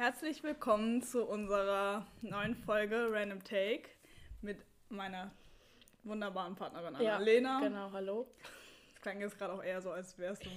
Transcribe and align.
Herzlich 0.00 0.42
willkommen 0.42 1.02
zu 1.02 1.26
unserer 1.26 2.06
neuen 2.22 2.56
Folge 2.56 3.08
Random 3.10 3.44
Take 3.44 3.82
mit 4.40 4.56
meiner 4.88 5.30
wunderbaren 6.04 6.54
Partnerin 6.56 6.96
Annalena. 6.96 7.60
Genau, 7.60 7.92
hallo. 7.92 8.26
Das 8.94 9.02
klang 9.02 9.20
jetzt 9.20 9.36
gerade 9.36 9.52
auch 9.52 9.62
eher 9.62 9.82
so, 9.82 9.90
als 9.90 10.16
wärst 10.16 10.46
du 10.46 10.48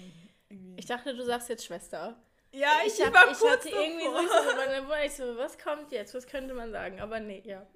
irgendwie. 0.50 0.76
Ich 0.78 0.86
dachte, 0.86 1.14
du 1.14 1.26
sagst 1.26 1.50
jetzt 1.50 1.66
Schwester. 1.66 2.16
Ja, 2.54 2.70
ich, 2.86 2.98
ich, 2.98 3.06
hab, 3.06 3.14
war 3.14 3.30
ich 3.30 3.38
kurz 3.38 3.66
hatte 3.66 3.68
irgendwie 3.68 4.06
so, 4.06 4.12
so, 4.14 4.56
dann 4.56 4.88
war 4.88 5.04
ich 5.04 5.12
so, 5.12 5.36
was 5.36 5.58
kommt 5.58 5.92
jetzt? 5.92 6.14
Was 6.14 6.26
könnte 6.26 6.54
man 6.54 6.72
sagen? 6.72 7.02
Aber 7.02 7.20
nee, 7.20 7.44
ja. 7.46 7.68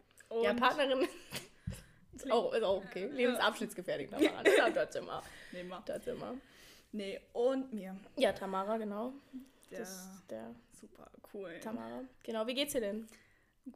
ja, 0.41 0.51
Und- 0.51 0.61
Partnerin 0.61 1.05
ist 2.15 2.31
auch, 2.31 2.53
ist 2.53 2.63
auch 2.63 2.77
okay. 2.77 3.07
Lebensabschnittsgefährdet. 3.07 4.13
Aber 4.13 4.23
ja, 4.23 4.69
das 4.69 4.95
immer. 4.95 5.21
Nee, 5.51 5.63
ma- 5.63 5.83
Das 5.85 6.07
immer. 6.07 6.33
nee, 6.93 7.19
und 7.33 7.73
mir. 7.73 7.97
Ja, 8.15 8.31
Tamara, 8.31 8.77
genau. 8.77 9.11
Der, 9.69 9.79
Das 9.79 9.89
ist 9.89 10.23
der 10.29 10.55
super 10.79 11.09
cool. 11.33 11.59
Tamara. 11.61 12.03
Genau, 12.23 12.47
wie 12.47 12.53
geht's 12.53 12.73
dir 12.73 12.81
denn? 12.81 13.07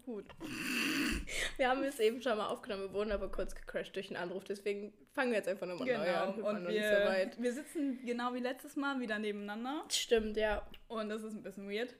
Gut. 0.05 0.25
Wir 1.57 1.69
haben 1.69 1.83
es 1.83 1.99
eben 1.99 2.21
schon 2.21 2.37
mal 2.37 2.47
aufgenommen, 2.47 2.83
wir 2.83 2.93
wurden 2.93 3.11
aber 3.11 3.29
kurz 3.29 3.53
gecrashed 3.53 3.93
durch 3.95 4.07
einen 4.09 4.15
Anruf, 4.17 4.43
deswegen 4.45 4.93
fangen 5.13 5.31
wir 5.31 5.37
jetzt 5.37 5.49
einfach 5.49 5.67
nochmal 5.67 5.85
neu 5.87 5.93
Genau. 6.05 6.23
an. 6.23 6.37
Wir 6.37 6.43
waren 6.43 6.55
Und 6.57 6.63
nicht 6.67 6.83
so 6.83 6.91
wir, 6.91 7.31
wir 7.43 7.53
sitzen 7.53 7.99
genau 8.05 8.33
wie 8.33 8.39
letztes 8.39 8.75
Mal 8.77 8.99
wieder 9.01 9.19
nebeneinander. 9.19 9.83
Stimmt, 9.89 10.37
ja. 10.37 10.65
Und 10.87 11.09
das 11.09 11.23
ist 11.23 11.33
ein 11.33 11.43
bisschen 11.43 11.69
weird. 11.69 11.93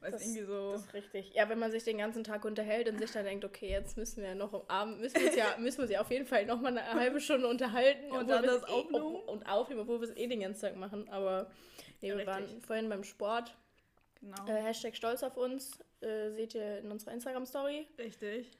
Weil 0.00 0.14
es 0.14 0.20
Das, 0.20 0.22
irgendwie 0.28 0.44
so. 0.44 0.72
das 0.72 0.82
ist 0.86 0.94
richtig. 0.94 1.32
Ja, 1.34 1.48
wenn 1.48 1.58
man 1.58 1.70
sich 1.70 1.82
den 1.84 1.98
ganzen 1.98 2.24
Tag 2.24 2.44
unterhält 2.44 2.88
und 2.88 2.98
sich 2.98 3.10
dann 3.10 3.24
denkt, 3.24 3.44
okay, 3.44 3.70
jetzt 3.70 3.96
müssen 3.96 4.22
wir 4.22 4.34
noch 4.34 4.52
am 4.54 4.62
Abend, 4.68 5.00
müssen 5.00 5.18
wir 5.20 5.26
uns 5.26 5.36
ja, 5.36 5.56
müssen 5.58 5.78
wir 5.78 5.82
uns 5.84 5.92
ja 5.92 6.00
auf 6.00 6.10
jeden 6.10 6.26
Fall 6.26 6.44
noch 6.46 6.60
mal 6.60 6.68
eine 6.76 6.86
halbe 6.94 7.20
Stunde 7.20 7.48
unterhalten. 7.48 8.10
Und 8.10 8.28
dann 8.28 8.42
wir 8.42 8.50
das 8.50 8.62
eh, 8.62 8.72
aufnehmen. 8.72 9.16
Und 9.16 9.44
aufnehmen, 9.46 9.80
obwohl 9.80 10.00
wir 10.00 10.08
es 10.08 10.16
eh 10.16 10.26
den 10.26 10.40
ganzen 10.40 10.60
Tag 10.60 10.76
machen. 10.76 11.08
Aber 11.08 11.50
nee, 12.02 12.08
wir 12.08 12.16
Richtig. 12.18 12.26
waren 12.28 12.60
vorhin 12.62 12.88
beim 12.88 13.04
Sport. 13.04 13.56
Genau. 14.20 14.46
Äh, 14.46 14.62
Hashtag 14.62 14.96
stolz 14.96 15.22
auf 15.22 15.36
uns. 15.36 15.80
Äh, 16.00 16.30
seht 16.30 16.54
ihr 16.54 16.78
in 16.78 16.90
unserer 16.90 17.12
Instagram-Story. 17.12 17.86
Richtig. 17.98 18.58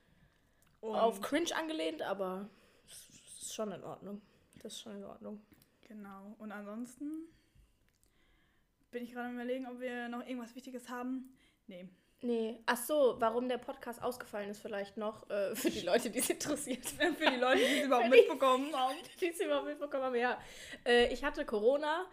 Und 0.80 0.96
Auf 0.96 1.20
cringe 1.20 1.54
angelehnt, 1.54 2.02
aber 2.02 2.48
es 2.86 3.42
ist 3.42 3.54
schon 3.54 3.70
in 3.72 3.84
Ordnung. 3.84 4.22
Das 4.62 4.72
ist 4.72 4.80
schon 4.80 4.96
in 4.96 5.04
Ordnung. 5.04 5.42
Genau. 5.82 6.34
Und 6.38 6.52
ansonsten 6.52 7.28
bin 8.90 9.04
ich 9.04 9.12
gerade 9.12 9.28
am 9.28 9.34
überlegen, 9.34 9.66
ob 9.66 9.80
wir 9.80 10.08
noch 10.08 10.26
irgendwas 10.26 10.54
Wichtiges 10.54 10.88
haben. 10.88 11.36
Nee. 11.66 11.88
Nee. 12.22 12.60
Ach 12.66 12.76
so, 12.76 13.16
warum 13.18 13.48
der 13.48 13.58
Podcast 13.58 14.02
ausgefallen 14.02 14.50
ist 14.50 14.60
vielleicht 14.60 14.96
noch 14.96 15.28
äh, 15.30 15.54
für 15.56 15.70
die 15.70 15.80
Leute, 15.80 16.10
die 16.10 16.18
es 16.18 16.30
interessiert. 16.30 16.86
Für 16.88 17.30
die 17.30 17.36
Leute, 17.36 17.58
die 17.58 17.78
es 17.80 17.86
überhaupt 17.86 18.10
mitbekommen 18.10 18.72
haben. 18.76 18.94
die 19.20 19.28
es 19.28 19.40
überhaupt 19.40 19.66
mitbekommen 19.66 20.04
haben. 20.04 20.14
Ja, 20.16 20.38
äh, 20.86 21.12
ich 21.12 21.24
hatte 21.24 21.44
Corona. 21.44 22.06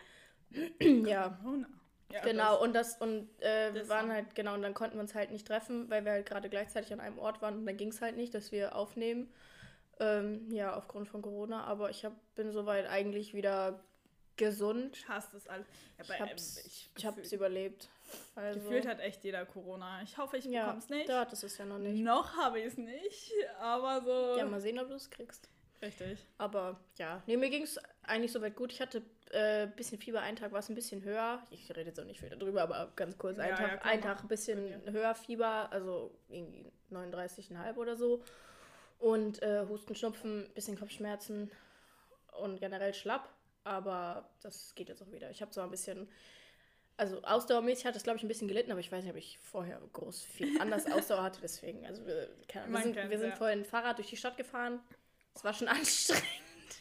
ja, 0.81 1.29
Corona. 1.41 1.67
Ja, 2.09 2.21
genau. 2.21 2.61
Und 2.61 2.73
das 2.73 2.97
und 3.01 3.29
äh, 3.41 3.73
wir 3.73 3.81
das 3.81 3.89
waren 3.89 4.11
halt 4.11 4.33
genau 4.33 4.53
und 4.53 4.61
dann 4.61 4.73
konnten 4.73 4.95
wir 4.95 5.01
uns 5.01 5.13
halt 5.13 5.31
nicht 5.31 5.45
treffen, 5.45 5.89
weil 5.89 6.05
wir 6.05 6.13
halt 6.13 6.25
gerade 6.25 6.49
gleichzeitig 6.49 6.93
an 6.93 6.99
einem 7.01 7.19
Ort 7.19 7.41
waren 7.41 7.57
und 7.57 7.65
dann 7.65 7.75
ging 7.77 7.89
es 7.89 8.01
halt 8.01 8.15
nicht, 8.15 8.33
dass 8.33 8.51
wir 8.51 8.75
aufnehmen. 8.75 9.31
Ähm, 9.99 10.49
ja, 10.51 10.75
aufgrund 10.75 11.09
von 11.09 11.21
Corona. 11.21 11.63
Aber 11.65 11.89
ich 11.89 12.05
hab, 12.05 12.13
bin 12.35 12.51
soweit 12.51 12.85
eigentlich 12.87 13.33
wieder 13.33 13.83
gesund. 14.37 14.95
Ich 14.95 15.07
hasse 15.09 15.29
das 15.33 15.47
alles. 15.47 15.65
Ja, 15.97 16.03
Ich 16.13 16.21
hab's, 16.21 16.57
ähm, 16.57 16.63
ich 16.95 17.05
hab's 17.05 17.15
gefühlt- 17.17 17.33
überlebt. 17.33 17.89
Also, 18.35 18.59
Gefühlt 18.61 18.87
hat 18.87 18.99
echt 18.99 19.23
jeder 19.23 19.45
Corona. 19.45 20.01
Ich 20.03 20.17
hoffe, 20.17 20.37
ich 20.37 20.45
ja, 20.45 20.61
bekomme 20.65 20.79
es 20.79 20.89
nicht. 20.89 21.09
Da, 21.09 21.25
das 21.25 21.43
ist 21.43 21.57
ja 21.57 21.65
noch 21.65 21.79
nicht. 21.79 22.01
Noch 22.03 22.37
habe 22.37 22.59
ich 22.59 22.67
es 22.67 22.77
nicht, 22.77 23.33
aber 23.59 24.01
so. 24.01 24.37
Ja, 24.37 24.45
mal 24.45 24.61
sehen, 24.61 24.79
ob 24.79 24.87
du 24.87 24.93
es 24.95 25.09
kriegst. 25.09 25.49
Richtig. 25.81 26.25
Aber 26.37 26.79
ja, 26.97 27.21
nee, 27.27 27.37
mir 27.37 27.49
ging 27.49 27.63
es 27.63 27.79
eigentlich 28.03 28.31
soweit 28.31 28.55
gut. 28.55 28.71
Ich 28.71 28.81
hatte 28.81 29.03
ein 29.31 29.67
äh, 29.67 29.71
bisschen 29.75 29.99
Fieber, 29.99 30.21
einen 30.21 30.37
Tag 30.37 30.51
war 30.51 30.59
es 30.59 30.69
ein 30.69 30.75
bisschen 30.75 31.03
höher. 31.03 31.43
Ich 31.51 31.69
rede 31.69 31.83
jetzt 31.83 31.99
auch 31.99 32.05
nicht 32.05 32.19
viel 32.19 32.29
darüber, 32.29 32.63
aber 32.63 32.91
ganz 32.95 33.17
kurz. 33.17 33.37
Ein 33.37 33.49
Ja, 33.49 33.55
Tag, 33.55 33.85
ja. 33.85 33.97
Tag 33.97 34.23
ein 34.23 34.27
bisschen 34.27 34.81
höher 34.91 35.13
Fieber, 35.15 35.71
also 35.71 36.17
irgendwie 36.29 36.71
39,5 36.91 37.75
oder 37.75 37.95
so. 37.95 38.23
Und 38.99 39.41
äh, 39.43 39.65
Husten, 39.67 39.95
Schnupfen, 39.95 40.49
bisschen 40.55 40.77
Kopfschmerzen 40.77 41.51
und 42.39 42.59
generell 42.59 42.93
schlapp. 42.93 43.29
Aber 43.63 44.29
das 44.41 44.73
geht 44.75 44.89
jetzt 44.89 45.03
auch 45.03 45.11
wieder. 45.11 45.29
Ich 45.29 45.41
habe 45.41 45.51
zwar 45.51 45.65
ein 45.65 45.71
bisschen, 45.71 46.07
also 46.95 47.21
ausdauermäßig 47.21 47.85
hat 47.85 47.95
das, 47.95 48.03
glaube 48.03 48.17
ich, 48.17 48.23
ein 48.23 48.29
bisschen 48.29 48.47
gelitten, 48.47 48.71
aber 48.71 48.79
ich 48.79 48.91
weiß 48.91 49.03
nicht, 49.03 49.11
ob 49.11 49.17
ich 49.17 49.37
vorher 49.39 49.79
groß 49.93 50.23
viel 50.23 50.57
anders 50.61 50.89
Ausdauer 50.89 51.23
hatte. 51.23 51.41
Deswegen, 51.41 51.85
also 51.85 52.05
wir, 52.07 52.29
wir 52.65 52.81
sind, 52.81 52.95
wir 52.95 53.19
sind 53.19 53.29
ja. 53.31 53.35
vorhin 53.35 53.65
Fahrrad 53.65 53.97
durch 53.97 54.09
die 54.09 54.17
Stadt 54.17 54.37
gefahren. 54.37 54.79
Es 55.37 55.43
war 55.43 55.53
schon 55.53 55.67
anstrengend. 55.67 56.23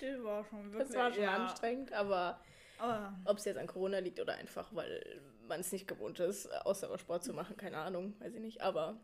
Das 0.00 0.24
war 0.24 0.44
schon 0.44 0.72
wirklich. 0.72 0.88
Das 0.88 0.96
war 0.96 1.12
schon 1.12 1.22
ja. 1.22 1.34
anstrengend, 1.34 1.92
aber 1.92 2.40
Aber 2.78 3.14
ob 3.26 3.36
es 3.36 3.44
jetzt 3.44 3.58
an 3.58 3.66
Corona 3.66 3.98
liegt 3.98 4.18
oder 4.18 4.34
einfach, 4.34 4.74
weil 4.74 5.20
man 5.46 5.60
es 5.60 5.72
nicht 5.72 5.86
gewohnt 5.86 6.18
ist, 6.20 6.50
Ausdauersport 6.64 7.22
zu 7.22 7.34
machen, 7.34 7.56
keine 7.56 7.78
Ahnung, 7.78 8.14
weiß 8.20 8.34
ich 8.34 8.40
nicht. 8.40 8.62
Aber 8.62 8.98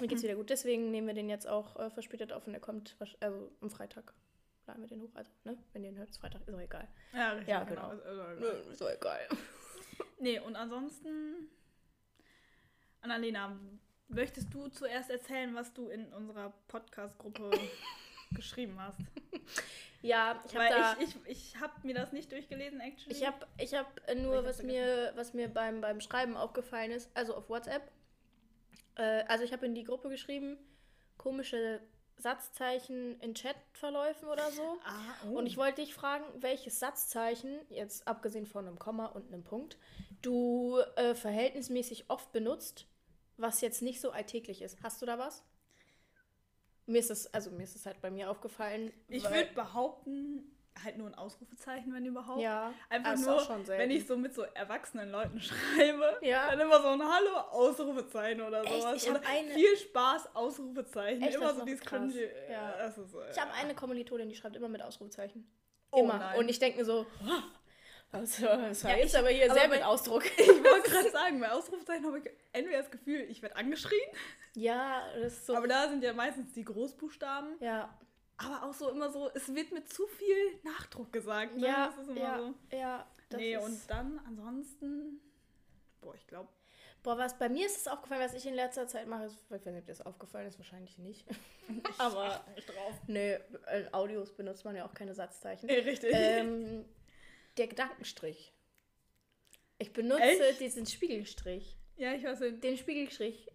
mir 0.00 0.06
geht's 0.06 0.22
wieder 0.22 0.36
gut. 0.36 0.48
Deswegen 0.50 0.92
nehmen 0.92 1.08
wir 1.08 1.14
den 1.14 1.28
jetzt 1.28 1.48
auch 1.48 1.76
äh, 1.76 1.90
verspätet 1.90 2.32
auf 2.32 2.46
und 2.46 2.52
der 2.52 2.60
kommt 2.60 2.96
also 3.20 3.50
am 3.60 3.68
Freitag. 3.70 4.14
Laden 4.66 4.82
wir 4.82 4.88
den 4.88 5.02
hoch. 5.02 5.10
Also, 5.14 5.30
ne? 5.44 5.58
Wenn 5.72 5.82
ihr 5.82 5.90
ihn 5.90 5.98
hört, 5.98 6.10
ist 6.10 6.18
Freitag, 6.18 6.42
ist 6.46 6.54
auch 6.54 6.60
egal. 6.60 6.86
ja, 7.12 7.30
richtig. 7.32 7.48
Ja, 7.48 7.64
genau. 7.64 7.88
genau. 7.90 7.94
Ist- 7.94 8.04
ist 8.04 8.12
egal. 8.12 8.36
Nö, 8.38 8.48
ist 8.72 8.82
auch 8.82 8.90
egal. 8.90 9.28
Nee, 10.20 10.40
und 10.40 10.56
ansonsten, 10.56 11.48
Annalena, 13.00 13.58
möchtest 14.08 14.52
du 14.52 14.68
zuerst 14.68 15.10
erzählen, 15.10 15.54
was 15.54 15.72
du 15.74 15.88
in 15.88 16.12
unserer 16.12 16.52
Podcast-Gruppe 16.68 17.50
geschrieben 18.34 18.80
hast? 18.80 18.98
Ja, 20.00 20.42
ich 20.46 20.54
habe 20.54 20.68
da. 20.68 20.96
ich, 21.00 21.16
ich, 21.26 21.54
ich 21.54 21.60
habe 21.60 21.72
mir 21.82 21.94
das 21.94 22.12
nicht 22.12 22.30
durchgelesen, 22.30 22.80
actually. 22.80 23.16
Ich 23.16 23.26
habe 23.26 23.46
ich 23.58 23.74
hab 23.74 24.00
Ich 24.08 24.16
nur, 24.16 24.36
hab's 24.36 24.46
was 24.46 24.62
mir, 24.62 25.12
was 25.16 25.34
mir 25.34 25.48
beim, 25.48 25.80
beim 25.80 26.00
Schreiben 26.00 26.36
aufgefallen 26.36 26.92
ist, 26.92 27.10
also 27.14 27.34
auf 27.34 27.48
WhatsApp. 27.48 27.90
Äh, 28.94 29.24
also 29.26 29.44
ich 29.44 29.52
habe 29.52 29.66
in 29.66 29.74
die 29.74 29.84
Gruppe 29.84 30.08
geschrieben, 30.08 30.56
komische 31.16 31.80
Satzzeichen 32.16 33.18
in 33.20 33.34
Chatverläufen 33.34 34.28
oder 34.28 34.50
so. 34.50 34.78
Ah, 34.84 35.14
oh. 35.26 35.38
Und 35.38 35.46
ich 35.46 35.56
wollte 35.56 35.82
dich 35.82 35.94
fragen, 35.94 36.24
welches 36.40 36.78
Satzzeichen, 36.78 37.58
jetzt 37.68 38.06
abgesehen 38.06 38.46
von 38.46 38.66
einem 38.66 38.78
Komma 38.78 39.06
und 39.06 39.32
einem 39.32 39.44
Punkt, 39.44 39.78
du 40.22 40.78
äh, 40.96 41.14
verhältnismäßig 41.14 42.08
oft 42.08 42.32
benutzt, 42.32 42.86
was 43.36 43.60
jetzt 43.60 43.82
nicht 43.82 44.00
so 44.00 44.10
alltäglich 44.10 44.62
ist. 44.62 44.82
Hast 44.82 45.00
du 45.02 45.06
da 45.06 45.18
was? 45.18 45.44
Mir 46.88 46.98
ist 46.98 47.10
es, 47.10 47.32
also 47.34 47.50
mir 47.50 47.64
ist 47.64 47.76
es 47.76 47.86
halt 47.86 48.00
bei 48.00 48.10
mir 48.10 48.30
aufgefallen. 48.30 48.92
Ich 49.08 49.22
würde 49.24 49.50
behaupten, 49.54 50.50
halt 50.84 50.96
nur 50.96 51.08
ein 51.08 51.14
Ausrufezeichen, 51.16 51.92
wenn 51.92 52.06
überhaupt. 52.06 52.40
ja, 52.40 52.72
Einfach 52.88 53.16
nur, 53.16 53.66
wenn 53.66 53.90
ich 53.90 54.06
so 54.06 54.16
mit 54.16 54.32
so 54.32 54.42
erwachsenen 54.42 55.10
Leuten 55.10 55.40
schreibe, 55.40 56.18
Ja. 56.22 56.50
dann 56.50 56.60
immer 56.60 56.80
so 56.80 56.88
ein 56.88 57.02
Hallo, 57.02 57.36
Ausrufezeichen 57.50 58.40
oder 58.40 58.62
Echt? 58.62 58.72
sowas. 58.82 59.02
Ich 59.02 59.10
oder 59.10 59.20
eine- 59.26 59.50
viel 59.54 59.76
Spaß, 59.76 60.34
Ausrufezeichen. 60.36 61.22
Echt? 61.22 61.34
Immer 61.36 61.54
so 61.54 61.64
dieses 61.64 61.80
cringy. 61.84 62.26
Ja. 62.50 62.74
Das 62.78 62.96
ist, 62.96 63.12
äh, 63.14 63.30
Ich 63.32 63.38
habe 63.40 63.52
eine 63.52 63.74
Kommilitonin, 63.74 64.28
die 64.28 64.34
schreibt 64.36 64.56
immer 64.56 64.68
mit 64.68 64.80
Ausrufezeichen. 64.82 65.46
Oh 65.90 66.00
immer. 66.04 66.16
nein. 66.18 66.38
Und 66.38 66.48
ich 66.48 66.58
denke 66.58 66.78
mir 66.78 66.84
so, 66.84 67.06
das, 68.12 68.36
das 68.40 68.84
war 68.84 68.90
Ja, 68.92 68.96
jetzt 68.98 69.12
ich- 69.12 69.18
aber 69.18 69.28
hier 69.28 69.50
aber 69.50 69.60
sehr 69.60 69.68
mit 69.68 69.82
Ausdruck. 69.84 70.22
Ich 70.88 70.94
wollte 70.94 71.10
gerade 71.10 71.24
sagen, 71.24 71.40
bei 71.40 71.50
Ausrufezeichen 71.50 72.04
habe 72.06 72.18
ich 72.18 72.30
entweder 72.52 72.78
das 72.78 72.90
Gefühl, 72.90 73.20
ich 73.28 73.42
werde 73.42 73.56
angeschrien, 73.56 74.00
ja, 74.54 75.02
das 75.20 75.34
ist 75.34 75.46
so. 75.46 75.56
aber 75.56 75.68
da 75.68 75.88
sind 75.88 76.02
ja 76.02 76.12
meistens 76.12 76.52
die 76.52 76.64
Großbuchstaben. 76.64 77.56
ja, 77.60 77.96
Aber 78.38 78.62
auch 78.64 78.74
so 78.74 78.90
immer 78.90 79.10
so, 79.10 79.30
es 79.34 79.54
wird 79.54 79.72
mit 79.72 79.92
zu 79.92 80.06
viel 80.06 80.58
Nachdruck 80.64 81.12
gesagt. 81.12 81.56
Ne? 81.56 81.66
ja, 81.66 81.86
das 81.86 81.98
ist 81.98 82.08
immer 82.10 82.20
ja, 82.20 82.38
so. 82.38 82.54
ja. 82.76 83.06
Das 83.28 83.38
Nee, 83.40 83.54
ist, 83.56 83.62
und 83.64 83.78
dann 83.90 84.20
ansonsten, 84.26 85.20
boah, 86.00 86.14
ich 86.14 86.26
glaube, 86.26 86.48
Boah, 87.04 87.16
was 87.16 87.38
bei 87.38 87.48
mir 87.48 87.64
ist 87.66 87.76
es 87.76 87.86
aufgefallen, 87.86 88.20
was 88.22 88.34
ich 88.34 88.44
in 88.44 88.54
letzter 88.54 88.88
Zeit 88.88 89.06
mache, 89.06 89.24
ist, 89.26 89.36
ich 89.44 89.50
weiß 89.50 89.64
nicht, 89.66 89.78
ob 89.78 89.86
dir 89.86 89.92
das 89.92 90.00
aufgefallen 90.04 90.48
ist, 90.48 90.58
wahrscheinlich 90.58 90.98
nicht. 90.98 91.24
Aber 91.98 92.44
nicht 92.56 92.68
drauf. 92.68 92.94
nee, 93.06 93.38
in 93.72 93.94
Audios 93.94 94.32
benutzt 94.32 94.64
man 94.64 94.74
ja 94.74 94.84
auch 94.84 94.94
keine 94.94 95.14
Satzzeichen. 95.14 95.66
Nee, 95.66 95.78
richtig. 95.78 96.10
ähm, 96.12 96.84
der 97.56 97.68
Gedankenstrich. 97.68 98.52
Ich 99.78 99.92
benutze 99.92 100.22
Echt? 100.22 100.60
diesen 100.60 100.86
Spiegelstrich. 100.86 101.76
ja, 101.96 102.12
ich 102.14 102.24
weiß 102.24 102.40
nicht. 102.40 102.62
Den 102.64 102.76
Spiegelstrich. 102.76 103.50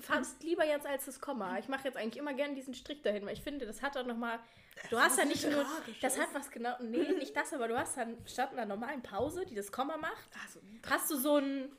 Fast 0.00 0.42
lieber 0.42 0.64
jetzt 0.66 0.86
als 0.86 1.04
das 1.04 1.20
Komma. 1.20 1.58
Ich 1.58 1.68
mache 1.68 1.84
jetzt 1.84 1.96
eigentlich 1.96 2.16
immer 2.18 2.34
gerne 2.34 2.54
diesen 2.54 2.74
Strich 2.74 3.00
dahin, 3.02 3.24
weil 3.24 3.34
ich 3.34 3.42
finde, 3.42 3.64
das 3.64 3.80
hat 3.80 3.96
auch 3.96 4.04
nochmal. 4.04 4.40
Du 4.90 4.98
hast 4.98 5.18
ja 5.18 5.24
nicht 5.24 5.48
nur. 5.48 5.64
Das 6.00 6.18
hat 6.18 6.34
was 6.34 6.50
genau. 6.50 6.74
Nee, 6.80 7.12
nicht 7.18 7.36
das, 7.36 7.52
aber 7.52 7.68
du 7.68 7.78
hast 7.78 7.96
dann 7.96 8.16
statt 8.26 8.50
einer 8.52 8.66
normalen 8.66 9.02
Pause, 9.02 9.46
die 9.46 9.54
das 9.54 9.70
Komma 9.70 9.96
macht, 9.96 10.30
Also, 10.44 10.60
hast 10.88 11.10
du 11.10 11.16
so 11.16 11.36
ein. 11.36 11.72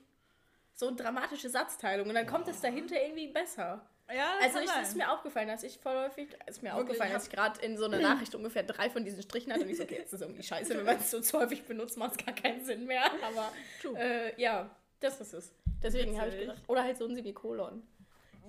So 0.75 0.87
eine 0.87 0.95
dramatische 0.95 1.49
Satzteilung 1.49 2.07
und 2.07 2.15
dann 2.15 2.25
kommt 2.25 2.47
es 2.47 2.61
dahinter 2.61 2.95
irgendwie 3.01 3.27
besser. 3.27 3.85
Ja, 4.13 4.33
das 4.37 4.47
Also 4.47 4.59
ich, 4.59 4.69
sein. 4.69 4.83
ist 4.83 4.95
mir 4.95 5.11
aufgefallen, 5.11 5.47
dass 5.47 5.63
ich 5.63 5.77
voll 5.77 5.95
häufig, 5.95 6.29
ist 6.47 6.61
mir 6.63 6.69
Wirklich, 6.69 6.83
aufgefallen, 6.83 7.13
dass 7.13 7.25
ich 7.25 7.31
gerade 7.31 7.61
in 7.61 7.77
so 7.77 7.85
einer 7.85 7.99
Nachricht 7.99 8.35
ungefähr 8.35 8.63
drei 8.63 8.89
von 8.89 9.05
diesen 9.05 9.21
Strichen 9.21 9.51
hatte 9.51 9.63
und 9.63 9.69
ich 9.69 9.77
so, 9.77 9.83
okay, 9.83 9.97
jetzt 9.97 10.13
ist 10.13 10.21
irgendwie 10.21 10.43
scheiße, 10.43 10.75
wenn 10.77 10.85
man 10.85 10.97
es 10.97 11.11
so 11.11 11.21
zu 11.21 11.39
häufig 11.39 11.63
benutzt, 11.65 11.97
macht 11.97 12.19
es 12.19 12.25
gar 12.25 12.35
keinen 12.35 12.63
Sinn 12.65 12.85
mehr. 12.85 13.03
Aber 13.23 13.51
äh, 13.97 14.39
ja, 14.41 14.69
das 14.99 15.21
ist 15.21 15.33
es. 15.33 15.53
Deswegen 15.81 16.19
habe 16.19 16.29
ich 16.29 16.39
gedacht, 16.39 16.61
oder 16.67 16.83
halt 16.83 16.97
so 16.97 17.05
ein 17.05 17.15
Semikolon. 17.15 17.83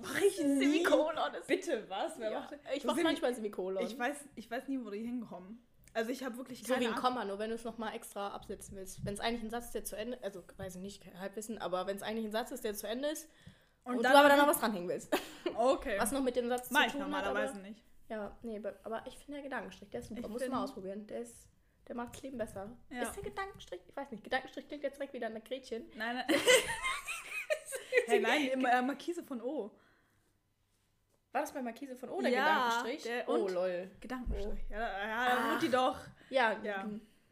Mach 0.01 0.19
ich 0.19 0.41
nie. 0.43 0.59
Semikolon 0.59 1.33
ist 1.39 1.47
Bitte, 1.47 1.85
was? 1.87 2.17
Wer 2.17 2.31
ja, 2.31 2.39
macht 2.39 2.55
Ich 2.73 2.81
So 2.81 2.87
mache 2.87 3.03
manchmal 3.03 3.33
Semikolon. 3.33 3.85
Ich 3.85 3.97
weiß, 3.97 4.17
ich 4.35 4.49
weiß 4.49 4.67
nie, 4.67 4.83
wo 4.83 4.89
die 4.89 5.03
hinkommen. 5.03 5.63
Also 5.93 6.09
ich 6.11 6.23
habe 6.23 6.37
wirklich 6.37 6.63
so 6.63 6.73
keine 6.73 6.85
wie 6.85 6.89
ein. 6.89 6.95
Komma, 6.95 7.25
nur 7.25 7.37
wenn 7.37 7.49
du 7.49 7.55
es 7.55 7.63
nochmal 7.63 7.93
extra 7.95 8.29
absetzen 8.29 8.77
willst. 8.77 9.05
Wenn 9.05 9.13
es 9.13 9.19
eigentlich 9.19 9.43
ein 9.43 9.49
Satz 9.49 9.65
ist, 9.65 9.75
der 9.75 9.83
zu 9.83 9.97
Ende, 9.97 10.17
also 10.23 10.43
weiß 10.57 10.75
ich 10.75 10.81
nicht, 10.81 11.03
Halbwissen, 11.19 11.57
aber 11.57 11.85
wenn 11.85 11.97
es 11.97 12.01
eigentlich 12.01 12.25
ein 12.25 12.31
Satz 12.31 12.51
ist, 12.51 12.63
der 12.63 12.73
zu 12.73 12.87
Ende 12.87 13.09
ist 13.09 13.27
Und, 13.83 13.93
Und 13.93 13.97
du 13.97 14.03
dann- 14.03 14.15
aber 14.15 14.29
dann 14.29 14.37
noch 14.37 14.47
was 14.47 14.59
dranhängen 14.59 14.87
willst. 14.89 15.11
Okay. 15.55 15.97
Was 15.99 16.11
noch 16.11 16.21
mit 16.21 16.35
dem 16.35 16.47
Satz 16.49 16.69
Mach 16.69 16.81
zu 16.81 16.85
ich 16.87 16.91
tun 16.93 17.01
hat. 17.01 17.07
normalerweise 17.09 17.53
Aber, 17.53 17.61
nicht. 17.63 17.83
ja, 18.09 18.37
nee, 18.43 18.61
aber- 18.83 19.03
ich 19.07 19.15
finde 19.17 19.33
der 19.33 19.43
Gedankenstrich, 19.43 19.89
der 19.89 19.99
ist 20.01 20.09
super. 20.09 20.21
Ich 20.21 20.27
Muss 20.27 20.41
man 20.41 20.49
find- 20.51 20.61
ausprobieren. 20.63 21.07
Der 21.07 21.21
ist, 21.21 21.47
der 21.87 21.95
macht 21.95 22.13
das 22.15 22.21
Leben 22.21 22.37
besser. 22.37 22.71
Ja. 22.91 23.01
Ist 23.03 23.15
der 23.15 23.23
Gedankenstrich? 23.23 23.81
Ich 23.87 23.95
weiß 23.95 24.11
nicht. 24.11 24.23
Gedankenstrich 24.23 24.67
klingt 24.67 24.83
jetzt 24.83 24.97
direkt 24.97 25.13
wieder 25.13 25.27
an 25.27 25.33
der 25.33 25.41
Gretchen. 25.41 25.85
Nein, 25.95 26.15
nein. 26.17 26.25
hey, 28.07 28.19
nein, 28.19 28.63
äh, 28.65 28.81
Markise 28.81 29.23
von 29.23 29.41
O. 29.41 29.71
War 31.31 31.41
das 31.41 31.53
bei 31.53 31.61
Markise 31.61 31.95
von 31.95 32.09
O, 32.09 32.21
der 32.21 32.29
Ja, 32.31 32.45
Gedankenstrich? 32.45 33.03
der- 33.03 33.29
oh, 33.29 33.47
lol. 33.47 33.89
Gedankenstrich. 33.99 34.59
Ja, 34.69 34.79
da- 34.79 35.07
ja, 35.07 35.25
da 35.25 35.37
Ach. 35.39 35.49
wurde 35.51 35.59
die 35.65 35.71
doch 35.71 35.97
Ja, 36.29 36.59
Ja. 36.63 36.89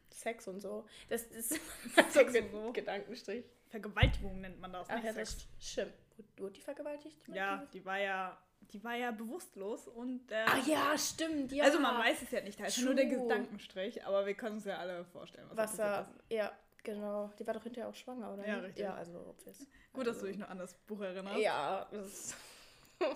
Sex 0.10 0.48
und 0.48 0.60
so. 0.62 0.86
Das 1.10 1.24
ist 1.24 1.50
Sex 2.12 2.34
so. 2.52 2.72
Gedankenstrich. 2.74 3.46
Vergewaltigung 3.70 4.42
nennt 4.42 4.60
man 4.60 4.74
das. 4.74 4.90
Ach 4.90 4.96
nicht 4.96 5.06
ja, 5.06 5.14
Sex. 5.14 5.36
das 5.38 5.48
stimmt. 5.70 5.94
Wurde- 6.38 6.54
die 6.54 6.62
vergewaltigt? 6.62 7.18
die 7.28 7.32
Ja, 7.32 7.66
die 7.74 7.84
war 7.86 7.98
ja, 8.00 8.38
die 8.62 8.84
war 8.84 8.96
ja 8.96 9.12
bewusstlos 9.12 9.88
und 9.88 10.32
äh, 10.32 10.44
Ach 10.46 10.68
ja, 10.68 10.98
stimmt. 10.98 11.52
Ja. 11.52 11.66
also 11.66 11.80
man 11.80 11.98
weiß 12.00 12.22
es 12.22 12.32
ja 12.32 12.42
nicht, 12.42 12.60
da 12.60 12.66
ist 12.66 12.82
nur 12.82 12.94
der. 12.94 13.06
Gedankenstrich, 13.06 14.06
aber 14.06 14.26
wir 14.26 14.34
können 14.34 14.56
uns 14.56 14.66
ja 14.66 14.78
alle 14.78 15.06
vorstellen, 15.06 15.48
was, 15.50 15.58
was 15.58 15.78
da 15.78 15.84
er. 15.84 16.04
passiert 16.04 16.24
Ja, 16.32 16.52
genau. 16.84 17.32
Die 17.40 17.48
war 17.48 17.54
doch 17.54 17.64
hinterher 17.64 17.90
auch 17.90 17.96
schwanger, 17.96 18.34
oder? 18.34 18.46
Ja, 18.48 18.56
nicht? 18.58 18.66
richtig. 18.68 18.84
Ja, 18.84 18.96
also 18.96 19.20
obvious. 19.30 19.62
ist. 19.62 19.72
Gut, 19.94 20.06
dass 20.08 20.16
also, 20.16 20.26
du 20.26 20.32
dich 20.32 20.38
noch 20.40 20.50
an 20.50 20.58
das 20.60 20.74
Buch 20.74 21.02
erinnerst. 21.02 21.40
Ja, 21.40 21.88
das, 21.92 22.36
das, 23.00 23.10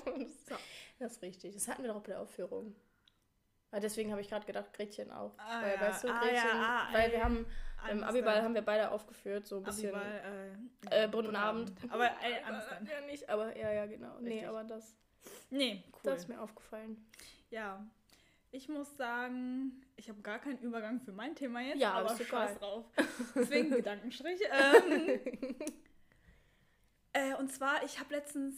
So. 0.47 0.55
das 0.99 1.11
ist 1.13 1.21
richtig. 1.21 1.53
Das 1.53 1.67
hatten 1.67 1.83
wir 1.83 1.93
doch 1.93 2.01
bei 2.01 2.07
der 2.13 2.21
Aufführung. 2.21 2.75
Weil 3.73 3.81
deswegen 3.81 4.11
habe 4.11 4.21
ich 4.21 4.29
gerade 4.29 4.45
gedacht, 4.45 4.71
Gretchen 4.71 5.09
auch. 5.11 5.33
Ah, 5.39 5.63
weil, 5.63 5.73
ja. 5.73 5.81
weißt 5.81 6.03
du, 6.03 6.07
Ah, 6.09 6.19
Gretchen, 6.19 6.35
ja, 6.35 6.53
ah, 6.53 6.93
weil 6.93 7.11
wir 7.11 7.23
haben 7.23 7.37
im 7.37 7.43
Understand. 7.45 8.03
Abiball 8.03 8.41
haben 8.43 8.53
wir 8.53 8.61
beide 8.61 8.91
aufgeführt, 8.91 9.47
so 9.47 9.57
ein 9.57 9.63
bisschen. 9.63 9.95
Abiball, 9.95 10.57
Äh, 10.91 11.07
bunten 11.07 11.35
Abend. 11.35 11.71
Aber 11.89 12.05
ey, 12.21 12.35
understand. 12.47 12.87
Ja, 12.87 13.01
nicht, 13.07 13.27
aber 13.27 13.57
ja, 13.57 13.71
ja, 13.73 13.87
genau. 13.87 14.19
Nee, 14.19 14.29
Richtig. 14.29 14.47
aber 14.47 14.63
das, 14.63 14.95
Nee, 15.49 15.83
cool. 15.91 15.99
das 16.03 16.19
ist 16.19 16.27
mir 16.29 16.39
aufgefallen. 16.39 17.03
Ja, 17.49 17.83
ich 18.51 18.69
muss 18.69 18.95
sagen, 18.95 19.83
ich 19.95 20.07
habe 20.07 20.21
gar 20.21 20.37
keinen 20.37 20.59
Übergang 20.59 20.99
für 21.01 21.11
mein 21.11 21.33
Thema 21.33 21.61
jetzt, 21.61 21.79
Ja, 21.79 21.93
aber 21.93 22.15
scheiß 22.15 22.59
drauf. 22.59 22.85
Deswegen 23.35 23.71
Gedankenstrich. 23.71 24.39
Ähm, 24.51 25.19
äh, 27.13 27.33
und 27.39 27.51
zwar, 27.51 27.83
ich 27.83 27.99
habe 27.99 28.13
letztens 28.13 28.55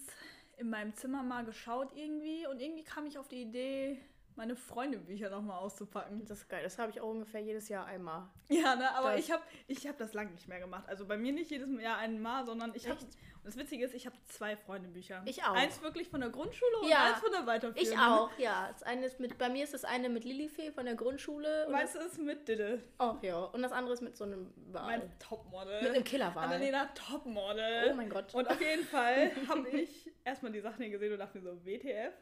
in 0.58 0.70
meinem 0.70 0.94
Zimmer 0.94 1.24
mal 1.24 1.46
geschaut 1.46 1.92
irgendwie 1.96 2.46
und 2.48 2.60
irgendwie 2.62 2.84
kam 2.84 3.06
ich 3.06 3.18
auf 3.18 3.28
die 3.30 3.42
Idee, 3.44 4.00
meine 4.38 4.56
Freundebücher 4.56 5.30
nochmal 5.30 5.60
auszupacken. 5.60 6.26
Das 6.26 6.40
ist 6.40 6.50
geil. 6.50 6.64
Das 6.64 6.78
habe 6.78 6.92
ich 6.92 7.02
auch 7.02 7.10
ungefähr 7.10 7.42
jedes 7.42 7.70
Jahr 7.70 7.86
einmal. 7.86 8.28
Ja, 8.50 8.76
ne, 8.76 8.94
aber 8.96 9.12
Das- 9.12 9.20
ich 9.22 9.32
habe 9.32 9.44
ich 9.68 9.88
hab 9.88 9.98
das 9.98 10.14
lange 10.14 10.32
nicht 10.32 10.48
mehr 10.48 10.60
gemacht. 10.60 10.84
Also 10.88 11.06
bei 11.06 11.18
mir 11.18 11.32
nicht 11.34 11.50
jedes 11.52 11.70
Jahr 11.82 11.98
einmal, 11.98 12.46
sondern 12.46 12.74
ich 12.76 12.88
habe. 12.90 13.00
Das 13.44 13.58
Witzige 13.58 13.86
ist, 13.86 13.94
ich 13.94 14.08
habe 14.08 14.16
zwei 14.28 14.56
Freundebücher. 14.58 15.22
Ich 15.26 15.44
auch. 15.44 15.54
Eins 15.54 15.80
wirklich 15.84 16.10
von 16.10 16.20
der 16.20 16.32
Grundschule 16.32 16.78
und 16.82 16.90
Ja, 16.90 17.06
eins 17.12 17.20
von 17.20 17.32
der 17.32 17.46
Weiterführung. 17.46 17.88
Ich 17.92 17.96
auch, 17.96 18.32
ja. 18.40 18.70
Das 18.72 18.82
eine 18.82 19.06
ist 19.06 19.20
mit, 19.20 19.38
bei 19.38 19.50
mir 19.50 19.64
ist 19.64 19.76
das 19.76 19.86
eine 19.86 20.10
mit 20.10 20.24
Lilifee 20.26 20.72
von 20.72 20.86
der 20.86 20.96
Grundschule. 20.96 21.68
Und 21.68 21.74
Meins 21.74 21.94
ist 21.94 22.18
mit 22.18 22.48
Diddle. 22.48 22.81
oh, 22.98 23.14
ja. 23.22 23.38
Und 23.38 23.62
das 23.62 23.72
andere 23.72 23.94
ist 23.94 24.02
mit 24.02 24.18
so 24.18 24.24
einem 24.24 24.52
Wal. 24.72 24.98
Mein 24.98 25.20
Topmodel. 25.20 25.80
Mit 25.84 25.92
einem 25.92 26.04
Killerwal. 26.04 26.46
Annalena 26.46 26.86
Topmodel. 26.96 27.90
Oh 27.92 27.94
mein 27.96 28.10
Gott. 28.10 28.34
Und 28.34 28.50
auf 28.50 28.60
jeden 28.60 28.84
Fall 28.84 29.31
habe 29.48 29.70
ich 29.70 30.12
erstmal 30.24 30.52
die 30.52 30.62
Sachen 30.62 30.81
hier 30.81 30.90
gesehen 30.92 31.14
und 31.14 31.20
dachte 31.20 31.38
mir 31.38 31.44
so, 31.44 31.64
WTF. 31.64 32.14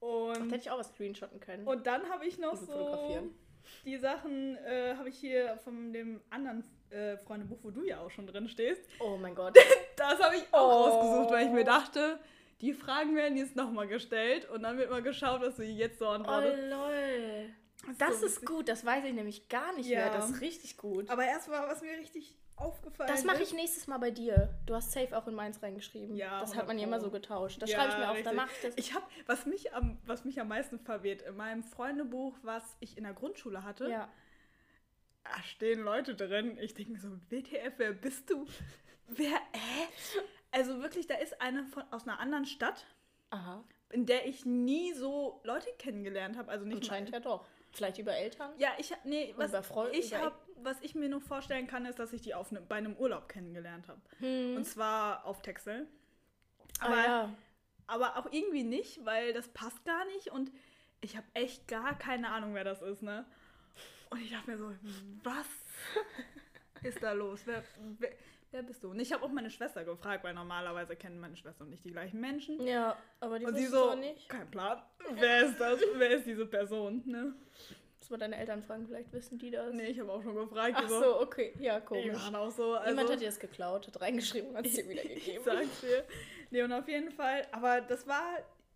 Ach, 0.00 0.02
Und, 0.06 0.34
da 0.38 0.44
hätte 0.44 0.56
ich 0.56 0.70
auch 0.70 0.78
was 0.78 0.88
screenshotten 0.90 1.40
können. 1.40 1.66
und 1.66 1.86
dann 1.86 2.08
habe 2.10 2.26
ich 2.26 2.38
noch 2.38 2.52
Also 2.52 2.66
so 2.66 3.30
die 3.84 3.96
Sachen, 3.96 4.56
äh, 4.58 4.94
habe 4.96 5.08
ich 5.08 5.18
hier 5.18 5.56
von 5.64 5.92
dem 5.92 6.20
anderen 6.30 6.62
äh, 6.90 7.16
Freundebuch, 7.16 7.58
wo 7.62 7.70
du 7.70 7.84
ja 7.84 8.00
auch 8.00 8.10
schon 8.10 8.26
drin 8.26 8.48
stehst. 8.48 8.82
oh 9.00 9.16
mein 9.16 9.34
Gott. 9.34 9.56
Das 9.96 10.20
habe 10.20 10.36
ich 10.36 10.42
auch 10.52 10.68
Oh. 10.68 10.88
ausgesucht, 10.90 11.30
weil 11.30 11.46
ich 11.46 11.52
mir 11.52 11.64
dachte, 11.64 12.18
die 12.60 12.74
Fragen 12.74 13.16
werden 13.16 13.38
jetzt 13.38 13.56
nochmal 13.56 13.88
gestellt 13.88 14.46
und 14.50 14.62
dann 14.62 14.76
wird 14.76 14.90
mal 14.90 15.02
geschaut, 15.02 15.40
was 15.40 15.56
du 15.56 15.62
jetzt 15.64 15.98
so 15.98 16.04
Oh 16.04 16.10
antwortest. 16.10 16.70
lol. 16.70 17.50
ist 17.90 18.00
Das 18.00 18.20
so 18.20 18.26
ist 18.26 18.44
gut, 18.44 18.68
das 18.68 18.84
weiß 18.84 19.04
ich 19.06 19.14
nämlich 19.14 19.48
gar 19.48 19.74
nicht 19.74 19.88
Ja. 19.88 20.00
mehr. 20.00 20.10
Das 20.10 20.28
ist 20.30 20.40
richtig 20.42 20.76
gut. 20.76 21.08
Aber 21.08 21.24
erstmal, 21.24 21.66
was 21.66 21.80
mir 21.80 21.92
richtig 21.98 22.36
aufgefallen 22.56 23.08
Das 23.08 23.24
mache 23.24 23.42
ich 23.42 23.52
nächstes 23.52 23.86
Mal 23.86 23.98
bei 23.98 24.10
dir. 24.10 24.54
Du 24.66 24.74
hast 24.74 24.92
safe 24.92 25.16
auch 25.16 25.26
in 25.26 25.34
meins 25.34 25.62
reingeschrieben. 25.62 26.16
Ja, 26.16 26.40
das 26.40 26.54
hat 26.56 26.66
man 26.66 26.78
ja 26.78 26.84
100 26.84 27.00
immer 27.00 27.00
so 27.00 27.10
getauscht. 27.10 27.60
Das 27.62 27.70
Ja, 27.70 27.78
schreibe 27.78 27.92
ich 27.92 27.98
mir 27.98 28.04
auf, 28.08 28.16
richtig. 28.16 28.24
dann 28.24 28.36
mache 28.36 28.50
ich 28.54 28.62
das. 28.62 28.74
Ich 28.76 28.94
habe, 28.94 29.04
was 29.26 29.46
mich 29.46 29.74
am, 29.74 29.98
was 30.06 30.24
mich 30.24 30.40
am 30.40 30.48
meisten 30.48 30.78
verwirrt, 30.78 31.22
in 31.22 31.36
meinem 31.36 31.62
Freundebuch, 31.62 32.36
was 32.42 32.62
ich 32.80 32.96
in 32.96 33.04
der 33.04 33.12
Grundschule 33.14 33.62
hatte, 33.64 33.88
ja. 33.90 34.08
da 35.24 35.42
stehen 35.44 35.82
Leute 35.82 36.14
drin. 36.14 36.58
Ich 36.58 36.74
denke 36.74 36.92
mir 36.92 37.00
so, 37.00 37.08
WTF, 37.30 37.74
wer 37.78 37.92
bist 37.92 38.30
du? 38.30 38.46
Wer, 39.08 39.36
äh? 39.52 40.18
Also 40.50 40.80
wirklich, 40.80 41.06
da 41.06 41.14
ist 41.16 41.40
eine 41.40 41.64
von, 41.66 41.82
aus 41.90 42.04
einer 42.08 42.18
anderen 42.18 42.46
Stadt, 42.46 42.86
Aha. 43.30 43.62
in 43.90 44.06
der 44.06 44.26
ich 44.26 44.46
nie 44.46 44.94
so 44.94 45.40
Leute 45.44 45.68
kennengelernt 45.78 46.36
habe. 46.38 46.50
Also 46.50 46.64
nicht 46.64 46.76
Anscheinend 46.78 47.10
mal, 47.10 47.18
ja 47.18 47.20
doch. 47.22 47.46
Vielleicht 47.72 47.98
über 47.98 48.14
Eltern? 48.16 48.52
Ja, 48.56 48.70
ich 48.78 48.92
nee, 49.04 49.34
was 49.36 49.50
über 49.50 49.62
Freu- 49.62 49.90
ich 49.92 50.10
über- 50.12 50.22
hab, 50.22 50.45
was 50.62 50.80
ich 50.80 50.94
mir 50.94 51.08
nur 51.08 51.20
vorstellen 51.20 51.66
kann, 51.66 51.86
ist, 51.86 51.98
dass 51.98 52.12
ich 52.12 52.22
die 52.22 52.34
auf 52.34 52.50
ne, 52.52 52.60
bei 52.60 52.76
einem 52.76 52.96
Urlaub 52.96 53.28
kennengelernt 53.28 53.88
habe. 53.88 54.00
Hm. 54.18 54.56
Und 54.56 54.64
zwar 54.64 55.24
auf 55.24 55.42
Texel. 55.42 55.86
Ah, 56.80 56.86
Aber 56.86 56.96
ja. 56.96 57.34
Aber 57.88 58.16
auch 58.16 58.32
irgendwie 58.32 58.64
nicht, 58.64 59.04
weil 59.04 59.32
das 59.32 59.48
passt 59.48 59.84
gar 59.84 60.04
nicht 60.06 60.28
und 60.28 60.50
ich 61.00 61.16
habe 61.16 61.26
echt 61.34 61.68
gar 61.68 61.96
keine 61.96 62.30
Ahnung, 62.30 62.54
wer 62.54 62.64
das 62.64 62.82
ist, 62.82 63.02
ne? 63.02 63.24
Und 64.10 64.20
ich 64.20 64.30
dachte 64.30 64.50
mir 64.50 64.58
so, 64.58 64.72
was 65.22 65.46
ist 66.82 67.02
da 67.02 67.12
los? 67.12 67.42
Wer, 67.44 67.62
wer, 67.98 68.10
wer 68.50 68.62
bist 68.62 68.82
du? 68.82 68.90
Und 68.90 68.98
ich 68.98 69.12
habe 69.12 69.24
auch 69.24 69.30
meine 69.30 69.50
Schwester 69.50 69.84
gefragt, 69.84 70.24
weil 70.24 70.34
normalerweise 70.34 70.96
kennen 70.96 71.20
meine 71.20 71.36
Schwester 71.36 71.64
und 71.64 71.72
ich 71.72 71.82
die 71.82 71.92
gleichen 71.92 72.20
Menschen. 72.20 72.60
Ja, 72.66 72.96
aber 73.20 73.38
die 73.38 73.46
und 73.46 73.56
sie 73.56 73.66
so, 73.66 73.94
nicht. 73.94 74.28
kein 74.28 74.50
Plan. 74.50 74.82
Wer 75.12 75.46
ist 75.46 75.60
das? 75.60 75.78
wer 75.94 76.10
ist 76.10 76.26
diese 76.26 76.46
Person? 76.46 77.02
Ne? 77.04 77.34
Muss 78.06 78.10
man 78.12 78.20
deine 78.20 78.36
Eltern 78.36 78.62
fragen, 78.62 78.86
vielleicht 78.86 79.12
wissen 79.12 79.36
die 79.36 79.50
das. 79.50 79.74
Nee, 79.74 79.86
ich 79.88 79.98
habe 79.98 80.12
auch 80.12 80.22
schon 80.22 80.36
gefragt. 80.36 80.76
Ach 80.76 80.88
so, 80.88 81.20
okay. 81.20 81.52
Ja, 81.58 81.80
komisch. 81.80 82.16
auch 82.32 82.52
so. 82.52 82.74
Also, 82.74 82.90
Jemand 82.90 83.10
hat 83.10 83.20
dir 83.20 83.26
das 83.26 83.40
geklaut, 83.40 83.84
hat 83.88 84.00
reingeschrieben 84.00 84.50
und 84.50 84.56
hat 84.58 84.64
es 84.64 84.74
dir 84.74 84.88
wieder 84.88 85.04
Ich 85.04 85.24
gegeben. 85.24 85.42
sag's 85.44 85.80
dir. 85.80 86.04
Nee, 86.52 86.62
und 86.62 86.72
auf 86.72 86.86
jeden 86.86 87.10
Fall, 87.10 87.48
aber 87.50 87.80
das 87.80 88.06
war, 88.06 88.22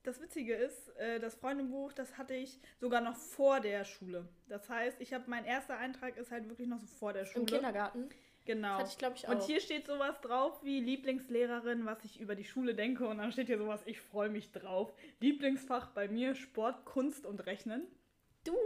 das 0.02 0.20
Witzige 0.20 0.56
ist, 0.56 0.88
äh, 0.96 1.20
das 1.20 1.36
Freundebuch, 1.36 1.92
das 1.92 2.18
hatte 2.18 2.34
ich 2.34 2.58
sogar 2.80 3.00
noch 3.02 3.14
vor 3.14 3.60
der 3.60 3.84
Schule. 3.84 4.26
Das 4.48 4.68
heißt, 4.68 5.00
ich 5.00 5.12
habe, 5.14 5.22
mein 5.28 5.44
erster 5.44 5.76
Eintrag 5.78 6.16
ist 6.16 6.32
halt 6.32 6.48
wirklich 6.48 6.66
noch 6.66 6.80
so 6.80 6.88
vor 6.88 7.12
der 7.12 7.24
Schule. 7.24 7.42
Im 7.42 7.46
Kindergarten. 7.46 8.08
Genau. 8.46 8.78
Das 8.80 8.80
hatte 8.80 8.90
ich, 8.90 8.98
glaube 8.98 9.14
ich, 9.16 9.28
auch. 9.28 9.32
und 9.32 9.42
hier 9.44 9.60
steht 9.60 9.86
sowas 9.86 10.20
drauf 10.22 10.58
wie 10.64 10.80
Lieblingslehrerin, 10.80 11.86
was 11.86 12.02
ich 12.04 12.18
über 12.18 12.34
die 12.34 12.42
Schule 12.42 12.74
denke. 12.74 13.06
Und 13.06 13.18
dann 13.18 13.30
steht 13.30 13.46
hier 13.46 13.58
sowas, 13.58 13.82
ich 13.84 14.00
freue 14.00 14.28
mich 14.28 14.50
drauf. 14.50 14.92
Lieblingsfach 15.20 15.90
bei 15.90 16.08
mir 16.08 16.34
Sport, 16.34 16.84
Kunst 16.84 17.24
und 17.26 17.46
Rechnen. 17.46 17.86
Du? 18.42 18.56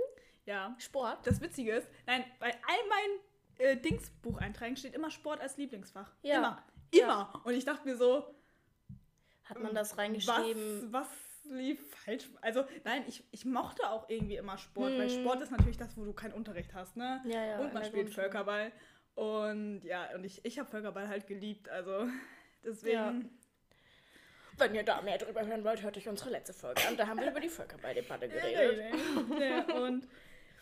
Ja. 0.46 0.74
Sport? 0.78 1.26
Das 1.26 1.40
Witzige 1.40 1.72
ist, 1.72 1.88
nein, 2.06 2.24
bei 2.38 2.48
all 2.52 2.88
meinen 2.88 3.20
äh, 3.58 3.76
Dingsbucheinträgen 3.76 4.76
steht 4.76 4.94
immer 4.94 5.10
Sport 5.10 5.40
als 5.40 5.56
Lieblingsfach. 5.56 6.10
Ja. 6.22 6.36
Immer. 6.38 6.64
Ja. 6.92 7.04
Immer. 7.04 7.40
Und 7.44 7.54
ich 7.54 7.64
dachte 7.64 7.86
mir 7.88 7.96
so, 7.96 8.24
Hat 9.44 9.58
man 9.60 9.74
das 9.74 9.96
reingeschrieben? 9.98 10.92
was, 10.92 11.08
was 11.44 11.50
lief 11.52 11.78
falsch? 12.04 12.28
Also, 12.40 12.64
nein, 12.84 13.04
ich, 13.06 13.24
ich 13.30 13.44
mochte 13.44 13.88
auch 13.90 14.08
irgendwie 14.08 14.36
immer 14.36 14.58
Sport, 14.58 14.92
weil 14.92 15.08
Hm. 15.10 15.20
Sport 15.20 15.42
ist 15.42 15.50
natürlich 15.50 15.76
das, 15.76 15.96
wo 15.96 16.04
du 16.04 16.12
keinen 16.12 16.32
Unterricht 16.32 16.72
hast, 16.74 16.96
ne? 16.96 17.20
Ja, 17.26 17.44
ja. 17.44 17.58
und 17.58 17.72
man 17.74 17.84
spielt 17.84 18.06
Grundschule. 18.06 18.24
Völkerball. 18.30 18.72
Und 19.14 19.82
ja, 19.84 20.12
und 20.14 20.24
ich, 20.24 20.44
ich 20.44 20.58
habe 20.58 20.68
Völkerball 20.68 21.08
halt 21.08 21.26
geliebt, 21.26 21.68
also 21.68 22.08
deswegen. 22.64 22.94
Ja. 22.94 23.14
Wenn 24.56 24.74
ihr 24.76 24.84
da 24.84 25.02
mehr 25.02 25.18
drüber 25.18 25.44
hören 25.44 25.64
wollt, 25.64 25.82
hört 25.82 25.96
euch 25.96 26.08
unsere 26.08 26.30
letzte 26.30 26.52
Folge 26.52 26.80
an. 26.86 26.96
Da 26.96 27.08
haben 27.08 27.18
wir 27.18 27.28
über 27.28 27.40
die 27.40 27.48
Völkerball-Debatte 27.48 28.28
geredet. 28.30 28.94
Ja, 29.40 29.74
und 29.74 30.06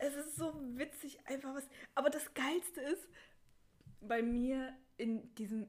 es 0.03 0.15
ist 0.17 0.37
so 0.37 0.53
witzig, 0.77 1.19
einfach 1.27 1.55
was. 1.55 1.67
Aber 1.95 2.11
das 2.11 2.33
Geilste 2.35 2.81
ist, 2.81 3.09
bei 4.01 4.23
mir 4.23 4.77
in 4.97 5.35
diesem 5.37 5.69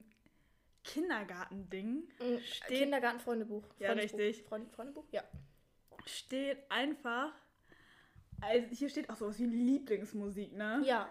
Kindergarten-Ding 0.83 2.03
Mhm, 2.19 2.39
Steht- 2.41 2.67
Kindergartenfreundebuch. 2.79 3.63
Ja, 3.79 3.93
richtig. 3.93 4.43
Freund, 4.43 4.69
Freundebuch? 4.71 5.05
Ja. 5.11 5.23
steht 6.05 6.57
einfach. 6.69 7.31
Also 8.41 8.67
hier 8.75 8.89
steht 8.89 9.09
auch 9.09 9.15
sowas 9.15 9.39
wie 9.39 9.45
Lieblingsmusik, 9.45 10.51
ne? 10.53 10.81
Ja, 10.85 11.09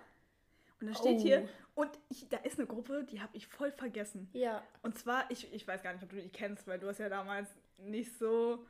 Und 0.80 0.88
da 0.88 0.94
steht 0.94 1.18
Oh. 1.18 1.22
hier, 1.22 1.48
und 1.76 1.90
ich, 2.10 2.28
da 2.28 2.38
ist 2.38 2.58
eine 2.58 2.66
Gruppe, 2.66 3.04
die 3.04 3.20
habe 3.22 3.34
ich 3.36 3.46
voll 3.46 3.70
vergessen. 3.72 4.28
ja. 4.32 4.62
Und 4.82 4.98
zwar, 4.98 5.30
ich, 5.30 5.50
ich 5.54 5.66
weiß 5.66 5.82
gar 5.82 5.92
nicht, 5.94 6.02
ob 6.02 6.10
du 6.10 6.20
die 6.20 6.28
kennst, 6.28 6.66
weil 6.66 6.78
du 6.80 6.88
hast 6.88 6.98
ja 6.98 7.08
damals 7.08 7.48
nicht 7.78 8.18
so, 8.18 8.66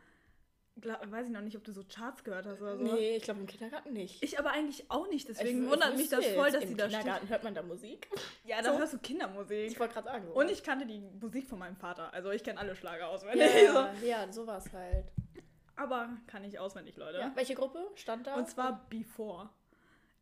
glaub, 0.81 0.99
weiß 1.11 1.27
ich 1.27 1.33
noch 1.33 1.41
nicht, 1.41 1.57
ob 1.57 1.65
du 1.65 1.73
so 1.73 1.83
Charts 1.85 2.25
gehört 2.25 2.47
hast 2.47 2.61
oder 2.63 2.77
so. 2.77 2.85
Nee, 2.85 3.17
ich 3.17 3.23
glaube 3.23 3.41
im 3.41 3.47
Kindergarten 3.47 3.93
nicht. 3.93 4.23
Ich 4.23 4.39
aber 4.39 4.51
eigentlich 4.51 4.91
auch 4.91 5.09
nicht, 5.09 5.29
deswegen 5.29 5.65
Ich 5.65 5.71
wundert 5.71 5.97
mich 5.97 6.09
das 6.09 6.27
voll, 6.29 6.51
dass 6.51 6.63
Im 6.65 6.71
die 6.71 6.77
da 6.77 6.89
steht. 6.89 6.99
Kindergarten 7.01 7.29
hört 7.29 7.45
man 7.45 7.55
da 7.55 7.63
Musik? 7.63 8.09
Ja, 8.45 8.63
da 8.63 8.73
So. 8.73 8.79
hörst 8.79 8.93
du 8.95 8.99
Kindermusik. 8.99 9.71
Ich 9.71 9.79
wollte 9.81 9.95
gerade 9.95 10.09
sagen. 10.09 10.29
Und 10.33 10.51
ich 10.51 10.63
kannte 10.63 10.87
die 10.87 11.01
Musik 11.21 11.49
von 11.49 11.59
meinem 11.59 11.77
Vater. 11.77 12.13
Also 12.13 12.31
ich 12.31 12.43
kenne 12.43 12.59
alle 12.59 12.75
Schlager 12.75 13.09
auswendig. 13.09 13.47
Ja, 13.65 13.93
ja, 13.93 13.93
ja, 14.25 14.33
sowas 14.33 14.73
halt. 14.73 15.05
Aber 15.77 16.11
kann 16.27 16.45
ich 16.45 16.59
auswendig, 16.59 16.97
Leute. 16.97 17.19
Ja. 17.19 17.33
Welche 17.35 17.55
Gruppe 17.55 17.87
stand 17.95 18.27
da? 18.27 18.35
Und 18.35 18.49
zwar 18.49 18.87
Before. 18.89 19.49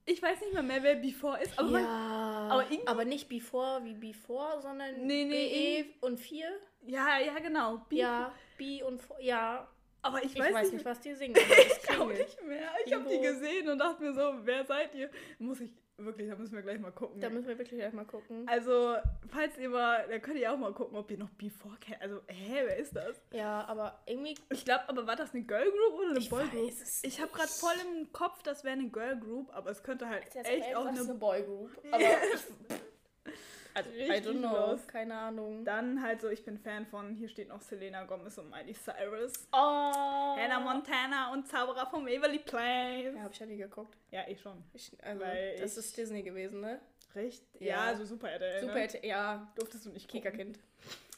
Ich 0.07 0.23
weiß 0.23 0.40
nicht 0.40 0.54
mehr, 0.54 0.62
mehr 0.62 0.83
wer 0.83 0.97
Before 0.97 1.40
ist, 1.40 1.57
aber 1.59 1.78
ja, 1.78 1.85
man, 1.87 2.50
aber 2.50 2.64
aber, 2.87 3.04
nicht 3.04 3.28
before 3.28 3.85
wie 3.85 3.95
before, 3.95 4.61
sondern 4.61 5.07
Nee, 5.07 5.25
nee, 5.25 5.83
BE 6.00 6.07
und 6.07 6.19
4. 6.19 6.47
Ja, 6.87 7.19
ja, 7.19 7.38
genau. 7.38 7.78
Bi 7.88 7.99
Ja, 7.99 8.33
Bi 8.57 8.83
und 8.83 9.00
Fo- 9.02 9.19
ja. 9.21 9.69
Aber 10.02 10.23
ich, 10.25 10.35
Ich 10.35 10.40
weiß, 10.40 10.54
weiß 10.54 10.62
nicht, 10.66 10.75
nicht, 10.75 10.85
was 10.85 11.00
die 11.00 11.14
singen. 11.14 11.37
ich 11.37 11.90
auch 11.90 11.95
klingelt. 12.09 12.19
nicht 12.19 12.42
mehr. 12.47 12.69
Ich 12.87 12.92
habe 12.95 13.09
die 13.09 13.21
gesehen 13.21 13.69
und 13.69 13.78
dachte 13.78 14.02
mir 14.02 14.14
so, 14.14 14.35
wer 14.45 14.64
seid 14.64 14.95
ihr? 14.95 15.11
Muss 15.38 15.61
ich, 15.61 15.71
wirklich, 15.99 16.28
da 16.28 16.37
müssen 16.37 16.54
wir 16.54 16.62
gleich 16.62 16.78
mal 16.78 16.90
gucken. 16.92 17.21
Da 17.21 17.28
müssen 17.28 17.49
wir 17.49 17.59
wirklich 17.59 17.78
gleich 17.78 17.92
mal 17.92 18.07
gucken. 18.07 18.49
also, 18.49 18.97
falls 19.28 19.59
ihr 19.59 19.69
mal, 19.69 20.07
da 20.09 20.19
könnt 20.19 20.38
ihr 20.38 20.50
auch 20.52 20.57
mal 20.57 20.73
gucken, 20.73 20.97
ob 20.97 21.11
ihr 21.11 21.19
noch 21.19 21.28
Before 21.30 21.76
kennt. 21.80 22.00
Also, 22.00 22.21
hä, 22.28 22.62
wer 22.64 22.76
ist 22.78 22.97
das? 22.97 23.21
Ja, 23.33 23.64
aber 23.66 24.00
irgendwie. 24.07 24.35
Ich 24.50 24.64
glaube, 24.64 24.88
aber 24.88 25.07
war 25.07 25.16
das 25.16 25.35
eine 25.35 25.42
Girl 25.42 25.71
Group 25.71 25.99
oder 26.00 26.11
eine 26.11 26.19
Ich 26.19 26.30
Boy 26.30 26.47
Group? 26.49 26.66
weiß 26.69 26.80
es 26.80 27.04
Ich 27.04 27.21
habe 27.21 27.30
gerade 27.33 27.49
voll 27.49 27.75
im 27.95 28.11
Kopf, 28.12 28.42
das 28.42 28.64
wäre 28.64 28.75
eine 28.78 28.88
Girl 28.88 29.19
Group, 29.21 29.54
aber 29.54 29.71
es 29.71 29.83
könnte 29.83 30.09
halt 30.09 30.25
echt 30.35 30.75
auch 30.75 30.87
eine, 30.87 31.00
eine. 31.00 31.14
Boy 31.14 31.42
Group. 31.42 31.71
Aber 31.90 32.02
ich, 32.35 33.30
also, 33.75 33.91
I 33.91 34.03
Richtig 34.11 34.27
don't 34.27 34.39
know. 34.39 34.71
los. 34.73 34.87
Keine 34.87 35.15
Ahnung. 35.17 35.65
Dann 35.65 36.03
halt 36.03 36.21
so, 36.21 36.29
ich 36.29 36.45
bin 36.45 36.59
Fan 36.59 36.87
von, 36.87 37.15
hier 37.15 37.29
steht 37.29 37.49
noch 37.49 37.61
Selena 37.61 38.05
Gomez 38.05 38.37
und 38.39 38.50
Miley 38.50 38.75
Cyrus. 38.75 39.33
Oh. 39.53 39.57
Hannah 39.57 40.61
Montana 40.61 41.33
und 41.33 41.47
Zauberer 41.49 41.87
vom 41.89 42.07
Waverly 42.07 42.39
Place. 42.41 43.15
Ja, 43.15 43.23
hab 43.23 43.33
ich 43.33 43.39
ja 43.39 43.47
nie 43.47 43.57
geguckt. 43.57 43.97
Ja, 44.11 44.23
ich 44.29 44.41
schon. 44.41 44.62
Ich, 44.75 44.93
also, 45.03 45.21
Weil 45.23 45.57
das 45.59 45.73
ich- 45.73 45.79
ist 45.79 45.97
Disney 45.97 46.23
gewesen, 46.23 46.61
ne? 46.61 46.81
Recht? 47.15 47.43
Ja. 47.59 47.91
Ja, 47.91 47.97
so 47.97 48.05
Super 48.05 48.31
RTL. 48.31 48.61
Super, 48.61 48.75
Ne? 48.75 48.81
RTL, 48.83 49.07
ja. 49.07 49.53
Durftest 49.57 49.87
du 49.87 49.91
nicht 49.91 50.11
gucken. 50.11 50.57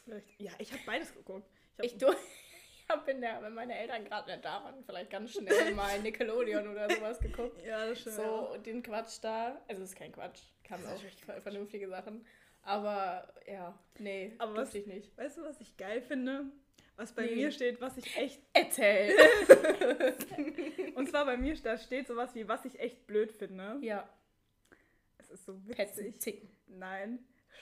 Richtig. 0.07 0.35
Ja, 0.39 0.51
ich 0.59 0.71
habe 0.71 0.81
beides 0.85 1.13
geguckt. 1.13 1.47
hab- 1.77 1.85
Ich, 1.85 1.97
du, 1.97 2.07
ich 2.11 2.89
hab 2.89 3.07
in 3.07 3.21
der, 3.21 3.41
wenn 3.41 3.53
meine 3.53 3.77
Eltern 3.77 4.03
gerade 4.03 4.31
nicht 4.31 4.43
da 4.43 4.63
waren, 4.63 4.83
vielleicht 4.85 5.09
ganz 5.11 5.31
schnell 5.31 5.71
mal 5.75 5.99
Nickelodeon 6.01 6.67
oder 6.67 6.89
sowas 6.89 7.19
geguckt. 7.19 7.63
Ja, 7.65 7.85
das 7.85 8.01
stimmt. 8.01 8.15
So, 8.15 8.49
und 8.53 8.65
den 8.65 8.81
Quatsch 8.83 9.19
da. 9.21 9.61
Also, 9.67 9.83
es 9.83 9.89
ist 9.91 9.95
kein 9.97 10.11
Quatsch. 10.11 10.39
Ist 10.63 11.29
auch 11.29 11.41
vernünftige 11.43 11.87
Sachen. 11.87 12.25
Aber, 12.63 13.31
ja, 13.47 13.77
nee, 13.99 14.33
Aber 14.37 14.55
was- 14.55 14.73
ich 14.73 14.85
nicht. 14.87 15.15
Weißt 15.17 15.37
du, 15.37 15.43
was 15.43 15.59
ich 15.61 15.75
geil 15.77 16.01
finde? 16.01 16.45
Was 16.95 17.11
bei 17.13 17.25
Nee. 17.25 17.35
mir 17.35 17.51
steht, 17.51 17.81
was 17.81 17.97
ich 17.97 18.15
echt. 18.17 18.41
Erzähl! 18.53 19.15
Und 20.95 21.09
zwar 21.09 21.25
bei 21.25 21.37
mir 21.37 21.55
da 21.63 21.77
steht 21.77 22.07
sowas 22.07 22.33
wie, 22.35 22.47
was 22.47 22.65
ich 22.65 22.79
echt 22.79 23.07
blöd 23.07 23.31
finde. 23.31 23.77
ja, 23.81 24.07
Es 25.17 25.29
ist 25.31 25.45
so 25.45 25.59
Petzen, 25.69 26.05
witzig. 26.05 26.21
zicken. 26.21 26.49
Nein. 26.67 27.19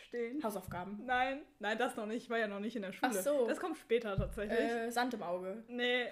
Stehen. 0.08 0.44
Hausaufgaben. 0.44 1.06
Nein. 1.06 1.42
Nein, 1.60 1.78
das 1.78 1.96
noch 1.96 2.06
nicht. 2.06 2.24
Ich 2.24 2.30
war 2.30 2.38
ja 2.38 2.48
noch 2.48 2.60
nicht 2.60 2.76
in 2.76 2.82
der 2.82 2.92
Schule. 2.94 3.12
Ach 3.16 3.22
so. 3.24 3.48
Das 3.48 3.60
kommt 3.60 3.78
später 3.78 4.16
tatsächlich. 4.18 4.60
Äh, 4.60 4.90
Sand 4.92 5.14
im 5.14 5.24
Auge. 5.24 5.64
Nee. 5.68 6.08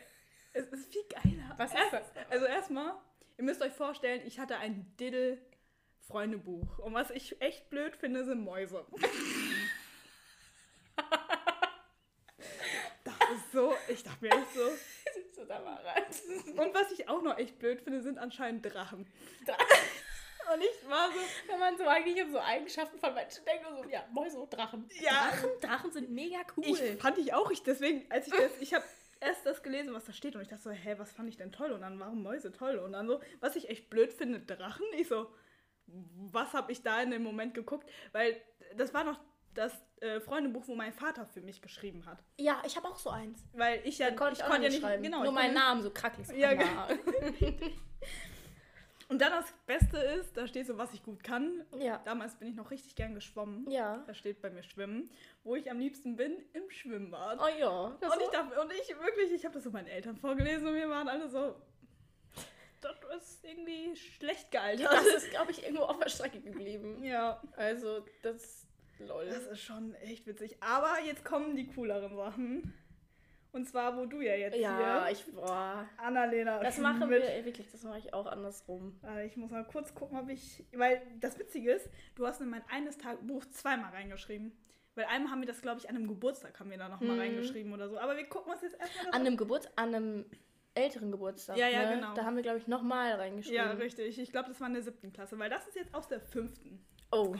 Es 0.53 0.65
ist 0.67 0.91
viel 0.91 1.03
geiler. 1.09 1.53
Was 1.57 1.71
ist 1.73 1.77
Erst, 1.77 1.93
das? 1.93 2.11
Also 2.29 2.45
erstmal, 2.45 2.93
ihr 3.37 3.43
müsst 3.43 3.61
euch 3.61 3.73
vorstellen, 3.73 4.21
ich 4.25 4.39
hatte 4.39 4.57
ein 4.57 4.85
Diddle-Freundebuch. 6.09 6.79
Und 6.79 6.93
was 6.93 7.11
ich 7.11 7.39
echt 7.41 7.69
blöd 7.69 7.95
finde, 7.95 8.25
sind 8.25 8.43
Mäuse. 8.43 8.85
das 13.03 13.15
ist 13.35 13.51
so, 13.53 13.73
ich 13.87 14.03
dachte 14.03 14.17
mir 14.25 14.31
echt 14.31 14.53
so. 14.53 14.69
So, 15.35 15.45
da 15.45 15.63
war. 15.63 15.79
Und 16.57 16.73
was 16.73 16.91
ich 16.91 17.07
auch 17.07 17.21
noch 17.21 17.37
echt 17.37 17.59
blöd 17.59 17.81
finde, 17.81 18.01
sind 18.01 18.17
anscheinend 18.17 18.65
Drachen. 18.65 19.07
Drachen. 19.45 19.65
Und 20.53 20.61
ich 20.61 20.89
war 20.89 21.11
so, 21.11 21.19
Wenn 21.47 21.59
man 21.59 21.77
so 21.77 21.85
eigentlich 21.85 22.17
in 22.17 22.31
so 22.31 22.39
Eigenschaften 22.39 22.97
von 22.97 23.13
Menschen 23.13 23.45
denkt, 23.45 23.67
so, 23.69 23.87
ja, 23.87 24.03
Mäuse 24.11 24.39
und 24.39 24.51
Drachen. 24.51 24.89
Ja. 24.99 25.29
Drachen, 25.29 25.49
Drachen 25.61 25.91
sind 25.91 26.09
mega 26.09 26.39
cool. 26.57 26.65
ich 26.65 26.99
fand 26.99 27.19
ich 27.19 27.35
auch, 27.35 27.51
ich 27.51 27.61
deswegen, 27.61 28.11
als 28.11 28.25
ich 28.25 28.33
das, 28.33 28.59
ich 28.59 28.73
habe 28.73 28.83
erst 29.19 29.45
das 29.45 29.61
gelesen, 29.61 29.93
was 29.93 30.05
da 30.05 30.13
steht 30.13 30.35
und 30.35 30.41
ich 30.41 30.47
dachte 30.47 30.63
so, 30.63 30.71
hä, 30.71 30.95
was 30.97 31.11
fand 31.11 31.29
ich 31.29 31.37
denn 31.37 31.51
toll? 31.51 31.71
Und 31.71 31.81
dann 31.81 31.99
waren 31.99 32.23
Mäuse 32.23 32.51
toll 32.51 32.79
und 32.79 32.93
dann 32.93 33.05
so, 33.05 33.21
was 33.41 33.55
ich 33.57 33.69
echt 33.69 33.91
blöd 33.91 34.11
finde, 34.11 34.39
Drachen. 34.39 34.87
Ich 34.97 35.07
so, 35.07 35.27
was 36.31 36.53
habe 36.53 36.71
ich 36.71 36.81
da 36.81 37.01
in 37.01 37.11
dem 37.11 37.23
Moment 37.23 37.53
geguckt? 37.53 37.89
Weil 38.11 38.41
das 38.75 38.93
war 38.93 39.03
noch 39.03 39.19
das 39.53 39.73
äh, 39.99 40.19
Freundebuch, 40.19 40.67
wo 40.67 40.75
mein 40.75 40.93
Vater 40.93 41.25
für 41.25 41.41
mich 41.41 41.61
geschrieben 41.61 42.05
hat. 42.05 42.23
ja, 42.37 42.61
ich 42.65 42.77
habe 42.77 42.87
auch 42.87 42.97
so 42.97 43.09
eins. 43.09 43.43
Weil 43.53 43.81
ich 43.83 43.97
ja, 43.97 44.11
konnte 44.11 44.33
ich, 44.33 44.39
ich 44.39 44.45
konnte 44.45 44.63
ja 44.63 44.69
nicht 44.69 44.81
schreiben. 44.81 45.03
genau, 45.03 45.23
Nur 45.23 45.31
meinen 45.33 45.53
Namen 45.55 45.81
so 45.81 45.89
krackelig. 45.91 46.27
So 46.27 46.33
Ja, 46.33 46.49
Anna. 46.49 46.87
Und 49.09 49.19
dann 49.21 49.31
das 49.31 49.51
Beste 49.65 49.97
ist, 49.97 50.37
da 50.37 50.45
steht 50.45 50.67
so, 50.67 50.77
was 50.77 50.93
ich 50.93 51.01
gut 51.01 51.23
kann. 51.23 51.65
ja. 51.79 51.99
Damals 52.05 52.35
bin 52.35 52.47
ich 52.47 52.55
noch 52.55 52.69
richtig 52.69 52.93
gern 52.93 53.15
geschwommen. 53.15 53.69
Ja. 53.69 54.03
Da 54.05 54.13
steht 54.13 54.39
bei 54.39 54.51
mir 54.51 54.61
Schwimmen. 54.61 55.09
Wo 55.43 55.55
ich 55.55 55.69
am 55.71 55.79
liebsten 55.79 56.15
bin, 56.15 56.37
im 56.53 56.69
Schwimmbad. 56.69 57.39
Oh 57.41 57.47
ja. 57.59 57.69
Und 57.69 58.21
ich 58.21 58.29
dachte, 58.29 58.61
und 58.61 58.71
ich 58.71 58.87
wirklich, 58.89 59.31
ich 59.31 59.43
habe 59.45 59.55
das 59.55 59.63
so 59.63 59.71
meinen 59.71 59.87
Eltern 59.87 60.15
vorgelesen 60.15 60.67
und 60.67 60.75
wir 60.75 60.87
waren 60.91 61.07
alle 61.07 61.27
so, 61.27 61.55
das 62.81 62.95
ist 63.17 63.43
irgendwie 63.45 63.95
schlecht 63.95 64.51
gealtert. 64.51 64.91
das 64.91 65.05
ist, 65.23 65.29
glaube 65.31 65.51
ich, 65.51 65.63
irgendwo 65.63 65.83
auf 65.83 65.99
der 65.99 66.09
Strecke 66.09 66.39
geblieben. 66.39 67.03
ja, 67.03 67.41
Also, 67.55 68.05
das. 68.21 68.65
Lol. 68.99 69.27
das 69.27 69.45
ist 69.47 69.61
schon 69.61 69.95
echt 69.95 70.27
witzig. 70.27 70.57
Aber 70.59 70.97
jetzt 71.05 71.23
kommen 71.23 71.55
die 71.55 71.67
cooleren 71.67 72.15
Sachen. 72.17 72.73
Und 73.51 73.67
zwar, 73.67 73.97
wo 73.97 74.05
du 74.05 74.21
ja 74.21 74.35
jetzt 74.35 74.57
ja, 74.57 75.05
hier, 75.07 75.11
ich. 75.13 75.25
Boah. 75.33 75.87
Annalena, 75.97 76.59
Das 76.59 76.77
machen 76.77 77.09
wir 77.09 77.23
ey, 77.23 77.45
wirklich, 77.45 77.71
das 77.71 77.81
mache 77.83 77.97
ich 77.97 78.13
auch 78.13 78.27
andersrum. 78.27 78.99
Äh, 79.03 79.25
Ich 79.25 79.37
muss 79.37 79.49
mal 79.51 79.63
kurz 79.65 79.95
gucken, 79.95 80.19
ob 80.19 80.29
ich. 80.29 80.65
Weil 80.73 81.01
das 81.19 81.39
Witzige 81.39 81.71
ist, 81.71 81.89
du 82.15 82.27
hast 82.27 82.41
in 82.41 82.49
mein 82.49 82.61
eines 82.69 82.97
Tagebuch 82.97 83.45
zweimal 83.51 83.91
reingeschrieben. 83.91 84.51
Weil 84.95 85.05
einmal 85.05 85.31
haben 85.31 85.39
wir 85.41 85.47
das, 85.47 85.61
glaube 85.61 85.79
ich, 85.79 85.89
an 85.89 85.95
einem 85.95 86.07
Geburtstag 86.07 86.59
haben 86.59 86.69
wir 86.69 86.77
da 86.77 86.89
nochmal 86.89 87.15
Mhm. 87.15 87.19
reingeschrieben 87.21 87.73
oder 87.73 87.89
so. 87.89 87.97
Aber 87.97 88.17
wir 88.17 88.25
gucken 88.25 88.51
uns 88.51 88.61
jetzt 88.61 88.77
erstmal 88.79 89.15
An 89.15 89.21
einem 89.25 89.37
Geburt, 89.37 89.71
an 89.77 89.95
einem 89.95 90.25
älteren 90.79 91.11
Geburtstag. 91.11 91.57
Ja, 91.57 91.67
ja, 91.67 91.89
ne? 91.89 91.95
genau. 91.95 92.13
Da 92.13 92.25
haben 92.25 92.35
wir, 92.35 92.43
glaube 92.43 92.57
ich, 92.59 92.67
nochmal 92.67 93.13
reingeschrieben. 93.13 93.57
Ja, 93.57 93.71
richtig. 93.71 94.17
Ich 94.19 94.31
glaube, 94.31 94.49
das 94.49 94.59
war 94.59 94.67
in 94.67 94.73
der 94.73 94.83
siebten 94.83 95.11
Klasse, 95.13 95.37
weil 95.39 95.49
das 95.49 95.67
ist 95.67 95.75
jetzt 95.75 95.93
aus 95.93 96.07
der 96.07 96.19
fünften. 96.19 96.85
Oh. 97.11 97.35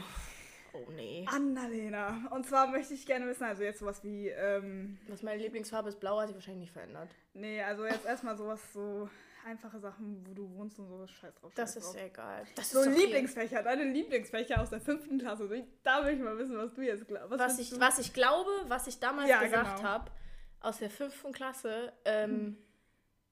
Oh 0.74 0.92
nee. 0.92 1.26
Annalena. 1.28 2.28
Und 2.32 2.46
zwar 2.46 2.68
möchte 2.68 2.94
ich 2.94 3.06
gerne 3.08 3.26
wissen, 3.28 3.44
also 3.44 3.64
jetzt 3.64 3.80
sowas 3.80 4.04
wie, 4.04 4.28
ähm, 4.30 5.00
Was 5.08 5.24
meine 5.24 5.42
Lieblingsfarbe 5.42 5.90
ist, 5.90 6.00
blau 6.00 6.20
hat 6.20 6.28
sich 6.28 6.36
wahrscheinlich 6.36 6.62
nicht 6.62 6.74
verändert. 6.74 7.10
nee, 7.34 7.62
also 7.64 7.86
jetzt 7.86 8.06
erstmal 8.06 8.38
sowas 8.38 8.62
so 8.72 9.10
einfache 9.48 9.80
Sachen, 9.80 10.24
wo 10.28 10.34
du 10.36 10.48
wohnst 10.56 10.78
und 10.78 10.88
so, 10.88 11.08
scheiß 11.08 11.34
drauf. 11.36 11.52
Das 11.56 11.74
scheiß 11.74 11.84
ist 11.84 11.94
drauf. 11.96 12.04
egal. 12.06 12.44
Das 12.56 12.70
So 12.70 12.84
hier- 12.84 12.92
Lieblingsfächer, 12.92 13.64
deine 13.64 13.86
Lieblingsfächer 13.86 14.62
aus 14.62 14.70
der 14.70 14.80
fünften 14.82 15.18
Klasse. 15.18 15.50
Da 15.82 16.06
will 16.06 16.14
ich 16.14 16.20
mal 16.20 16.38
wissen, 16.38 16.56
was 16.56 16.72
du 16.74 16.82
jetzt 16.84 17.08
glaubst. 17.08 17.32
Was 17.32 17.58
willst 17.58 17.60
ich, 17.62 17.70
du? 17.72 17.80
was 17.80 17.98
ich 17.98 18.14
glaube, 18.14 18.52
was 18.68 18.86
ich 18.86 19.00
damals 19.00 19.28
Ja, 19.28 19.42
gesagt 19.42 19.78
genau. 19.78 19.90
habe, 19.90 20.12
aus 20.60 20.78
der 20.78 20.92
fünften 20.92 21.32
Klasse, 21.32 21.94
ähm, 22.06 22.58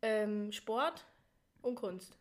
ähm, 0.01 0.51
Sport 0.51 1.05
und 1.61 1.75
Kunst. 1.75 2.17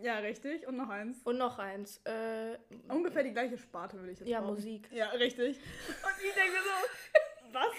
Ja, 0.00 0.18
richtig. 0.18 0.66
Und 0.66 0.76
noch 0.76 0.88
eins. 0.88 1.22
Und 1.22 1.38
noch 1.38 1.58
eins. 1.58 1.98
Äh, 2.04 2.58
Ungefähr 2.88 3.22
die 3.22 3.32
gleiche 3.32 3.56
Sparte 3.56 3.96
würde 3.98 4.12
ich 4.12 4.18
jetzt 4.18 4.28
Ja, 4.28 4.40
behaupten. 4.40 4.62
Musik. 4.62 4.88
Ja, 4.92 5.10
richtig. 5.10 5.58
Und 5.58 6.24
ich 6.24 6.34
denke 6.34 6.52
mir 6.52 6.62
so, 6.62 7.52
was? 7.52 7.72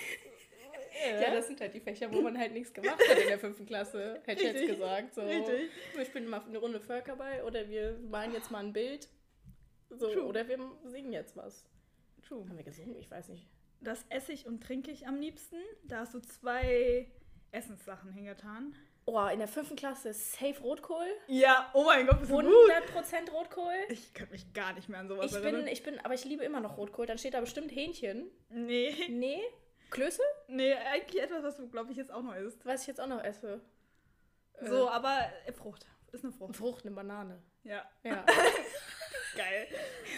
Ja, 1.21 1.31
das 1.35 1.47
sind 1.47 1.59
halt 1.59 1.73
die 1.73 1.81
Fächer, 1.81 2.11
wo 2.11 2.21
man 2.21 2.37
halt 2.37 2.53
nichts 2.53 2.73
gemacht 2.73 2.97
hat 3.09 3.17
in 3.17 3.27
der 3.27 3.37
fünften 3.37 3.65
Klasse, 3.65 4.21
hätte 4.25 4.43
ich 4.43 4.53
jetzt 4.53 4.65
gesagt. 4.67 5.13
So. 5.13 5.21
richtig. 5.23 5.69
Wir 5.93 6.05
spielen 6.05 6.29
mal 6.29 6.41
eine 6.41 6.57
Runde 6.57 6.79
Völkerball 6.79 7.43
oder 7.43 7.67
wir 7.67 7.99
malen 8.09 8.31
jetzt 8.33 8.49
mal 8.49 8.59
ein 8.63 8.71
Bild. 8.71 9.09
So, 9.89 10.09
True. 10.11 10.23
oder 10.23 10.47
wir 10.47 10.57
singen 10.85 11.11
jetzt 11.11 11.35
was. 11.35 11.65
True. 12.25 12.47
Haben 12.47 12.57
wir 12.57 12.63
gesungen? 12.63 12.95
Ich 12.95 13.11
weiß 13.11 13.27
nicht. 13.27 13.45
Das 13.81 14.05
esse 14.09 14.31
ich 14.31 14.47
und 14.47 14.63
trinke 14.63 14.89
ich 14.89 15.05
am 15.05 15.17
liebsten. 15.19 15.57
Da 15.83 15.99
hast 15.99 16.13
du 16.13 16.19
zwei 16.19 17.11
Essenssachen 17.51 18.11
hingetan. 18.13 18.73
Oh, 19.07 19.23
in 19.27 19.37
der 19.37 19.47
fünften 19.47 19.75
Klasse 19.75 20.13
safe 20.13 20.59
Rotkohl. 20.61 21.05
Ja, 21.27 21.69
oh 21.73 21.83
mein 21.83 22.07
Gott, 22.07 22.19
bist 22.19 22.31
du 22.31 22.37
gut. 22.41 22.45
100% 22.45 23.29
Rotkohl. 23.31 23.73
Ich 23.89 24.13
kann 24.15 24.27
mich 24.31 24.51
gar 24.53 24.73
nicht 24.73 24.89
mehr 24.89 24.99
an 24.99 25.07
sowas 25.07 25.27
Ich 25.27 25.33
bin, 25.33 25.43
erinnern. 25.43 25.67
ich 25.67 25.83
bin, 25.83 25.99
aber 25.99 26.15
ich 26.15 26.25
liebe 26.25 26.43
immer 26.43 26.59
noch 26.59 26.77
Rotkohl. 26.77 27.05
Dann 27.05 27.19
steht 27.19 27.35
da 27.35 27.39
bestimmt 27.39 27.71
Hähnchen. 27.71 28.31
Nee, 28.49 28.95
Nee. 29.09 29.41
Klöße? 29.91 30.23
nee, 30.47 30.73
eigentlich 30.73 31.21
etwas, 31.21 31.43
was 31.43 31.57
du, 31.57 31.69
glaube 31.69 31.91
ich, 31.91 31.97
jetzt 31.97 32.11
auch 32.11 32.23
noch 32.23 32.35
isst. 32.35 32.65
Was 32.65 32.81
ich 32.81 32.87
jetzt 32.87 32.99
auch 32.99 33.07
noch 33.07 33.23
esse. 33.23 33.61
Äh, 34.53 34.65
So, 34.67 34.89
aber 34.89 35.29
äh, 35.45 35.53
Frucht. 35.53 35.85
Ist 36.11 36.23
eine 36.23 36.33
Frucht. 36.33 36.55
Frucht, 36.55 36.85
eine 36.85 36.95
Banane. 36.95 37.41
Ja, 37.63 37.87
Ja. 38.03 38.25
geil. 39.35 39.67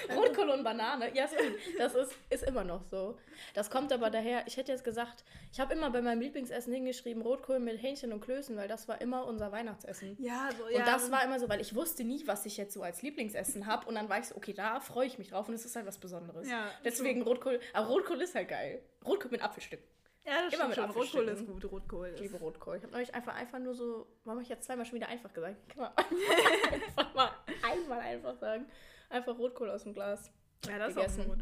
Rotkohl 0.16 0.50
und 0.50 0.64
Banane. 0.64 1.16
Ja, 1.16 1.26
ist 1.26 1.38
gut. 1.38 1.56
Das 1.78 1.96
ist, 1.96 2.16
ist 2.30 2.44
immer 2.44 2.64
noch 2.64 2.84
so. 2.90 3.18
Das 3.54 3.70
kommt 3.70 3.92
aber 3.92 4.10
daher, 4.10 4.44
ich 4.48 4.58
hätte 4.58 4.72
jetzt 4.72 4.84
gesagt, 4.84 5.24
ich 5.52 5.60
habe 5.60 5.74
immer 5.74 5.90
bei 5.90 6.02
meinem 6.02 6.22
Lieblingsessen 6.22 6.74
hingeschrieben, 6.74 7.22
Rotkohl 7.22 7.60
mit 7.60 7.82
Hähnchen 7.82 8.14
und 8.14 8.22
Klößen, 8.22 8.56
weil 8.58 8.68
das 8.68 8.88
war 8.88 9.02
immer 9.02 9.26
unser 9.26 9.52
Weihnachtsessen. 9.52 10.16
Ja, 10.20 10.50
so, 10.58 10.66
Und 10.66 10.88
das 10.88 11.12
war 11.12 11.24
immer 11.24 11.40
so, 11.40 11.50
weil 11.50 11.62
ich 11.62 11.76
wusste 11.76 12.04
nie, 12.04 12.26
was 12.26 12.46
ich 12.46 12.58
jetzt 12.58 12.74
so 12.74 12.84
als 12.84 13.02
Lieblingsessen 13.02 13.66
habe. 13.68 13.88
Und 13.88 13.96
dann 13.96 14.10
war 14.10 14.20
ich 14.20 14.28
so, 14.28 14.36
okay, 14.36 14.54
da 14.54 14.80
freue 14.80 15.08
ich 15.08 15.18
mich 15.18 15.30
drauf 15.30 15.48
und 15.48 15.56
es 15.56 15.66
ist 15.66 15.76
halt 15.76 15.86
was 15.86 15.98
Besonderes. 15.98 16.50
Ja, 16.50 16.72
Deswegen 16.84 17.22
Rotkohl, 17.22 17.60
aber 17.74 17.88
Rotkohl 17.88 18.22
ist 18.22 18.36
halt 18.36 18.50
geil. 18.50 18.82
Rotkohl 19.06 19.32
mit 19.32 19.42
Apfelstück. 19.42 19.80
Ja, 20.26 20.44
das 20.44 20.54
immer 20.54 20.66
stimmt 20.66 20.68
mit 20.70 20.76
schon. 20.76 20.86
Rotkohl 20.86 21.30
Apfelstücken. 21.30 21.34
ist 21.34 21.62
gut, 21.62 21.72
Rotkohl 21.72 22.12
Ich 22.16 22.22
liebe 22.22 22.38
Rotkohl. 22.38 22.76
Ich 22.78 22.84
habe 22.84 22.92
neulich 22.92 23.16
einfach, 23.16 23.34
einfach 23.36 23.60
nur 23.60 23.74
so, 23.74 24.08
warum 24.26 24.40
habe 24.40 24.44
ich 24.44 24.50
jetzt 24.50 24.66
zweimal 24.66 24.86
schon 24.86 24.96
wieder 24.96 25.08
einfach 25.08 25.34
gesagt? 25.34 25.56
Kann 25.70 25.84
man 25.84 25.92
einfach 26.74 27.14
mal 27.14 27.32
einmal 27.64 28.00
einfach 28.00 28.36
sagen. 28.38 28.66
Einfach 29.10 29.38
Rotkohl 29.38 29.70
aus 29.70 29.84
dem 29.84 29.94
Glas. 29.94 30.32
Ja, 30.68 30.78
das 30.80 30.90
ist 30.90 30.96
gegessen. 30.96 31.22
auch 31.22 31.26
gut. 31.28 31.40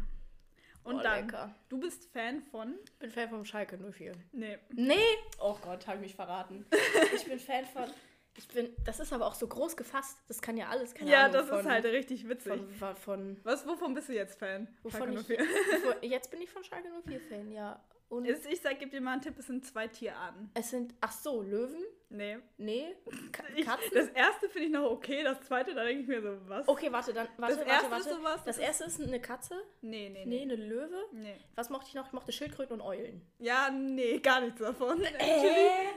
Und 0.84 1.00
Oh, 1.00 1.02
dann, 1.02 1.26
lecker. 1.26 1.54
du 1.68 1.80
bist 1.80 2.08
Fan 2.12 2.42
von? 2.42 2.78
bin 3.00 3.10
Fan 3.10 3.28
vom 3.28 3.44
Schalke 3.44 3.76
04. 3.76 4.12
Nee. 4.32 4.58
Nee! 4.72 4.94
Oh 5.40 5.56
Gott, 5.60 5.84
habe 5.86 5.96
ich 5.96 6.02
mich 6.02 6.14
verraten. 6.14 6.64
Ich 7.14 7.24
bin 7.24 7.40
Fan 7.40 7.64
von. 7.66 7.90
Ich 8.36 8.46
bin. 8.48 8.70
Das 8.84 9.00
ist 9.00 9.12
aber 9.12 9.26
auch 9.26 9.34
so 9.34 9.48
groß 9.48 9.76
gefasst. 9.76 10.18
Das 10.28 10.40
kann 10.40 10.56
ja 10.56 10.68
alles. 10.68 10.94
Keine 10.94 11.10
ja, 11.10 11.20
Ahnung, 11.24 11.32
das 11.32 11.48
von, 11.48 11.58
ist 11.60 11.66
halt 11.66 11.84
richtig 11.86 12.28
witzig. 12.28 12.52
Von, 12.52 12.70
von, 12.70 12.96
von, 12.96 13.40
Was, 13.42 13.66
wovon 13.66 13.94
bist 13.94 14.10
du 14.10 14.12
jetzt 14.12 14.38
Fan? 14.38 14.68
wovon 14.82 15.12
Schalke 15.14 15.20
ich, 15.20 15.26
04. 15.26 15.38
wovon, 15.84 16.02
Jetzt 16.10 16.30
bin 16.30 16.40
ich 16.42 16.50
von 16.50 16.62
Schalke 16.62 16.88
04 17.04 17.20
Fan, 17.20 17.50
ja. 17.50 17.82
Und 18.08 18.24
Es- 18.26 18.46
Ich 18.46 18.60
sag, 18.60 18.78
gib 18.78 18.90
dir 18.92 19.00
mal 19.00 19.12
einen 19.14 19.20
Tipp, 19.22 19.34
es 19.38 19.46
sind 19.46 19.64
zwei 19.66 19.88
Tierarten. 19.88 20.50
es 20.54 20.70
sind, 20.70 20.94
ach 21.00 21.10
so, 21.12 21.42
Löwen? 21.42 21.82
Nee. 22.08 22.38
Nee. 22.56 22.94
Ka 23.32 23.42
Ich, 23.56 23.66
Katzen? 23.66 23.90
das 23.92 24.08
erste 24.10 24.48
finde 24.48 24.66
ich 24.68 24.72
noch 24.72 24.88
okay, 24.92 25.24
das 25.24 25.40
zweite, 25.40 25.74
da 25.74 25.82
denke 25.82 26.02
ich 26.02 26.06
mir 26.08 26.22
so, 26.22 26.36
was? 26.48 26.68
Okay, 26.68 26.92
warte, 26.92 27.12
dann, 27.12 27.26
warte, 27.36 27.56
Das 27.56 27.66
warte, 27.66 27.70
erste 27.70 27.90
warte. 27.90 28.08
ist 28.08 28.16
sowas, 28.16 28.34
das 28.44 28.56
das 28.56 28.58
erste 28.58 28.84
ist 28.84 29.00
eine 29.00 29.20
Katze? 29.20 29.60
Nee, 29.80 30.08
nee, 30.10 30.24
Nee, 30.24 30.36
nee. 30.46 30.52
eine 30.52 30.54
Löwe? 30.54 31.04
nee. 31.12 31.36
Was 31.56 31.68
mochte 31.68 31.88
ich 31.88 31.94
noch? 31.94 32.06
Ich 32.06 32.12
mochte 32.12 32.30
Schildkröten 32.30 32.74
und 32.80 32.86
Eulen. 32.86 33.26
Ja, 33.40 33.70
nee, 33.70 34.18
gar 34.20 34.40
nichts 34.40 34.60
davon. 34.60 35.02
Äh? 35.02 35.88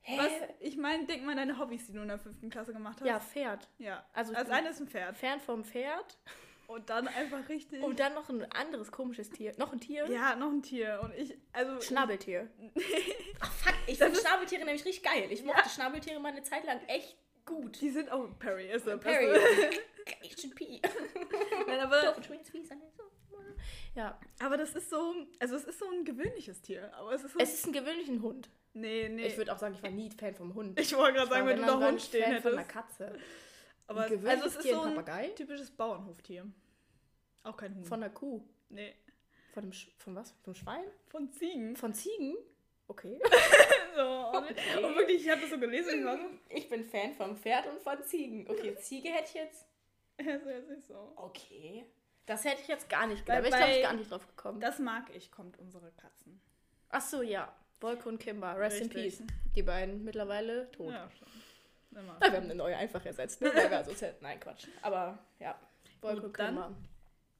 Hä? 0.00 0.18
Was, 0.18 0.30
ich 0.60 0.76
meine, 0.76 1.04
denk 1.04 1.24
mal 1.24 1.32
an 1.32 1.38
deine 1.38 1.58
Hobbys, 1.58 1.86
die 1.86 1.92
du 1.92 2.00
in 2.00 2.08
der 2.08 2.18
fünften 2.20 2.48
Klasse 2.48 2.72
gemacht 2.72 3.00
hast. 3.00 3.06
Ja, 3.08 3.18
Pferd. 3.20 3.68
Ja. 3.78 4.06
Also 4.14 4.32
Also 4.34 4.50
ich 4.52 4.56
eine 4.56 4.68
ist 4.70 4.80
ein 4.80 4.86
Pferd. 4.86 5.16
Fan 5.18 5.40
vom 5.40 5.64
Pferd. 5.64 6.16
Und 6.66 6.90
dann 6.90 7.08
einfach 7.08 7.48
richtig. 7.48 7.82
Und 7.82 8.00
dann 8.00 8.14
noch 8.14 8.28
ein 8.28 8.50
anderes 8.52 8.90
komisches 8.90 9.30
Tier. 9.30 9.52
Noch 9.56 9.72
ein 9.72 9.80
Tier? 9.80 10.08
ja, 10.10 10.34
noch 10.34 10.50
ein 10.50 10.62
Tier. 10.62 11.00
Und 11.02 11.14
ich, 11.14 11.36
also. 11.52 11.80
Schnabeltier. 11.80 12.48
Ach 13.40 13.52
fuck, 13.52 13.74
ich 13.86 13.98
finde 13.98 14.18
Schnabeltiere 14.18 14.64
nämlich 14.64 14.84
richtig 14.84 15.02
geil. 15.04 15.28
Ich 15.30 15.44
mochte 15.44 15.68
Schnabeltiere 15.68 16.18
mal 16.20 16.32
eine 16.32 16.42
Zeit 16.42 16.64
lang 16.64 16.80
echt 16.88 17.16
gut. 17.44 17.80
Die 17.80 17.90
sind 17.90 18.10
auch. 18.10 18.28
Perry 18.38 18.70
ist 18.70 18.86
der 18.86 18.96
Perry. 18.96 19.26
Beste. 19.32 19.80
H&P. 20.22 20.80
Nein, 21.66 21.80
aber. 21.80 22.16
Ja, 23.94 24.18
aber 24.40 24.56
das 24.58 24.74
ist 24.74 24.90
so. 24.90 25.14
Also, 25.38 25.56
es 25.56 25.64
ist 25.64 25.78
so 25.78 25.86
ein 25.90 26.04
gewöhnliches 26.04 26.60
Tier. 26.60 26.92
Aber 26.96 27.12
es 27.12 27.24
ist 27.24 27.32
so. 27.32 27.38
es 27.38 27.54
ist 27.54 27.66
ein 27.66 27.72
gewöhnlicher 27.72 28.20
Hund. 28.20 28.50
nee, 28.74 29.08
nee. 29.08 29.26
Ich 29.26 29.36
würde 29.38 29.52
auch 29.52 29.58
sagen, 29.58 29.74
ich 29.74 29.82
war 29.82 29.90
nie 29.90 30.10
Fan 30.10 30.34
vom 30.34 30.54
Hund. 30.54 30.78
Ich 30.78 30.94
wollte 30.96 31.14
gerade 31.14 31.30
sagen, 31.30 31.46
wenn 31.46 31.56
du 31.60 31.64
dann 31.64 31.80
da 31.80 31.86
Hund 31.86 31.98
ich 31.98 32.04
stehen 32.04 32.24
Fan 32.24 32.42
von 32.42 32.52
einer 32.52 32.60
hättest. 32.60 32.98
Katze. 32.98 33.18
Aber 33.88 34.02
also, 34.02 34.14
es 34.46 34.56
ist 34.56 34.62
so 34.62 34.80
ein 34.82 34.94
Papagei. 34.94 35.28
typisches 35.28 35.70
Bauernhoftier. 35.70 36.46
Auch 37.44 37.56
kein 37.56 37.74
Huhn. 37.76 37.84
Von 37.84 38.02
einer 38.02 38.12
Kuh. 38.12 38.42
nee. 38.68 38.94
Von, 39.52 39.62
dem 39.64 39.72
Sch 39.72 39.88
von 39.96 40.14
was? 40.14 40.34
Vom 40.42 40.54
Schwein? 40.54 40.84
Von 41.08 41.32
Ziegen. 41.32 41.76
Von 41.76 41.94
Ziegen? 41.94 42.36
Okay. 42.88 43.18
So, 43.96 44.02
und, 44.02 44.44
und 44.50 44.96
wirklich, 44.96 45.24
ich 45.24 45.30
habe 45.30 45.40
das 45.40 45.48
so 45.48 45.58
gelesen 45.58 46.06
ich. 46.50 46.58
Ich 46.58 46.68
bin 46.68 46.84
Fan 46.84 47.14
vom 47.14 47.34
Pferd 47.34 47.66
und 47.66 47.80
von 47.80 48.02
Ziegen. 48.02 48.46
Okay, 48.46 48.76
Ziege 48.76 49.08
hätte 49.08 49.28
ich 49.28 49.34
jetzt. 49.34 49.66
Das 50.18 50.42
ist 50.42 50.68
nicht 50.68 50.86
so. 50.86 51.12
Okay. 51.16 51.86
Das 52.26 52.44
hätte 52.44 52.60
ich 52.60 52.68
jetzt 52.68 52.90
gar 52.90 53.06
nicht 53.06 53.26
Weil 53.26 53.42
gedacht. 53.42 53.54
Da 53.54 53.58
wäre 53.58 53.70
ich, 53.70 53.76
glaube 53.76 53.78
ich, 53.78 53.82
gar 53.82 53.92
nicht 53.94 54.10
drauf 54.10 54.26
gekommen. 54.26 54.60
Das 54.60 54.78
mag 54.78 55.04
ich, 55.14 55.30
kommt 55.30 55.58
unsere 55.58 55.92
Katzen. 55.92 56.40
Ach 56.90 57.00
so, 57.00 57.22
ja. 57.22 57.54
Wolke 57.80 58.08
und 58.08 58.18
Kimber. 58.18 58.58
Rest 58.58 58.80
in 58.80 58.92
Richtig. 58.92 59.18
Peace. 59.18 59.26
Die 59.54 59.62
beiden 59.62 60.04
mittlerweile 60.04 60.70
tot. 60.72 60.92
Ja, 60.92 61.08
schon. 61.10 61.28
Immer. 61.96 62.16
Ah, 62.20 62.30
wir 62.30 62.36
haben 62.36 62.44
eine 62.44 62.54
neue 62.54 62.76
einfach 62.76 63.04
ersetzt. 63.04 63.40
Ne? 63.40 63.50
Weil 63.54 63.70
wir 63.70 63.78
also, 63.78 63.92
nein, 64.20 64.38
Quatsch. 64.38 64.66
Aber 64.82 65.18
ja. 65.38 65.58
Und 66.02 66.38
dann-. 66.38 66.76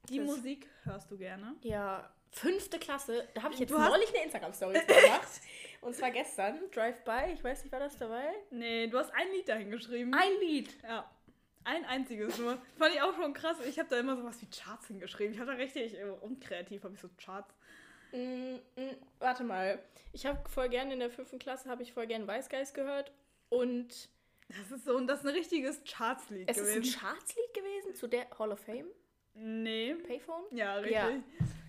Die 0.08 0.18
Das- 0.18 0.26
Musik 0.26 0.68
hörst 0.84 1.10
du 1.10 1.16
gerne. 1.18 1.54
Ja, 1.62 2.08
fünfte 2.30 2.78
Klasse. 2.78 3.26
Da 3.34 3.42
habe 3.42 3.54
ich 3.54 3.60
jetzt 3.60 3.70
Du 3.70 3.78
neulich 3.78 4.08
eine 4.14 4.24
Instagram-Story 4.24 4.74
gemacht. 4.86 5.28
Und 5.80 5.94
zwar 5.94 6.10
gestern. 6.10 6.58
Drive-by. 6.72 7.32
Ich 7.34 7.44
weiß 7.44 7.62
nicht, 7.62 7.72
war 7.72 7.80
das 7.80 7.98
dabei? 7.98 8.24
Nee, 8.50 8.86
du 8.88 8.98
hast 8.98 9.12
ein 9.14 9.30
Lied 9.32 9.48
dahin 9.48 9.70
geschrieben. 9.70 10.12
Ein 10.14 10.32
Lied. 10.40 10.70
Ja. 10.82 11.08
Ein 11.64 11.84
einziges 11.84 12.38
nur. 12.38 12.58
Fand 12.78 12.94
ich 12.94 13.02
auch 13.02 13.14
schon 13.16 13.32
krass. 13.34 13.56
Ich 13.68 13.78
habe 13.78 13.88
da 13.88 13.98
immer 13.98 14.16
sowas 14.16 14.40
wie 14.40 14.46
Charts 14.46 14.86
hingeschrieben. 14.86 15.34
Ich 15.34 15.40
habe 15.40 15.50
da 15.50 15.56
richtig 15.56 15.98
äh, 15.98 16.04
unkreativ, 16.20 16.84
habe 16.84 16.94
ich 16.94 17.00
so 17.00 17.08
Charts. 17.18 17.52
Mm, 18.12 18.54
mm, 18.76 18.96
warte 19.18 19.42
mal. 19.42 19.80
Ich 20.12 20.26
habe 20.26 20.48
voll 20.48 20.68
gerne 20.68 20.92
in 20.94 21.00
der 21.00 21.10
fünften 21.10 21.38
Klasse 21.40 21.68
habe 21.68 21.82
ich 21.82 21.92
voll 21.92 22.06
gerne 22.06 22.26
Weißgeist 22.26 22.72
gehört. 22.74 23.12
Und 23.48 24.08
Das 24.48 24.70
ist 24.70 24.84
so, 24.84 24.96
und 24.96 25.06
das 25.08 25.20
ist 25.20 25.26
ein 25.26 25.34
richtiges 25.34 25.80
Chartslied 25.84 26.48
es 26.48 26.56
ist 26.58 26.68
ein 26.68 26.80
gewesen. 26.82 27.00
Chartslied 27.00 27.54
gewesen 27.54 27.94
zu 27.94 28.06
der 28.06 28.26
Hall 28.38 28.52
of 28.52 28.60
Fame. 28.60 28.86
nee. 29.34 29.94
Payphone. 29.94 30.44
Ja, 30.52 30.74
richtig. 30.76 30.92
Ja. 30.94 31.08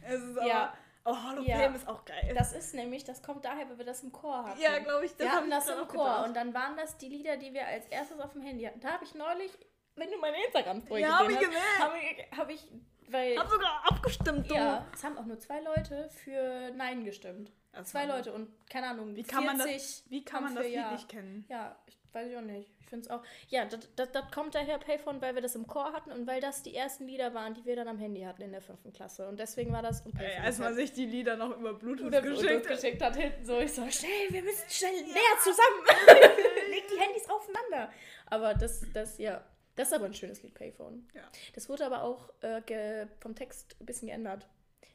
Es 0.06 0.22
ist 0.22 0.38
aber. 0.38 0.48
Ja. 0.48 0.74
Oh, 1.06 1.16
Hall 1.16 1.40
of 1.40 1.48
Ja. 1.48 1.58
Fame 1.60 1.76
ist 1.76 1.88
auch 1.88 2.04
geil. 2.06 2.34
Das 2.38 2.52
ist 2.54 2.74
nämlich, 2.76 3.04
das 3.06 3.24
kommt 3.24 3.46
daher, 3.46 3.68
weil 3.70 3.78
wir 3.78 3.86
das 3.86 4.04
im 4.04 4.12
Chor 4.12 4.44
hatten. 4.46 4.60
ja, 4.62 4.78
glaube 4.80 5.06
ich. 5.06 5.12
Das 5.12 5.20
wir 5.22 5.28
hab 5.32 5.36
hatten 5.38 5.48
ich 5.48 5.54
das 5.54 5.70
im 5.70 5.88
Chor 5.88 6.04
gedacht. 6.06 6.28
und 6.28 6.34
dann 6.36 6.54
waren 6.54 6.76
das 6.78 6.98
die 6.98 7.08
Lieder, 7.10 7.38
die 7.38 7.54
wir 7.54 7.66
als 7.66 7.88
erstes 7.88 8.20
auf 8.20 8.34
dem 8.34 8.42
Handy 8.42 8.63
hatten. 8.66 8.80
Da 8.82 8.90
habe 8.94 9.06
ich 9.06 9.16
neulich, 9.16 9.52
wenn 9.96 10.12
du 10.12 10.18
meine 10.18 10.36
Instagram-Story 10.46 11.02
Ja, 11.02 11.24
gesehen 11.24 11.50
ich 11.52 11.58
hast, 11.58 11.80
habe 11.80 11.98
ich, 11.98 12.38
hab 12.38 12.50
ich, 12.50 12.68
weil, 13.10 13.38
hab 13.38 13.50
sogar 13.50 13.84
abgestimmt, 13.90 14.52
du. 14.52 14.56
ja, 14.56 14.86
es 14.94 15.04
haben 15.04 15.18
auch 15.18 15.26
nur 15.26 15.40
zwei 15.40 15.62
Leute 15.62 16.10
für 16.10 16.72
Nein 16.76 17.06
gestimmt. 17.06 17.52
Das 17.72 17.90
Zwei 17.90 18.06
Leute 18.06 18.34
und 18.34 18.50
keine 18.70 18.88
Ahnung, 18.88 19.16
Wie 19.16 19.24
kann 19.24 19.46
man 19.46 19.58
das, 19.58 19.68
40 19.68 20.04
wie 20.10 20.26
kann 20.26 20.38
haben 20.38 20.44
man 20.46 20.56
das 20.56 20.66
Lied 20.66 20.74
Ja. 20.76 20.92
nicht 20.92 21.08
kennen? 21.10 21.46
Ja, 21.48 21.78
ich 21.86 21.98
weiß 22.13 22.30
ich 22.30 22.38
auch 22.38 22.41
nicht. 22.41 22.72
Ich 22.80 22.88
finde 22.88 23.06
es 23.06 23.10
auch. 23.12 23.22
Ja, 23.50 23.65
das, 23.65 24.10
kommt 24.34 24.56
daher 24.56 24.78
Payphone, 24.78 25.22
weil 25.22 25.36
wir 25.36 25.41
das 25.41 25.56
im 25.56 25.67
Chor 25.67 25.91
hatten 25.93 26.12
und 26.12 26.26
weil 26.28 26.39
das 26.41 26.63
die 26.63 26.76
ersten 26.76 27.06
Lieder 27.06 27.34
waren, 27.34 27.54
die 27.54 27.65
wir 27.65 27.76
dann 27.76 27.88
am 27.88 27.98
Handy 27.98 28.22
hatten 28.22 28.41
in 28.41 28.52
der 28.52 28.62
fünften 28.62 28.93
Klasse. 28.93 29.28
Und 29.28 29.39
deswegen 29.39 29.74
war 29.74 29.82
das. 29.82 30.06
Ey, 30.17 30.38
als 30.43 30.58
man 30.60 30.67
halt- 30.67 30.78
sich 30.78 30.93
die 30.93 31.06
Lieder 31.06 31.36
noch 31.36 31.58
über 31.58 31.74
Bluetooth 31.74 32.08
oder 32.08 32.22
geschickt 32.22 32.67
geschickt, 32.67 33.02
hat. 33.02 33.15
hinten 33.15 33.46
so, 33.46 33.60
ich 33.60 33.74
so, 33.74 33.89
schnell, 33.89 34.10
wir 34.30 34.41
müssen 34.43 34.70
schnell 34.70 34.93
näher 35.04 35.38
zusammen. 35.41 35.84
Leg 36.70 36.84
die 36.93 37.00
Handys 37.00 37.30
aufeinander. 37.30 37.91
Aber 38.28 38.54
das, 38.54 38.82
das, 38.93 39.17
ja, 39.17 39.43
das 39.76 39.89
ist 39.89 39.93
aber 39.93 40.06
ein 40.06 40.13
schönes 40.13 40.41
Lied, 40.43 40.54
Payphone. 40.54 41.08
Ja. 41.13 41.22
Das 41.56 41.70
wurde 41.70 41.86
aber 41.86 42.04
auch 42.04 42.30
äh, 42.41 43.06
vom 43.20 43.36
Text 43.36 43.76
ein 43.80 43.86
bisschen 43.86 44.08
geändert. 44.08 44.48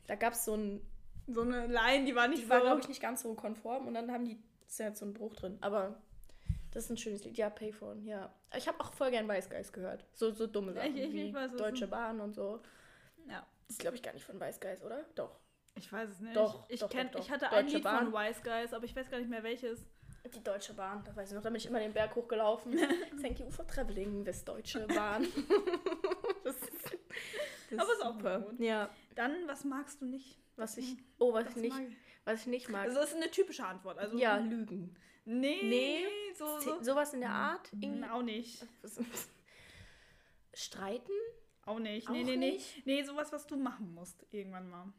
Da 0.07 0.17
gab 0.17 0.33
es 0.33 0.45
so 0.45 0.55
ein, 0.55 0.81
So 1.29 1.43
eine 1.43 1.67
Line, 1.67 2.05
die 2.05 2.15
war 2.15 2.27
nicht 2.29 2.41
die 2.43 2.47
so. 2.47 2.51
war, 2.51 2.61
glaube 2.61 2.81
ich, 2.81 2.89
nicht 2.89 3.01
ganz 3.01 3.23
so 3.23 3.35
konform 3.35 3.87
und 3.87 3.95
dann 3.95 4.11
haben 4.11 4.25
die, 4.25 4.39
ist 4.67 4.81
ja 4.81 4.89
jetzt 4.89 4.99
so 4.99 5.07
ein 5.07 5.15
Bruch 5.15 5.35
drin. 5.37 5.59
Aber 5.61 5.95
das 6.73 6.85
ist 6.85 6.91
ein 6.91 6.97
schönes 6.97 7.25
Lied. 7.25 7.37
Ja, 7.39 7.49
Payphone, 7.51 8.05
ja. 8.05 8.33
Ich 8.57 8.67
habe 8.69 8.81
auch 8.81 8.93
voll 8.93 9.11
gern 9.11 9.29
Weißgeist 9.29 9.73
gehört. 9.73 10.05
So, 10.15 10.31
so 10.33 10.47
dumme 10.47 10.73
Sachen 10.73 10.97
ich- 10.97 11.05
ich- 11.05 11.13
wie 11.13 11.33
weiß, 11.35 11.53
Deutsche 11.57 11.87
Bahn 11.87 12.21
und 12.21 12.35
so. 12.35 12.61
ja. 13.29 13.47
Das 13.69 13.77
ist, 13.77 13.81
glaube 13.81 13.97
ich, 13.97 14.03
gar 14.03 14.13
nicht 14.13 14.25
von 14.25 14.39
Weißgeist, 14.39 14.83
oder? 14.85 15.05
Doch. 15.15 15.39
Ich 15.75 15.91
weiß 15.91 16.11
es 16.11 16.21
nicht. 16.21 16.37
Doch, 16.37 16.69
ich, 16.69 16.81
doch, 16.81 16.91
kenn, 16.91 17.07
doch, 17.07 17.21
doch. 17.21 17.21
ich 17.25 17.31
hatte 17.31 17.49
ein 17.51 17.65
Deutsche 17.65 17.77
Lied 17.77 17.85
Bahn. 17.85 18.11
von 18.11 18.13
Wise 18.13 18.41
Guys, 18.43 18.75
aber 18.75 18.85
ich 18.85 18.95
weiß 18.95 19.11
gar 19.11 19.19
nicht 19.19 19.31
mehr 19.31 19.43
welches. 19.43 19.87
Die 20.35 20.45
Deutsche 20.45 20.75
Bahn, 20.75 21.03
da 21.05 21.17
weiß 21.17 21.31
ich 21.31 21.35
noch, 21.35 21.43
da 21.43 21.49
bin 21.49 21.57
ich 21.57 21.67
immer 21.67 21.81
den 21.81 21.93
Berg 21.95 22.15
hochgelaufen. 22.15 22.77
Thank 23.23 23.41
you 23.41 23.51
for 23.51 23.67
traveling, 23.67 24.25
this 24.25 24.45
Deutsche 24.45 24.87
Bahn. 24.89 25.27
das, 26.45 26.57
das 27.71 27.79
Aber 27.81 27.93
ist 27.93 28.03
auch 28.05 28.13
super. 28.15 28.41
gut. 28.41 28.61
Ja, 28.61 28.91
Dann, 29.15 29.33
was 29.47 29.65
magst 29.65 30.01
du 30.03 30.07
nicht? 30.07 30.39
was 30.57 30.77
ich, 30.77 30.97
oh, 31.19 31.33
was, 31.33 31.49
ich 31.49 31.57
nicht, 31.57 31.73
mag 31.77 31.87
was 32.27 32.41
ich 32.43 32.47
nicht 32.47 32.69
mag. 32.69 32.83
Also, 32.85 33.01
das 33.01 33.11
ist 33.11 33.17
eine 33.17 33.31
typische 33.31 33.65
Antwort. 33.65 33.99
Also, 33.99 34.17
ja, 34.19 34.37
Lügen. 34.37 34.95
Nee, 35.25 35.61
Nee, 35.63 36.05
so, 36.35 36.59
So, 36.59 36.77
so. 36.79 36.83
sowas 36.83 37.13
in 37.15 37.21
der 37.21 37.31
Art. 37.31 37.69
Irgendwie. 37.81 38.09
Auch 38.09 38.23
nicht. 38.23 38.67
Streiten? 40.55 41.13
Auch 41.65 41.79
nicht. 41.79 42.09
Auch 42.09 42.13
Nee, 42.13 42.25
nee, 42.25 42.37
nee. 42.37 42.51
nicht? 42.53 42.87
Nee, 42.87 43.03
sowas, 43.05 43.33
was 43.33 43.47
du 43.47 43.57
machen 43.57 43.95
musst, 43.95 44.25
irgendwann 44.31 44.69
mal. 44.69 44.93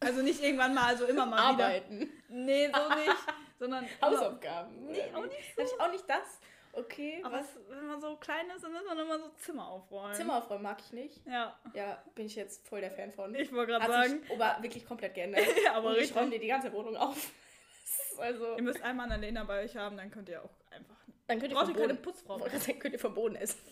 Also 0.00 0.22
nicht 0.22 0.42
irgendwann 0.42 0.74
mal, 0.74 0.84
also 0.84 1.04
immer 1.06 1.26
mal 1.26 1.38
Arbeiten. 1.38 2.00
wieder. 2.00 2.10
Nee, 2.28 2.70
so 2.72 2.88
nicht. 2.94 3.16
Sondern 3.58 3.86
Hausaufgaben. 4.02 4.86
Nee, 4.86 5.02
auch 5.12 5.24
nicht 5.26 5.56
Hatte 5.58 5.62
ich 5.74 5.80
auch 5.80 5.90
nicht 5.90 6.08
das. 6.08 6.40
Okay. 6.72 7.20
aber 7.24 7.38
was? 7.40 7.46
wenn 7.68 7.86
man 7.86 8.00
so 8.00 8.14
klein 8.16 8.48
ist, 8.54 8.62
dann 8.62 8.72
muss 8.72 8.84
man 8.86 8.98
immer 8.98 9.18
so 9.18 9.28
Zimmer 9.38 9.66
aufräumen. 9.68 10.14
Zimmer 10.14 10.36
aufräumen 10.36 10.62
mag 10.62 10.78
ich 10.80 10.92
nicht. 10.92 11.26
Ja, 11.26 11.58
Ja, 11.74 12.00
bin 12.14 12.26
ich 12.26 12.36
jetzt 12.36 12.66
voll 12.68 12.80
der 12.80 12.90
Fan 12.92 13.10
von. 13.10 13.34
ich 13.34 13.52
wollte 13.52 13.72
gerade 13.72 13.86
sagen. 13.90 14.20
sich 14.22 14.30
aber 14.40 14.62
wirklich 14.62 14.86
komplett 14.86 15.14
geändert. 15.14 15.44
Ja, 15.64 15.72
aber 15.74 15.88
Und 15.88 15.94
ich 15.96 16.00
richtig. 16.02 16.16
räume 16.16 16.30
dir 16.30 16.38
die 16.40 16.46
ganze 16.46 16.72
Wohnung 16.72 16.96
auf. 16.96 17.30
Also, 18.18 18.56
Ihr 18.56 18.62
müsst 18.62 18.82
einmal 18.82 19.10
eine 19.10 19.20
Lena 19.24 19.44
bei 19.44 19.62
euch 19.62 19.76
haben, 19.76 19.96
dann 19.96 20.10
könnt 20.10 20.28
ihr 20.28 20.42
auch 20.42 20.50
einfach. 20.72 20.96
dann 21.28 21.38
könnt 21.38 21.52
ihr 21.52 21.56
Braucht 21.58 21.68
ihr 21.70 21.76
keine 21.76 21.94
Putzfrau. 21.94 22.38
dann 22.66 22.78
könnt 22.80 22.92
ihr 22.94 22.98
vom 22.98 23.14
Boden 23.14 23.36
essen. 23.36 23.58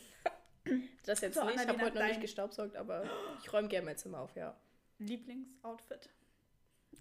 Das 1.05 1.21
jetzt 1.21 1.35
So, 1.37 1.45
nicht. 1.45 1.61
Ich 1.61 1.69
habe 1.69 1.81
heute 1.81 1.97
noch 1.99 2.07
nicht 2.09 2.21
gestaubsaugt, 2.21 2.75
aber 2.75 3.05
ich 3.41 3.53
räume 3.53 3.69
gerne 3.69 3.87
mein 3.87 3.97
Zimmer 3.97 4.19
auf, 4.21 4.35
ja. 4.35 4.57
Lieblingsoutfit. 4.99 6.09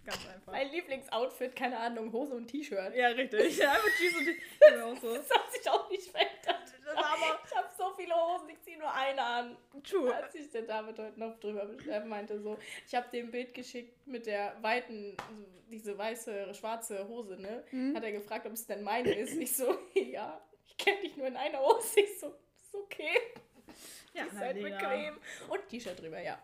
Ganz 0.06 0.28
einfach. 0.28 0.52
Mein 0.52 0.70
Lieblingsoutfit, 0.72 1.56
keine 1.56 1.80
Ahnung, 1.80 2.12
Hose 2.12 2.36
und 2.36 2.48
T-Shirt. 2.48 2.96
Ja, 2.96 3.08
richtig. 3.08 3.58
Ja, 3.58 3.72
einfach 3.72 3.90
Jeans 3.98 4.84
und 4.86 5.02
so. 5.02 5.16
Das 5.16 5.30
hat 5.32 5.52
sich 5.52 5.68
auch 5.68 5.90
nicht 5.90 6.12
verändert. 6.12 6.36
Das 6.86 6.96
aber- 6.96 7.40
ich 7.44 7.56
habe 7.56 7.68
viele 7.96 8.14
Hosen, 8.16 8.50
ich 8.50 8.62
ziehe 8.62 8.78
nur 8.78 8.92
eine 8.94 9.22
an. 9.22 9.58
True. 9.84 10.14
Als 10.14 10.34
sich 10.34 10.50
der 10.52 10.64
David 10.64 10.98
heute 11.00 11.20
noch 11.20 11.40
drüber 11.40 11.66
beschreiben 11.66 12.10
meinte, 12.10 12.40
so, 12.40 12.58
ich 12.86 12.96
habe 12.96 13.08
dem 13.10 13.32
Bild 13.32 13.54
geschickt 13.54 14.06
mit 14.08 14.26
der 14.26 14.56
weiten, 14.62 15.16
so, 15.18 15.46
diese 15.70 15.98
weiße, 15.98 16.54
schwarze 16.54 17.08
Hose, 17.08 17.38
ne? 17.40 17.64
Mhm. 17.72 17.96
Hat 17.96 18.04
er 18.04 18.12
gefragt, 18.12 18.46
ob 18.46 18.54
es 18.54 18.66
denn 18.66 18.84
meine 18.84 19.14
ist. 19.14 19.36
Ich 19.36 19.56
so, 19.56 19.78
ja, 19.94 20.42
ich 20.66 20.78
kenne 20.78 21.02
dich 21.02 21.18
nur 21.18 21.28
in 21.28 21.38
einer 21.38 21.60
Hose. 21.60 22.00
Ich 22.00 22.20
so, 22.20 22.28
ist 22.28 22.76
okay. 22.76 23.18
Ja, 24.14 24.24
Die 24.24 24.30
ist 24.30 24.40
halt 24.40 24.62
bequem. 24.62 25.20
Und 25.50 25.70
T-Shirt 25.70 26.00
drüber, 26.02 26.22
ja. 26.22 26.42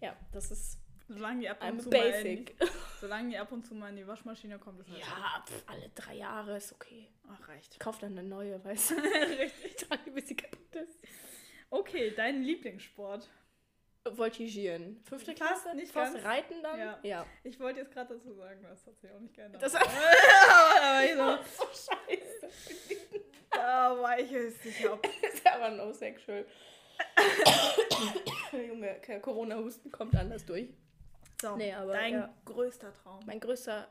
Ja, 0.00 0.16
das 0.32 0.50
ist 0.50 0.77
Solange 1.08 1.40
die 1.40 1.48
ab 1.48 1.62
und 1.62 1.68
I'm 1.68 1.78
zu 1.80 1.88
mal 1.88 1.96
in, 1.96 2.12
basic. 2.44 2.56
solange 3.00 3.30
die 3.30 3.38
ab 3.38 3.50
und 3.50 3.66
zu 3.66 3.74
mal 3.74 3.88
in 3.88 3.96
die 3.96 4.06
Waschmaschine 4.06 4.58
kommt, 4.58 4.80
ist 4.80 4.90
halt 4.90 5.00
Ja, 5.00 5.44
pf, 5.46 5.62
alle 5.66 5.88
drei 5.94 6.14
Jahre 6.14 6.56
ist 6.58 6.72
okay. 6.72 7.08
Ach, 7.30 7.48
reicht. 7.48 7.72
Ich 7.72 7.78
kaufe 7.78 8.00
dann 8.02 8.18
eine 8.18 8.28
neue, 8.28 8.62
weißt 8.62 8.90
du? 8.92 8.94
Richtig. 8.96 9.64
Ich 9.64 9.76
trage, 9.76 10.10
bis 10.10 10.28
sie 10.28 10.36
kaputt 10.36 10.74
ist. 10.76 11.02
Okay, 11.70 12.12
dein 12.14 12.42
Lieblingssport. 12.42 13.28
Voltigieren. 14.10 15.00
Fünfte 15.04 15.34
Klasse? 15.34 15.74
nicht 15.74 15.92
Fast 15.92 16.14
ganz. 16.14 16.24
Reiten 16.24 16.62
dann? 16.62 16.78
Ja. 16.78 16.98
ja. 17.02 17.26
Ich 17.42 17.58
wollte 17.60 17.80
jetzt 17.80 17.92
gerade 17.92 18.14
dazu 18.14 18.32
sagen, 18.34 18.62
das 18.62 18.86
hat 18.86 18.98
sich 18.98 19.10
auch 19.10 19.20
nicht 19.20 19.34
geändert. 19.34 19.62
Das 19.62 19.74
aber, 19.74 19.84
ich 21.04 21.14
so, 21.14 21.64
so 21.64 21.92
scheiße. 21.92 22.88
da 23.50 23.98
war 24.00 24.18
ich 24.18 24.30
jetzt 24.30 24.62
sicher, 24.62 24.94
ob 24.94 25.06
ist 25.22 25.46
aber 25.46 25.70
no 25.70 25.92
sexual. 25.92 26.46
Junge, 28.68 29.00
Corona-Husten 29.20 29.90
kommt 29.90 30.16
anders 30.16 30.44
durch. 30.44 30.68
So, 31.40 31.56
Nee, 31.56 31.72
aber, 31.72 31.92
dein 31.92 32.14
ja. 32.14 32.34
größter 32.44 32.92
Traum. 32.94 33.20
Mein 33.26 33.40
größter. 33.40 33.88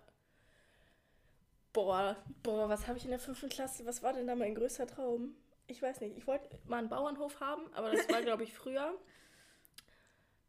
Boah, 1.74 2.18
boah, 2.44 2.68
was 2.70 2.88
habe 2.88 2.98
ich 2.98 3.06
in 3.06 3.12
der 3.12 3.20
fünften 3.20 3.50
Klasse? 3.50 3.86
Was 3.86 4.02
war 4.04 4.14
denn 4.14 4.28
da 4.28 4.36
mein 4.36 4.56
größter 4.56 4.88
Traum? 4.88 5.36
Ich 5.68 5.82
weiß 5.82 6.02
nicht. 6.02 6.18
Ich 6.18 6.28
wollte 6.28 6.50
mal 6.66 6.78
einen 6.78 6.90
Bauernhof 6.90 7.40
haben, 7.40 7.72
aber 7.74 7.92
das 7.92 8.10
war, 8.10 8.22
glaube 8.24 8.44
ich, 8.44 8.54
früher. 8.54 8.94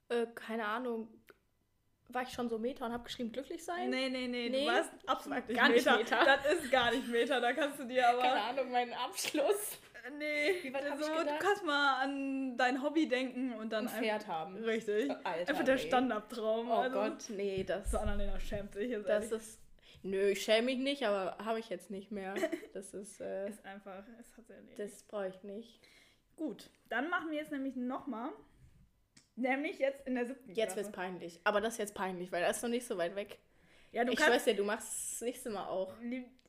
Äh, 0.09 0.27
keine 0.35 0.65
Ahnung. 0.67 1.09
War 2.11 2.23
ich 2.23 2.31
schon 2.31 2.49
so 2.49 2.59
Meter 2.59 2.87
und 2.87 2.93
habe 2.93 3.05
geschrieben, 3.05 3.31
glücklich 3.31 3.63
sein? 3.63 3.91
Nee, 3.91 4.09
nee, 4.09 4.27
nee, 4.27 4.49
Nee, 4.49 4.65
du 4.65 4.73
warst 4.73 4.91
absolut 5.07 5.47
nicht 5.47 5.59
gar 5.59 5.69
nicht 5.69 5.85
Meter. 5.85 5.99
Meter. 5.99 6.25
Das 6.25 6.55
ist 6.55 6.71
gar 6.71 6.91
nicht 6.91 7.07
Meter, 7.07 7.39
da 7.41 7.53
kannst 7.53 7.79
du 7.79 7.85
dir 7.85 8.01
Keine 8.19 8.23
aber... 8.23 8.43
Ahnung, 8.45 8.71
mein 8.73 8.95
Abschluss. 8.95 9.79
Nee, 10.17 10.63
Wie 10.63 10.73
weit 10.73 10.85
so, 10.99 11.07
du 11.07 11.39
kannst 11.39 11.65
mal 11.65 12.03
an 12.03 12.57
dein 12.57 12.83
Hobby 12.83 13.09
denken 13.09 13.53
und 13.55 13.71
dann 13.71 13.89
Ein 13.89 14.03
Pferd 14.03 14.27
haben. 14.27 14.57
einfach... 14.57 14.69
Richtig. 14.69 15.11
Alter, 15.11 15.51
einfach 15.51 15.65
der 15.65 15.75
nee. 15.75 15.81
Standardtraum. 15.81 16.71
Oh 16.71 16.75
also, 16.75 16.97
Gott, 16.99 17.25
nee, 17.31 17.65
das, 17.65 17.91
So, 17.91 17.99
Annalena 17.99 18.39
schämt 18.41 18.75
sich 18.75 18.91
jetzt 18.91 19.09
das 19.09 19.25
ehrlich. 19.25 19.41
ist. 19.41 19.61
Nö, 20.03 20.29
ich 20.29 20.43
schäme 20.43 20.67
mich 20.67 20.79
nicht, 20.79 21.05
aber 21.05 21.37
habe 21.45 21.59
ich 21.59 21.69
jetzt 21.69 21.91
nicht 21.91 22.11
mehr. 22.11 22.35
Das 22.73 22.95
ist. 22.95 23.21
Äh, 23.21 23.49
ist 23.49 23.65
einfach, 23.65 24.05
es 24.21 24.37
hat 24.37 24.49
erledigt. 24.49 24.79
das 24.79 25.03
brauche 25.03 25.29
ich 25.29 25.43
nicht. 25.43 25.81
Gut, 26.37 26.71
dann 26.89 27.11
machen 27.11 27.31
wir 27.31 27.39
jetzt 27.39 27.51
nämlich 27.51 27.75
nochmal. 27.75 28.31
Nämlich 29.35 29.79
jetzt 29.79 30.07
in 30.07 30.15
der 30.15 30.27
siebten 30.27 30.49
Jetzt 30.51 30.73
Klasse. 30.73 30.77
wird's 30.77 30.93
peinlich. 30.93 31.41
Aber 31.45 31.61
das 31.61 31.75
ist 31.75 31.79
jetzt 31.79 31.95
peinlich, 31.95 32.33
weil 32.33 32.43
das 32.43 32.57
ist 32.57 32.63
noch 32.63 32.71
nicht 32.71 32.87
so 32.87 32.97
weit 32.99 33.15
weg. 33.15 33.39
Ja, 33.93 34.05
du 34.05 34.13
ich 34.13 34.19
kannst... 34.19 34.35
weiß 34.35 34.47
ja, 34.47 34.53
du 34.53 34.65
machst 34.65 35.13
das 35.13 35.21
nächste 35.23 35.51
Mal 35.51 35.67
auch. 35.67 35.95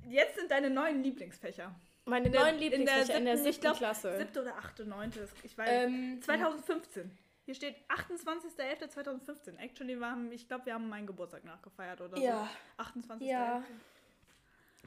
Jetzt 0.07 0.37
sind 0.37 0.49
deine 0.51 0.69
neuen 0.69 1.03
Lieblingsfächer. 1.03 1.73
Meine 2.09 2.27
In 2.27 2.33
neuen 2.33 2.57
Lieblingsfächer 2.57 3.15
in 3.17 3.25
der 3.25 3.37
siebten- 3.37 3.49
ich 3.49 3.55
siebten 3.55 3.61
glaub, 3.61 3.77
Klasse. 3.77 4.17
Siebte 4.17 4.41
oder 4.41 4.55
achte, 4.57 4.85
neunte, 4.85 5.27
ich 5.43 5.57
weiß. 5.57 5.69
Ähm, 5.69 6.21
2015. 6.21 7.11
Hier 7.45 7.55
steht 7.55 7.75
28.11.2015. 7.89 9.57
Actually, 9.57 9.95
wir 9.99 10.09
haben, 10.09 10.31
ich 10.31 10.47
glaube, 10.47 10.65
wir 10.67 10.73
haben 10.73 10.87
meinen 10.89 11.07
Geburtstag 11.07 11.43
nachgefeiert 11.45 11.99
oder 12.01 12.17
Ja. 12.17 12.47
so. 12.77 12.83
28.11. 12.83 13.23
Ja. 13.29 13.63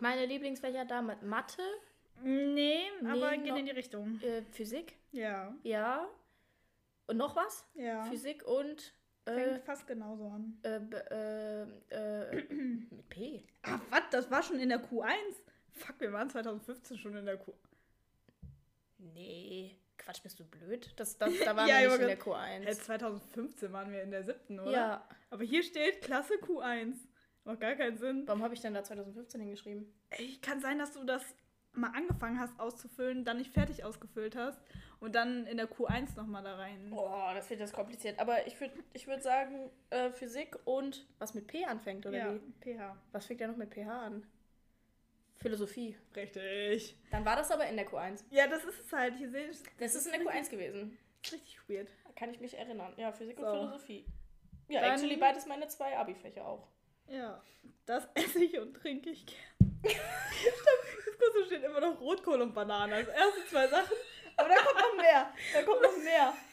Meine 0.01 0.27
Lieblingsfächer 0.27 0.85
damit 0.85 1.23
Mathe, 1.23 1.63
Nee, 2.25 2.83
aber 3.05 3.33
Nee, 3.37 3.49
noch- 3.51 3.57
in 3.57 3.65
die 3.65 3.73
Richtung. 3.73 4.21
äh, 4.23 4.43
Physik, 4.53 4.97
Ja, 5.13 5.53
ja. 5.65 6.07
Und 7.09 7.17
noch 7.17 7.35
was? 7.35 7.65
ja. 7.75 8.05
Physik 8.05 8.45
und 8.47 8.93
äh, 9.25 9.33
Fängt 9.35 9.65
fast 9.65 9.87
genauso 9.89 10.29
an. 10.29 10.57
äh, 10.63 10.77
äh, 10.77 11.63
äh, 11.91 12.43
mit 12.91 13.09
P. 13.09 13.45
Ah, 13.63 13.81
was? 13.91 14.03
Das 14.11 14.31
war 14.31 14.43
schon 14.43 14.61
in 14.61 14.69
der 14.69 14.79
Q1? 14.81 15.13
Fuck, 15.73 16.01
wir 16.01 16.13
waren 16.13 16.31
2015 16.31 16.99
schon 16.99 17.17
in 17.17 17.27
der 17.27 17.37
Q. 17.37 17.53
Nee, 18.99 19.79
Quatsch, 19.99 20.23
bist 20.23 20.39
du 20.39 20.45
blöd? 20.45 20.93
Das, 20.97 21.17
das, 21.19 21.33
da 21.45 21.57
waren 21.57 21.69
Ja, 21.69 21.81
wir 21.81 21.89
nicht 21.89 22.01
in 22.01 22.07
der 22.07 22.21
Q1. 22.21 22.65
Hey, 22.65 22.75
2015 22.75 23.73
waren 23.73 23.93
wir 23.93 24.03
in 24.03 24.11
der 24.11 24.25
siebten, 24.25 24.61
oder? 24.61 24.73
Ja. 24.73 25.09
Aber 25.31 25.45
hier 25.45 25.63
steht 25.63 26.03
Klasse 26.03 26.35
Q1. 26.35 26.95
Macht 27.45 27.61
gar 27.61 27.75
keinen 27.75 27.99
Sinn. 27.99 28.23
Warum 28.27 28.43
habe 28.43 28.55
ich 28.55 28.61
denn 28.61 28.75
da 28.75 28.85
2015 28.85 29.41
hingeschrieben? 29.41 29.93
Ey, 30.11 30.39
kann 30.41 30.61
sein, 30.61 30.79
dass 30.79 30.93
du 30.93 31.05
das 31.05 31.23
mal 31.75 31.91
angefangen 31.95 32.39
hast 32.39 32.59
auszufüllen, 32.61 33.25
dann 33.25 33.39
nicht 33.39 33.53
fertig 33.53 33.83
ausgefüllt 33.83 34.37
hast 34.37 34.61
und 35.01 35.15
dann 35.15 35.47
in 35.47 35.57
der 35.57 35.69
Q1 35.71 36.17
nochmal 36.17 36.43
da 36.43 36.57
rein. 36.57 36.91
Boah, 36.91 37.33
das 37.35 37.49
wird 37.49 37.61
jetzt 37.61 37.73
kompliziert. 37.73 38.19
Aber 38.19 38.47
ich 38.47 38.61
würde 38.61 38.75
ich 38.93 39.07
würd 39.07 39.23
sagen, 39.23 39.71
äh, 39.91 40.11
Physik 40.11 40.59
und 40.65 41.07
was 41.19 41.35
mit 41.35 41.47
P 41.47 41.65
anfängt, 41.65 42.05
oder 42.07 42.19
ja, 42.19 42.35
wie? 42.35 42.75
PH. 42.75 42.97
Was 43.13 43.27
fängt 43.27 43.41
ja 43.41 43.49
noch 43.49 43.57
mit 43.57 43.75
PH 43.75 43.89
an? 43.89 44.27
Philosophie. 45.43 45.97
Richtig. 46.17 46.97
Dann 47.11 47.25
war 47.25 47.37
das 47.37 47.51
aber 47.51 47.67
in 47.67 47.77
der 47.77 47.87
Q1. 47.89 48.25
Ja, 48.31 48.47
das 48.47 48.65
ist 48.65 48.81
es 48.87 48.93
halt. 48.93 49.15
Hier 49.17 49.31
sehe 49.31 49.49
ich 49.51 49.59
Das 49.79 49.95
ist 49.95 50.07
in 50.07 50.13
der 50.13 50.21
Q1 50.23 50.51
gewesen. 50.51 50.97
richtig 51.31 51.59
weird. 51.69 51.89
Kann 52.17 52.33
ich 52.33 52.41
mich 52.41 52.57
erinnern. 52.57 52.93
Ja, 52.97 53.13
Physik 53.13 53.39
und 53.39 53.45
So. 53.45 53.53
Philosophie. 53.53 54.07
Ja, 54.69 54.81
Dann- 54.81 54.93
actually 54.93 55.17
beides 55.17 55.47
meine 55.47 55.67
zwei 55.69 55.97
Abi-Fächer 55.97 56.47
auch. 56.47 56.67
Ja, 57.09 57.43
das 57.85 58.09
esse 58.15 58.45
ich 58.45 58.59
und 58.59 58.75
trinke 58.75 59.11
ich 59.11 59.27
gern. 59.27 59.39
Stimmt, 59.85 59.97
das 61.07 61.19
Kurse 61.19 61.47
steht 61.47 61.63
immer 61.65 61.81
noch 61.81 62.01
Rotkohl 62.01 62.41
und 62.41 62.55
Banane. 62.55 62.95
Also 62.95 63.11
erste 63.11 63.45
zwei 63.51 63.67
Sachen. 63.69 63.97
Aber 64.37 64.49
da 64.49 64.55
kommt 64.57 64.79
noch 64.79 64.97
mehr. 65.03 65.33
Da 65.53 65.63
kommt 65.63 65.83
noch 65.83 65.97
mehr. 65.99 66.33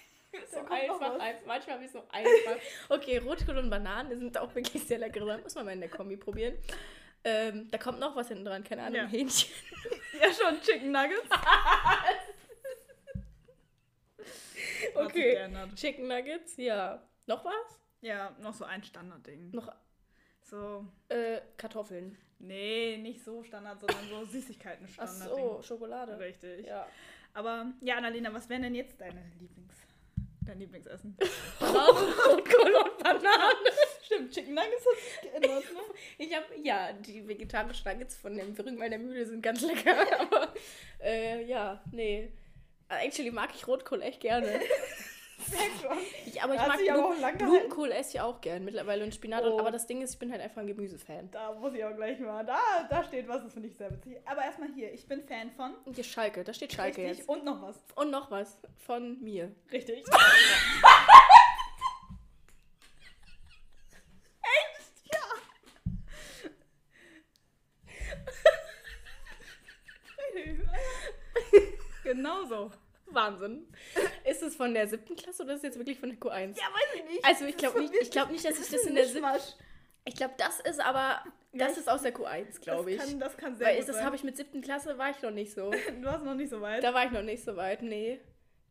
So 0.52 0.62
noch 0.62 0.69
einfach, 0.69 1.19
einfach. 1.19 1.45
Manchmal 1.47 1.75
habe 1.78 1.86
ich 1.86 1.91
so 1.91 2.04
einfach. 2.12 2.62
Okay, 2.89 3.17
Rotkohl 3.17 3.58
und 3.58 3.71
Bananen 3.71 4.19
sind 4.19 4.38
auch 4.38 4.54
wirklich 4.54 4.84
sehr 4.84 4.99
lecker. 4.99 5.25
Muss 5.39 5.56
man 5.56 5.65
mal 5.65 5.71
in 5.71 5.80
der 5.80 5.89
Kombi 5.89 6.17
probieren. 6.17 6.56
Ähm, 7.23 7.69
da 7.69 7.77
kommt 7.77 7.99
noch 7.99 8.15
was 8.15 8.29
hinten 8.29 8.45
dran, 8.45 8.63
keine 8.63 8.84
Ahnung, 8.84 8.95
Ja. 8.95 9.05
Hähnchen. 9.08 9.49
Ja, 10.21 10.27
schon 10.34 10.60
Chicken 10.62 10.91
Nuggets. 10.91 11.27
Okay. 14.95 15.49
Chicken 15.75 16.08
Nuggets, 16.08 16.58
ja. 16.58 17.01
Noch 17.27 17.43
was? 17.45 17.79
Ja, 18.01 18.36
noch 18.41 18.53
so 18.53 18.65
ein 18.65 18.84
Standardding. 18.84 19.51
Noch 19.51 19.71
So, 20.41 20.86
äh, 21.10 21.41
Kartoffeln. 21.58 22.17
nee, 22.39 22.97
nicht 22.97 23.23
so 23.23 23.43
Standard, 23.43 23.79
sondern 23.79 24.08
so 24.10 24.23
Ach 24.25 24.29
Süßigkeiten-Standard. 24.32 25.29
so, 25.29 25.62
Schokolade. 25.62 26.17
Richtig. 26.19 26.65
Ja. 26.65 26.88
Aber 27.34 27.67
ja, 27.82 27.97
Annalena, 27.97 28.34
was 28.34 28.49
wären 28.49 28.63
denn 28.63 28.75
jetzt 28.75 28.99
deine 28.99 29.21
Lieblings... 29.39 29.73
Dein 30.45 30.60
Lieblingsessen? 30.60 31.15
Rotkohl 31.62 32.73
und 32.84 32.97
Bananen. 33.03 33.67
Stimmt, 34.10 34.32
Chicken 34.34 34.56
Nuggets 34.56 34.86
hat 34.88 34.98
sich 34.98 35.22
geändert, 35.22 35.63
ne? 35.72 35.80
Ich 36.17 36.36
habe, 36.36 36.45
ja, 36.63 36.93
die 36.93 37.28
vegetarischen 37.28 37.91
Nuggets 37.91 38.15
von 38.15 38.36
dem 38.36 38.56
Rügen 38.56 38.80
der 38.80 38.98
Mühle 38.98 39.24
sind 39.24 39.43
ganz 39.43 39.62
lecker, 39.62 39.95
aber 40.19 40.52
äh, 41.00 41.45
ja, 41.45 41.80
nee. 41.91 42.32
Actually 42.88 43.30
mag 43.30 43.52
ich 43.54 43.67
Rotkohl 43.67 44.02
echt 44.02 44.22
gerne. 44.22 44.62
Ich, 46.26 46.43
aber 46.43 46.54
ich 46.54 46.60
mag 46.60 46.78
sich 46.78 46.91
aber 46.91 47.02
Blu 47.02 47.08
auch 47.12 47.19
lang 47.22 47.38
gehalten. 47.38 47.45
Blumenkohl 47.45 47.91
esse 47.93 48.17
ich 48.17 48.22
auch 48.22 48.41
gern 48.41 48.65
mittlerweile 48.65 49.06
und 49.06 49.15
Spinat. 49.15 49.45
Oh. 49.45 49.54
Und, 49.54 49.62
aber 49.62 49.72
das 49.72 49.88
Ding 49.88 50.02
ist, 50.02 50.13
ich 50.13 50.19
bin 50.19 50.34
halt 50.34 50.41
einfach 50.41 50.58
ein 50.58 50.67
Gemüsefan. 50.67 51.32
Da 51.32 51.54
muss 51.54 51.74
ich 51.74 51.84
auch 51.84 51.95
gleich 51.95 52.19
mal. 52.19 52.45
Da, 52.45 52.60
da 52.89 53.06
steht 53.06 53.26
was, 53.30 53.43
das 53.43 53.54
finde 53.54 53.69
ich 53.69 53.78
sehr 53.78 53.89
witzig. 53.89 54.17
Aber 54.26 54.43
erstmal 54.43 54.67
hier, 54.74 54.93
ich 54.93 55.08
bin 55.08 55.24
Fan 55.24 55.50
von. 55.52 55.76
Hier 55.95 56.04
Schalke, 56.04 56.43
da 56.43 56.54
steht 56.54 56.74
Schalke 56.74 57.02
Richtig. 57.04 57.19
jetzt. 57.19 57.30
Und 57.30 57.45
noch 57.45 57.62
was. 57.62 57.80
Und 57.95 58.12
noch 58.12 58.30
was 58.30 58.60
von 58.86 59.24
mir. 59.24 59.56
Richtig. 59.72 60.00
Echt? 60.00 60.10
Ja. 65.13 65.19
Genau 72.13 72.45
so. 72.45 72.72
Wahnsinn. 73.12 73.67
Ist 74.26 74.43
es 74.43 74.56
von 74.56 74.74
der 74.74 74.88
siebten 74.88 75.15
Klasse 75.15 75.43
oder 75.43 75.54
ist 75.54 75.60
es 75.60 75.63
jetzt 75.63 75.78
wirklich 75.78 76.00
von 76.00 76.10
der 76.10 76.19
Q1? 76.19 76.58
Ja, 76.58 76.63
weiß 76.65 76.95
ich 76.95 77.04
nicht. 77.06 77.26
Also 77.26 77.45
ich 77.45 77.58
glaube 77.58 77.80
nicht, 77.82 77.93
ich 78.00 78.12
glaube 78.12 78.32
nicht, 78.32 78.45
dass 78.45 78.60
ich 78.60 78.69
das 78.69 78.84
in 78.84 78.95
der 78.95 79.08
siebten. 79.08 79.26
Ich 80.06 80.15
glaube, 80.15 80.34
das 80.38 80.60
ist 80.62 80.80
aber, 80.80 81.24
das 81.54 81.78
ist 81.78 81.89
aus 81.89 82.02
der 82.04 82.13
Q1, 82.13 82.62
glaube 82.62 82.91
ich. 82.91 82.98
Das 82.98 83.10
kann, 83.10 83.19
das 83.19 83.38
kann 83.38 83.56
sehr 83.56 83.67
Weil 83.67 83.80
gut 83.80 83.89
das 83.89 84.02
habe 84.04 84.15
ich 84.15 84.24
mit 84.24 84.38
siebten 84.38 84.62
Klasse 84.62 84.98
war 84.98 85.10
ich 85.10 85.22
noch 85.22 85.32
nicht 85.32 85.54
so. 85.54 85.72
Du 86.02 86.04
warst 86.04 86.26
noch 86.26 86.36
nicht 86.36 86.50
so 86.50 86.62
weit. 86.62 86.84
Da 86.84 86.93
war 86.93 87.06
ich 87.06 87.12
noch 87.12 87.24
nicht 87.24 87.43
so 87.43 87.56
weit, 87.56 87.82
nee. 87.82 88.19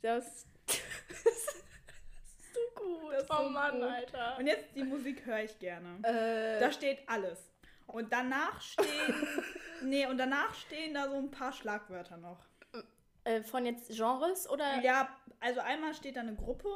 Das, 0.03 0.47
das 0.67 1.25
ist 1.25 1.65
so 2.55 2.61
gut. 2.83 3.13
Das 3.13 3.27
oh 3.31 3.49
Mann, 3.49 3.81
gut. 3.81 3.83
Alter. 3.89 4.37
Und 4.39 4.47
jetzt 4.47 4.75
die 4.75 4.85
Musik 4.85 5.27
höre 5.27 5.45
ich 5.45 5.59
gerne. 5.59 5.99
Äh, 6.03 6.61
Da 6.61 6.73
steht 6.73 7.01
alles. 7.09 7.51
Und 7.87 8.13
danach 8.13 8.61
stehen. 8.63 9.15
nee, 9.83 10.07
und 10.07 10.19
danach 10.19 10.55
stehen 10.55 10.95
da 10.95 11.09
so 11.09 11.17
ein 11.17 11.31
paar 11.31 11.53
Schlagwörter 11.53 12.17
noch. 12.17 12.39
Äh, 13.29 13.43
von 13.43 13.65
jetzt 13.67 13.91
Genres 13.91 14.49
oder? 14.49 14.81
Ja, 14.83 15.09
also 15.41 15.61
einmal 15.61 15.95
steht 15.95 16.17
da 16.17 16.21
eine 16.21 16.35
Gruppe, 16.35 16.69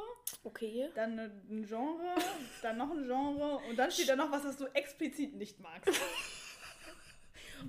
Okay. 0.43 0.89
dann 0.95 1.17
ein 1.19 1.65
Genre, 1.67 2.15
dann 2.61 2.77
noch 2.77 2.91
ein 2.91 3.03
Genre 3.05 3.57
und 3.69 3.77
dann 3.77 3.91
steht 3.91 4.09
da 4.09 4.15
noch 4.15 4.31
was, 4.31 4.43
was 4.45 4.57
du 4.57 4.65
explizit 4.73 5.35
nicht 5.35 5.59
magst. 5.59 5.89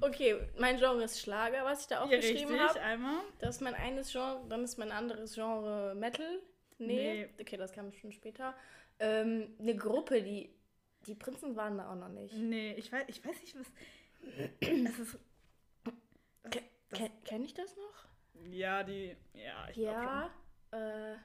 Okay, 0.01 0.37
mein 0.59 0.77
Genre 0.79 1.05
ist 1.05 1.21
Schlager, 1.21 1.65
was 1.65 1.83
ich 1.83 1.87
da 1.87 2.03
auch 2.03 2.11
Ja, 2.11 2.17
geschrieben 2.17 2.59
habe. 2.59 2.81
einmal. 2.81 3.21
Das 3.39 3.57
ist 3.57 3.61
mein 3.61 3.75
eines 3.75 4.11
Genre, 4.11 4.45
dann 4.49 4.65
ist 4.65 4.77
mein 4.77 4.91
anderes 4.91 5.35
Genre 5.35 5.95
Metal. 5.95 6.41
Nee. 6.79 7.29
Okay, 7.41 7.57
das 7.57 7.73
kam 7.73 7.93
schon 7.93 8.11
später. 8.13 8.55
Ähm, 8.99 9.55
eine 9.61 9.77
Gruppe, 9.77 10.21
die. 10.23 10.51
Die 11.07 11.15
Prinzen 11.15 11.55
waren 11.55 11.77
da 11.79 11.93
auch 11.93 11.97
noch 11.97 12.09
nicht. 12.09 12.35
Nee, 12.35 12.73
ich 12.75 12.91
weiß, 12.91 13.05
ich 13.07 13.25
weiß 13.25 13.41
nicht, 13.41 13.57
was. 13.57 13.67
Das 14.85 14.99
ist. 14.99 15.19
Das, 15.85 15.95
das, 16.43 16.99
Ken, 16.99 17.11
Kenn 17.25 17.45
ich 17.45 17.55
das 17.55 17.77
noch? 17.77 18.09
Ja, 18.51 18.83
die. 18.83 19.17
Ja, 19.35 19.69
ich 19.71 19.77
Ja. 19.77 20.31
Äh, 20.71 20.77
schon. 20.77 21.19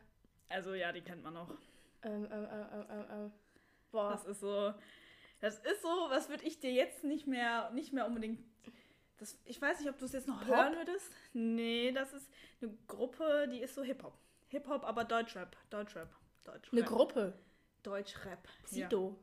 Also, 0.49 0.73
ja, 0.73 0.91
die 0.91 1.01
kennt 1.01 1.23
man 1.23 1.33
noch. 1.33 1.49
ähm, 2.03 2.27
ähm, 2.31 2.47
ähm, 2.51 2.65
ähm, 2.73 2.85
ähm, 2.89 3.05
ähm. 3.11 3.31
Boah. 3.91 4.11
Das 4.11 4.25
ist 4.25 4.39
so. 4.39 4.73
Das 5.41 5.59
ist 5.59 5.81
so, 5.81 5.87
was 6.09 6.29
würde 6.29 6.43
ich 6.43 6.59
dir 6.59 6.71
jetzt 6.71 7.03
nicht 7.03 7.25
mehr, 7.25 7.71
nicht 7.71 7.93
mehr 7.93 8.05
unbedingt. 8.05 8.43
Das, 9.17 9.37
ich 9.45 9.61
weiß 9.61 9.79
nicht, 9.79 9.89
ob 9.89 9.97
du 9.97 10.05
es 10.05 10.13
jetzt 10.13 10.27
noch 10.27 10.39
Pop? 10.39 10.47
hören 10.47 10.75
würdest. 10.75 11.11
Nee, 11.33 11.91
das 11.91 12.13
ist 12.13 12.29
eine 12.61 12.71
Gruppe, 12.87 13.47
die 13.51 13.59
ist 13.59 13.75
so 13.75 13.83
Hip-Hop. 13.83 14.17
Hip-Hop, 14.49 14.83
aber 14.83 15.05
Deutschrap. 15.05 15.55
Deutschrap. 15.69 16.09
Deutschrap. 16.43 16.73
Eine 16.73 16.83
Gruppe. 16.83 17.33
Deutschrap. 17.83 18.47
Sido. 18.65 19.17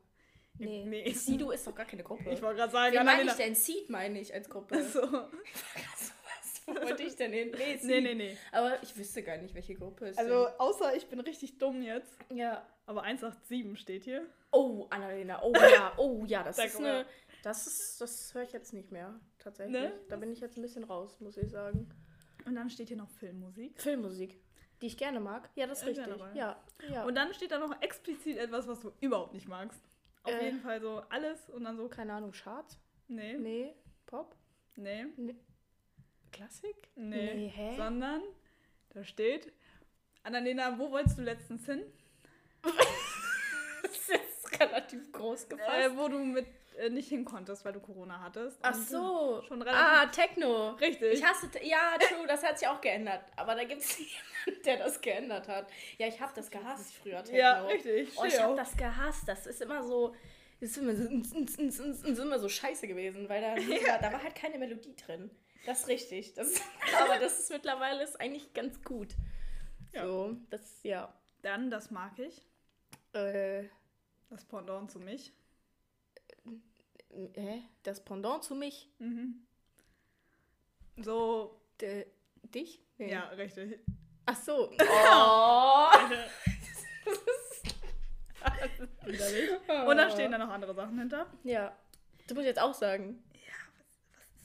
Ja. 0.57 0.65
Nee. 0.65 0.85
Nee. 0.85 1.11
Sido 1.13 1.51
ist 1.51 1.67
doch 1.67 1.75
gar 1.75 1.85
keine 1.85 2.03
Gruppe. 2.03 2.29
Ich 2.31 2.41
wollte 2.41 2.57
gerade 2.57 2.71
sagen, 2.71 2.95
Wen 2.95 3.05
meine 3.05 3.23
ich 3.23 3.33
denn? 3.33 3.53
Seed 3.53 3.89
meine 3.89 4.19
ich 4.19 4.33
als 4.33 4.49
Gruppe. 4.49 4.83
So. 4.83 5.01
wollte 6.81 7.03
ich 7.03 7.15
denn 7.15 7.31
hin? 7.31 7.51
Nee, 7.57 7.79
Nee, 7.83 8.01
nee, 8.01 8.13
nee. 8.15 8.37
Aber 8.51 8.81
ich 8.83 8.95
wüsste 8.97 9.23
gar 9.23 9.37
nicht, 9.37 9.55
welche 9.55 9.75
Gruppe 9.75 10.07
es 10.07 10.17
Also, 10.17 10.47
außer 10.57 10.95
ich 10.95 11.07
bin 11.07 11.19
richtig 11.19 11.57
dumm 11.57 11.81
jetzt. 11.81 12.17
denn. 12.29 12.37
Ja. 12.37 12.65
Aber 12.85 13.03
187 13.03 13.79
steht 13.79 14.03
hier. 14.03 14.25
Oh, 14.51 14.87
Annalena. 14.89 15.41
Oh 15.43 15.53
ja, 15.73 15.93
oh 15.97 16.23
ja, 16.25 16.43
das 16.43 16.57
ist 16.57 16.77
eine. 16.77 17.05
Das 17.43 17.67
ist, 17.67 18.01
das 18.01 18.33
höre 18.33 18.43
ich 18.43 18.51
jetzt 18.53 18.73
nicht 18.73 18.91
mehr. 18.91 19.19
Tatsächlich. 19.39 19.79
Ne? 19.81 19.93
Da 20.09 20.15
bin 20.17 20.31
ich 20.31 20.39
jetzt 20.39 20.57
ein 20.57 20.61
bisschen 20.61 20.83
raus, 20.83 21.19
muss 21.19 21.37
ich 21.37 21.49
sagen. 21.49 21.89
Und 22.45 22.55
dann 22.55 22.69
steht 22.69 22.87
hier 22.87 22.97
noch 22.97 23.09
Filmmusik. 23.09 23.79
Filmmusik, 23.81 24.39
die 24.81 24.87
ich 24.87 24.97
gerne 24.97 25.19
mag. 25.19 25.49
Ja, 25.55 25.67
das 25.67 25.83
ist 25.83 25.97
Ja, 25.97 26.03
richtig. 26.05 26.35
Ja, 26.35 26.61
ja. 26.89 27.05
Und 27.05 27.15
dann 27.15 27.33
steht 27.33 27.51
da 27.51 27.59
noch 27.59 27.81
explizit 27.81 28.37
etwas, 28.37 28.67
was 28.67 28.79
du 28.79 28.91
überhaupt 29.01 29.33
nicht 29.33 29.47
magst. 29.47 29.81
Auf 30.23 30.33
Äh. 30.33 30.45
jeden 30.45 30.59
Fall 30.61 30.81
so 30.81 31.01
alles 31.09 31.49
und 31.49 31.63
dann 31.65 31.77
so, 31.77 31.87
keine 31.87 32.13
Ahnung, 32.13 32.31
Charts? 32.31 32.77
nee, 33.07 33.37
Nee. 33.37 33.73
Pop? 34.05 34.35
nee, 34.75 35.05
Klassik? 36.31 36.75
nee. 36.95 37.33
Nee, 37.33 37.47
hä? 37.49 37.75
Sondern, 37.75 38.21
da 38.89 39.03
steht, 39.03 39.51
Annalena, 40.23 40.77
wo 40.77 40.91
wolltest 40.91 41.17
du 41.17 41.21
letztens 41.23 41.65
hin? 41.65 41.83
Das 43.83 43.91
ist 43.91 44.09
jetzt 44.09 44.59
relativ 44.59 45.11
groß 45.11 45.47
gefasst. 45.47 45.69
Äh, 45.71 45.95
wo 45.95 46.07
du 46.09 46.17
mit 46.17 46.47
äh, 46.77 46.89
nicht 46.89 47.09
hin 47.09 47.25
konntest, 47.25 47.63
weil 47.65 47.73
du 47.73 47.79
Corona 47.79 48.19
hattest. 48.21 48.57
Ach 48.61 48.73
so. 48.73 49.41
Schon 49.47 49.61
relativ. 49.61 49.81
Ah, 49.81 50.05
Techno. 50.07 50.71
Richtig. 50.71 51.13
Ich 51.13 51.23
hasse, 51.23 51.49
ja, 51.63 51.97
true, 51.99 52.27
das 52.27 52.43
hat 52.43 52.59
sich 52.59 52.67
auch 52.67 52.81
geändert. 52.81 53.21
Aber 53.35 53.55
da 53.55 53.63
gibt 53.63 53.81
es 53.81 53.97
jemanden, 53.97 54.63
der 54.65 54.77
das 54.77 55.01
geändert 55.01 55.47
hat. 55.47 55.69
Ja, 55.97 56.07
ich 56.07 56.19
habe 56.19 56.31
das 56.35 56.51
gehasst 56.51 56.95
früher, 56.95 57.23
Techno. 57.23 57.39
ja, 57.39 57.65
richtig. 57.65 58.09
Oh, 58.17 58.25
ich 58.25 58.39
habe 58.39 58.55
das 58.55 58.75
gehasst. 58.75 59.27
Das 59.27 59.47
ist 59.47 59.61
immer 59.61 59.83
so, 59.83 60.15
das 60.59 60.71
ist 60.71 60.77
immer 60.77 60.95
so, 60.95 61.03
ist 62.09 62.19
immer 62.19 62.39
so 62.39 62.49
scheiße 62.49 62.87
gewesen, 62.87 63.29
weil 63.29 63.41
da, 63.41 63.55
da 63.99 64.11
war 64.11 64.21
halt 64.21 64.35
keine 64.35 64.57
Melodie 64.57 64.95
drin. 64.95 65.29
Das 65.65 65.81
ist 65.81 65.87
richtig. 65.87 66.33
Das 66.33 66.61
aber 67.03 67.19
das 67.19 67.39
ist 67.39 67.49
mittlerweile 67.51 68.03
ist 68.03 68.19
eigentlich 68.19 68.53
ganz 68.53 68.81
gut. 68.83 69.15
Ja. 69.93 70.05
So, 70.05 70.37
das, 70.49 70.83
ja. 70.83 71.13
Dann, 71.41 71.69
das 71.69 71.91
mag 71.91 72.17
ich. 72.19 72.45
Äh, 73.13 73.65
Das 74.29 74.43
Pendant 74.45 74.91
zu 74.91 74.99
mich. 74.99 75.33
hä? 77.33 77.63
Das 77.83 78.03
Pendant 78.03 78.43
zu 78.43 78.55
mich. 78.55 78.89
Mhm. 78.99 79.45
So, 80.97 81.61
D 81.79 82.05
dich? 82.43 82.81
Nee. 82.97 83.11
ja, 83.11 83.27
richtig. 83.29 83.79
Ach 84.25 84.35
so. 84.35 84.71
Oh. 84.79 85.87
Und 89.87 89.97
dann 89.97 90.11
stehen 90.11 90.31
da 90.31 90.37
noch 90.37 90.49
andere 90.49 90.73
Sachen 90.73 90.97
hinter. 90.99 91.27
Ja. 91.43 91.75
Du 92.27 92.35
musst 92.35 92.45
jetzt 92.45 92.61
auch 92.61 92.73
sagen. 92.73 93.23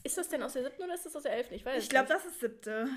Ist 0.03 0.17
das 0.17 0.29
denn 0.29 0.43
aus 0.43 0.53
der 0.53 0.63
siebten 0.63 0.83
oder 0.83 0.93
ist 0.93 1.05
das 1.05 1.15
aus 1.15 1.23
der 1.23 1.33
elften? 1.33 1.53
Ich 1.55 1.65
weiß 1.65 1.81
Ich 1.83 1.89
glaube, 1.89 2.07
das 2.09 2.25
ist 2.25 2.39
siebte. 2.39 2.87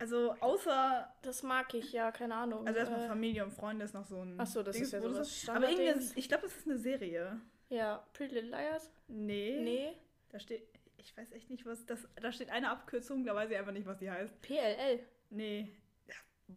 Also 0.00 0.32
außer, 0.40 1.12
Das 1.22 1.42
mag 1.42 1.72
ich, 1.74 1.92
ja, 1.92 2.12
keine 2.12 2.34
Ahnung. 2.34 2.66
also 2.66 2.78
erstmal 2.78 3.04
Äh, 3.04 3.08
Familie 3.08 3.44
und 3.44 3.52
Freunde 3.52 3.84
ist 3.84 3.94
noch 3.94 4.04
so 4.06 4.22
ein. 4.22 4.36
Ach 4.38 4.46
so, 4.46 4.62
das 4.62 4.76
ist 4.76 4.92
ja 4.92 5.02
wo 5.02 5.08
sowas 5.08 5.48
Aber 5.48 5.68
irgendwie, 5.68 5.86
ist- 5.86 6.16
ich 6.16 6.28
glaube, 6.28 6.44
das 6.44 6.56
ist 6.56 6.66
eine 6.66 6.78
Serie. 6.78 7.40
Ja, 7.68 8.04
Pretty 8.12 8.34
Little 8.36 8.50
Liars? 8.50 8.90
Nee. 9.08 9.60
Nee. 9.60 9.92
Da 10.30 10.38
steht, 10.38 10.62
ich 10.98 11.16
weiß 11.16 11.32
echt 11.32 11.50
nicht, 11.50 11.66
was 11.66 11.84
das, 11.86 12.06
da 12.20 12.30
steht 12.32 12.50
eine 12.50 12.70
Abkürzung, 12.70 13.24
da 13.24 13.34
weiß 13.34 13.50
ich 13.50 13.56
einfach 13.56 13.72
nicht, 13.72 13.86
was 13.86 13.98
die 13.98 14.10
heißt. 14.10 14.40
PLL. 14.40 15.00
Nee. 15.30 15.72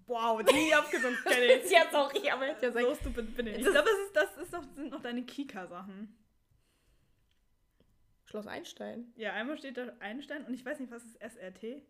Wow, 0.07 0.41
die 0.41 0.73
Abkürzung 0.73 1.13
kenne 1.25 1.45
ich. 1.63 1.69
Ja, 1.69 1.81
sorry, 1.91 2.29
aber 2.29 2.45
hätte 2.45 2.65
ja 2.67 2.71
So 2.71 2.95
stupid 2.95 3.35
bin 3.35 3.47
ich. 3.47 3.57
Ich 3.57 3.63
glaube, 3.63 3.89
das, 3.89 3.99
ist, 3.99 4.15
das 4.37 4.43
ist 4.43 4.51
noch, 4.53 4.63
sind 4.75 4.89
noch 4.89 5.01
deine 5.01 5.23
Kika-Sachen. 5.23 6.15
Schloss 8.31 8.47
Einstein. 8.47 9.11
Ja, 9.17 9.33
einmal 9.33 9.57
steht 9.57 9.75
da 9.75 9.91
Einstein 9.99 10.45
und 10.45 10.53
ich 10.53 10.65
weiß 10.65 10.79
nicht, 10.79 10.89
was 10.89 11.03
ist 11.03 11.17
SRT? 11.19 11.81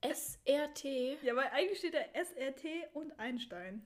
SRT. 0.00 0.84
Ja, 1.22 1.34
weil 1.34 1.48
eigentlich 1.48 1.78
steht 1.78 1.94
da 1.94 1.98
SRT 2.14 2.94
und 2.94 3.18
Einstein. 3.18 3.84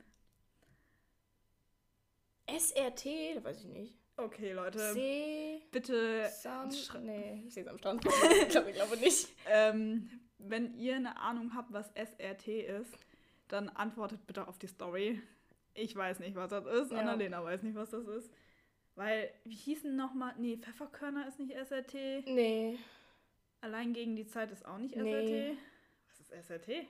SRT, 2.47 3.43
weiß 3.43 3.61
ich 3.61 3.69
nicht. 3.69 3.95
Okay, 4.19 4.53
Leute. 4.53 4.93
See. 4.93 5.63
Bitte, 5.73 6.29
Sam. 6.29 6.69
Nee, 7.01 7.45
ich 7.49 7.55
glaube, 8.51 8.71
ich 8.71 8.75
glaube 8.77 8.97
nicht. 8.99 9.29
ähm, 9.49 10.11
wenn 10.37 10.75
ihr 10.75 10.97
eine 10.97 11.19
Ahnung 11.19 11.55
habt, 11.55 11.73
was 11.73 11.91
SRT 11.95 12.49
ist, 12.49 12.93
dann 13.49 13.71
antwortet 13.71 14.27
bitte 14.27 14.47
auf 14.47 14.59
die 14.59 14.67
Story. 14.67 15.23
Ich 15.73 15.97
weiß 15.97 16.19
nicht, 16.19 16.37
was 16.37 16.51
das 16.51 16.67
ist. 16.67 16.93
Ja. 16.93 16.99
Annalena 16.99 17.43
weiß 17.43 17.63
nicht, 17.63 17.77
was 17.77 17.91
das 17.91 18.07
ist. 18.07 18.31
Weil, 18.97 19.31
wie 19.45 19.55
hießen 19.55 19.95
nochmal? 19.95 20.35
Nee, 20.39 20.57
Pfefferkörner 20.57 21.29
ist 21.29 21.39
nicht 21.39 21.53
SRT. 21.55 21.95
Nee. 22.27 22.79
Allein 23.61 23.93
gegen 23.93 24.17
die 24.17 24.27
Zeit 24.27 24.51
ist 24.51 24.65
auch 24.67 24.79
nicht 24.79 24.97
Nee. 24.97 25.53
SRT. 25.53 25.59
Was 26.09 26.21
ist 26.21 26.33
SRT? 26.33 26.87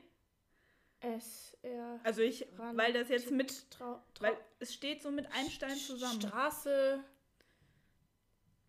SR. 1.01 2.01
Also 2.05 2.23
ich, 2.23 2.47
Ran- 2.59 2.77
weil 2.77 2.93
das 2.93 3.09
jetzt 3.09 3.31
mit, 3.31 3.71
Trau, 3.71 4.01
trau, 4.15 4.25
weil 4.25 4.37
es 4.61 4.73
steht 4.73 5.03
so 5.03 5.11
mit 5.11 5.27
Einstein 5.33 5.77
zusammen. 5.77 6.21
Straße. 6.23 7.01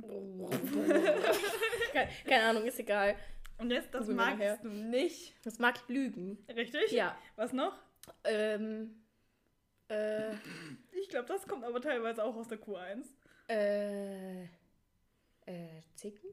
keine, 1.92 2.10
keine 2.26 2.44
Ahnung, 2.44 2.64
ist 2.64 2.78
egal. 2.78 3.16
Und 3.58 3.70
jetzt, 3.70 3.92
das 3.94 4.02
Googeln 4.06 4.18
wir 4.18 4.24
nachher. 4.34 4.50
magst 4.52 4.64
du 4.64 4.68
nicht. 4.68 5.34
Das 5.44 5.58
mag 5.58 5.76
ich 5.82 5.88
lügen. 5.94 6.38
Richtig? 6.54 6.90
Ja. 6.92 7.16
Was 7.36 7.52
noch? 7.52 7.74
Ähm. 8.24 9.02
Äh. 9.88 10.32
Ich 10.92 11.08
glaube, 11.08 11.26
das 11.28 11.46
kommt 11.46 11.64
aber 11.64 11.80
teilweise 11.80 12.22
auch 12.24 12.34
aus 12.36 12.48
der 12.48 12.58
Q1. 12.60 13.04
Äh. 13.48 14.44
Äh. 15.46 15.82
Zicken? 15.94 16.30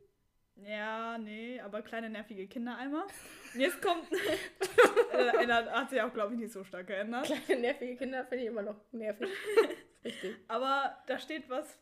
Ja, 0.56 1.18
nee, 1.18 1.60
aber 1.60 1.82
kleine 1.82 2.10
nervige 2.10 2.48
Kindereimer. 2.48 3.06
Und 3.54 3.60
jetzt 3.60 3.82
kommt. 3.82 4.06
äh, 5.12 5.48
hat 5.48 5.90
sich 5.90 6.02
auch, 6.02 6.14
glaube 6.14 6.34
ich, 6.34 6.40
nicht 6.40 6.54
so 6.54 6.64
stark 6.64 6.88
geändert. 6.88 7.26
Kleine 7.26 7.62
nervige 7.62 7.96
Kinder 7.96 8.26
finde 8.26 8.44
ich 8.44 8.50
immer 8.50 8.62
noch 8.62 8.80
nervig. 8.92 9.30
Richtig. 10.04 10.36
Aber 10.48 10.98
da 11.08 11.18
steht 11.20 11.50
was 11.50 11.78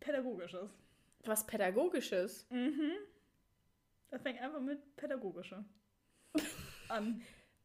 Pädagogisches. 0.00 0.70
Was 1.24 1.46
Pädagogisches. 1.46 2.46
Mhm. 2.50 2.92
Das 4.10 4.22
fängt 4.22 4.40
einfach 4.40 4.60
mit 4.60 4.96
Pädagogische 4.96 5.64
an. 6.88 7.22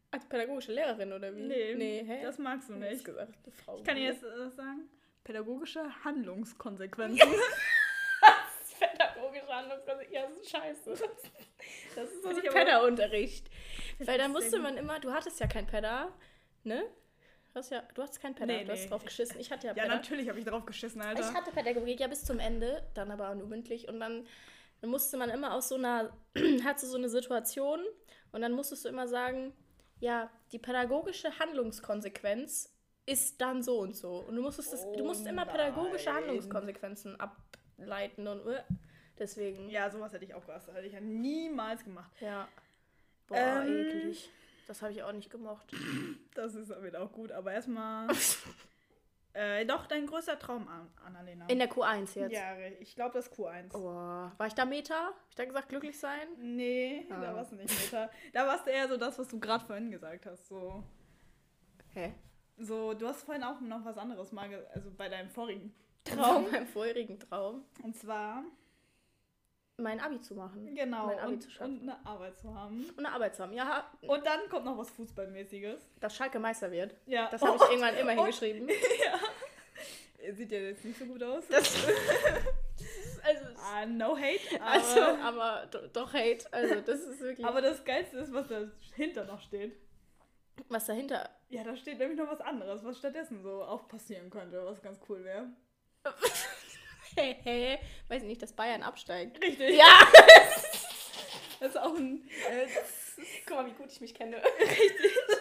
Als 0.10 0.26
pädagogische 0.26 0.72
Lehrerin 0.72 1.12
oder 1.12 1.36
wie? 1.36 1.42
Nee, 1.42 1.76
nee 1.76 2.04
hä? 2.06 2.24
das 2.24 2.38
magst 2.38 2.70
du 2.70 2.76
nicht. 2.76 3.04
gesagt, 3.04 3.34
eine 3.44 3.52
Frau. 3.52 3.78
Ich 3.78 3.84
kann 3.84 3.98
dir 3.98 4.04
jetzt 4.04 4.24
äh, 4.24 4.50
sagen, 4.50 4.90
pädagogische 5.28 5.82
Handlungskonsequenzen. 6.06 7.20
pädagogische 8.80 9.48
Handlungskonsequenzen. 9.54 10.13
Ja, 10.13 10.22
das 10.28 10.38
ist 10.38 10.50
scheiße. 10.50 10.92
Das 11.96 12.10
ist 12.12 12.24
so 12.24 12.30
Finde 12.30 12.42
ein 12.42 12.44
ich 12.46 12.50
aber- 12.50 12.60
Päda-Unterricht. 12.60 13.50
Weil 14.00 14.18
dann 14.18 14.32
ist 14.36 14.42
musste 14.44 14.60
man 14.60 14.78
immer, 14.78 15.00
du 15.00 15.12
hattest 15.12 15.40
ja 15.40 15.48
kein 15.48 15.68
Päda, 15.68 16.13
ne? 16.63 16.84
Du 17.54 17.60
hast 17.60 17.72
ja, 17.72 17.82
du 17.94 18.02
hast 18.04 18.22
kein 18.22 18.36
Päda, 18.36 18.54
Nee, 18.54 18.63
du 18.66 18.72
hast 18.72 18.84
nee. 18.84 18.90
drauf 18.90 19.04
geschissen. 19.04 19.40
Ich 19.40 19.52
hatte 19.52 19.68
ja 19.68 19.74
ja, 19.76 19.84
Päda. 19.84 19.96
natürlich 19.96 20.30
habe 20.30 20.40
ich 20.40 20.46
drauf 20.46 20.66
geschissen, 20.66 21.02
Alter. 21.02 21.22
Ich 21.28 21.34
hatte 21.36 21.52
Pädagogik 21.52 22.00
ja 22.00 22.08
bis 22.08 22.24
zum 22.24 22.40
Ende, 22.40 22.88
dann 22.94 23.12
aber 23.12 23.34
nur 23.36 23.48
mündlich. 23.48 23.88
Und 23.90 24.00
dann, 24.00 24.28
dann 24.82 24.90
musste 24.90 25.18
man 25.18 25.30
immer 25.30 25.54
aus 25.54 25.68
so 25.70 25.76
einer, 25.76 26.16
hatte 26.63 26.86
so 26.86 26.98
eine 26.98 27.10
Situation 27.10 27.82
und 28.32 28.42
dann 28.42 28.54
musstest 28.54 28.86
du 28.86 28.90
immer 28.90 29.08
sagen, 29.08 29.54
ja, 30.00 30.30
die 30.52 30.60
pädagogische 30.60 31.38
Handlungskonsequenz 31.40 32.77
ist 33.08 33.41
dann 33.41 33.63
so 33.63 33.80
und 33.80 33.96
so. 33.96 34.17
Und 34.28 34.36
du 34.36 34.41
musstest 34.43 34.72
das, 34.74 34.82
du 34.91 35.04
musst 35.04 35.26
Oh 35.26 35.30
immer 35.30 35.46
pädagogische 35.46 36.06
nein. 36.06 36.15
Handlungskonsequenzen 36.17 37.17
ableiten 37.20 38.28
und 38.28 38.46
äh, 38.48 38.62
deswegen. 39.17 39.70
ja, 39.70 39.89
sowas 39.89 40.13
hätte 40.13 40.26
ich 40.26 40.34
auch 40.36 40.46
gehasst. 40.46 40.67
Das 40.67 40.76
hätte 40.76 40.86
ich 40.88 40.93
ja 40.93 41.00
niemals 41.02 41.84
gemacht. 41.84 42.12
Ja. 42.22 42.48
Boah, 43.28 43.63
Ähm. 43.65 43.88
eklig. 43.88 44.30
Das 44.67 44.82
habe 44.82 44.91
ich 44.91 45.02
auch 45.02 45.13
nicht 45.13 45.30
gemocht. 45.30 45.72
Das 46.36 46.54
ist 46.54 46.70
aber 46.72 46.84
wieder 46.84 47.02
auch 47.02 47.12
gut. 47.13 47.32
Aber 47.32 47.54
erstmal. 47.54 48.08
äh, 49.34 49.65
doch, 49.65 49.86
dein 49.88 50.06
größter 50.06 50.38
Traum, 50.38 50.67
An- 50.67 50.89
Annalena. 51.06 51.46
In 51.48 51.60
der 51.60 51.70
Q1 51.72 52.20
jetzt. 52.20 52.34
Ja, 52.34 52.58
ich 52.82 52.93
glaube, 52.96 53.13
das 53.13 53.28
ist 53.28 53.34
Q1. 53.39 53.74
Oh, 53.74 53.86
war 54.38 54.48
ich 54.48 54.54
da 54.54 54.65
Meta? 54.65 54.93
Hab 54.93 55.30
ich 55.30 55.36
da 55.36 55.46
gesagt, 55.46 55.70
glücklich 55.70 55.98
sein? 55.98 56.28
Nee, 56.38 57.06
Ah. 57.10 57.22
da 57.22 57.34
warst 57.36 57.54
du 57.54 57.56
nicht 57.56 57.70
Meta. 57.70 58.10
Da 58.34 58.46
warst 58.46 58.67
du 58.67 58.72
eher 58.72 58.89
so 58.89 58.98
das, 58.98 59.17
was 59.17 59.30
du 59.30 59.39
gerade 59.39 59.63
vorhin 59.65 59.89
gesagt 59.89 60.26
hast. 60.26 60.46
So, 60.50 60.84
Hä? 61.93 62.13
So, 62.58 62.93
du 62.93 63.08
hast 63.08 63.24
vorhin 63.24 63.43
auch 63.43 63.60
noch 63.62 63.84
was 63.86 63.98
anderes 63.98 64.32
mal, 64.32 64.50
ge- 64.50 64.65
also 64.74 64.89
bei 64.98 65.10
deinem 65.10 65.30
vorigen 65.30 65.74
Traum, 66.04 66.17
Traum. 66.46 66.52
meinem 66.52 66.67
vorherigen 66.67 67.20
Traum. 67.20 67.63
Und 67.84 67.96
zwar, 67.96 68.43
mein 69.78 70.00
Abi 70.00 70.20
zu 70.22 70.34
machen. 70.36 70.74
genau, 70.74 71.06
Mein 71.08 71.20
Abi 71.20 71.34
und, 71.34 71.41
zu 71.41 71.52
schaffen. 71.52 71.80
und 71.82 71.89
eine 71.89 72.06
Arbeit 72.06 72.38
zu 72.39 72.54
haben. 72.56 72.84
Und 72.89 72.98
eine 73.00 73.12
Arbeit 73.12 73.36
zu 73.36 73.43
haben. 73.43 73.54
Ja, 73.54 73.86
Und 74.02 74.26
dann 74.26 74.50
kommt 74.50 74.65
noch 74.65 74.78
was 74.78 74.89
Fußballmäßiges. 74.91 75.88
dass 76.00 76.15
Schalke 76.15 76.39
Meister 76.39 76.72
wird. 76.72 76.96
Ja. 77.06 77.28
Das 77.30 77.41
habe 77.43 77.58
ich 77.58 77.62
irgendwann 77.70 77.96
immer 77.98 78.12
hingeschrieben. 78.12 78.67
Sieht 80.34 80.52
ja 80.52 80.58
jetzt 80.60 80.84
nicht 80.84 80.98
so 81.00 81.06
gut 81.06 81.22
aus. 81.24 81.43
Das, 81.48 81.74
also, 83.24 83.46
ah, 83.63 83.86
no 83.86 84.17
hate. 84.17 84.60
Aber, 84.60 84.72
also, 84.72 85.00
aber 85.02 85.67
do- 85.72 85.88
doch 85.93 86.12
Hate. 86.13 86.52
Also, 86.52 86.82
das 86.82 87.00
ist 87.02 87.22
wirklich. 87.22 87.46
aber 87.46 87.62
das 87.62 87.86
Geilste 87.86 88.17
ist, 88.17 88.34
was 88.34 88.46
dahinter 88.48 89.24
noch 89.26 89.39
steht. 89.41 89.76
Was 90.70 90.86
dahinter. 90.86 91.30
Ja, 91.50 91.63
da 91.63 91.76
steht 91.76 92.00
nämlich 92.00 92.17
noch 92.17 92.30
was 92.30 92.41
anderes, 92.41 92.84
was 92.84 92.98
stattdessen 92.98 93.41
so 93.41 93.63
auch 93.63 93.88
passieren 93.88 94.30
könnte, 94.30 94.63
was 94.65 94.82
ganz 94.82 95.00
cool 95.10 95.24
wäre. 95.24 95.50
Hey, 97.15 97.36
hey, 97.41 97.80
weiß 98.10 98.22
nicht, 98.24 98.43
dass 98.43 98.54
Bayern 98.54 98.84
absteigt. 98.84 99.41
Richtig. 99.41 99.76
Ja! 99.78 99.86
Das 101.60 101.70
ist 101.70 101.78
auch 101.78 101.96
ein. 101.96 102.30
Äh, 102.52 102.67
Guck 103.48 103.58
mal, 103.58 103.65
wie 103.65 103.72
gut 103.72 103.91
ich 103.91 104.00
mich 104.00 104.13
kenne. 104.13 104.39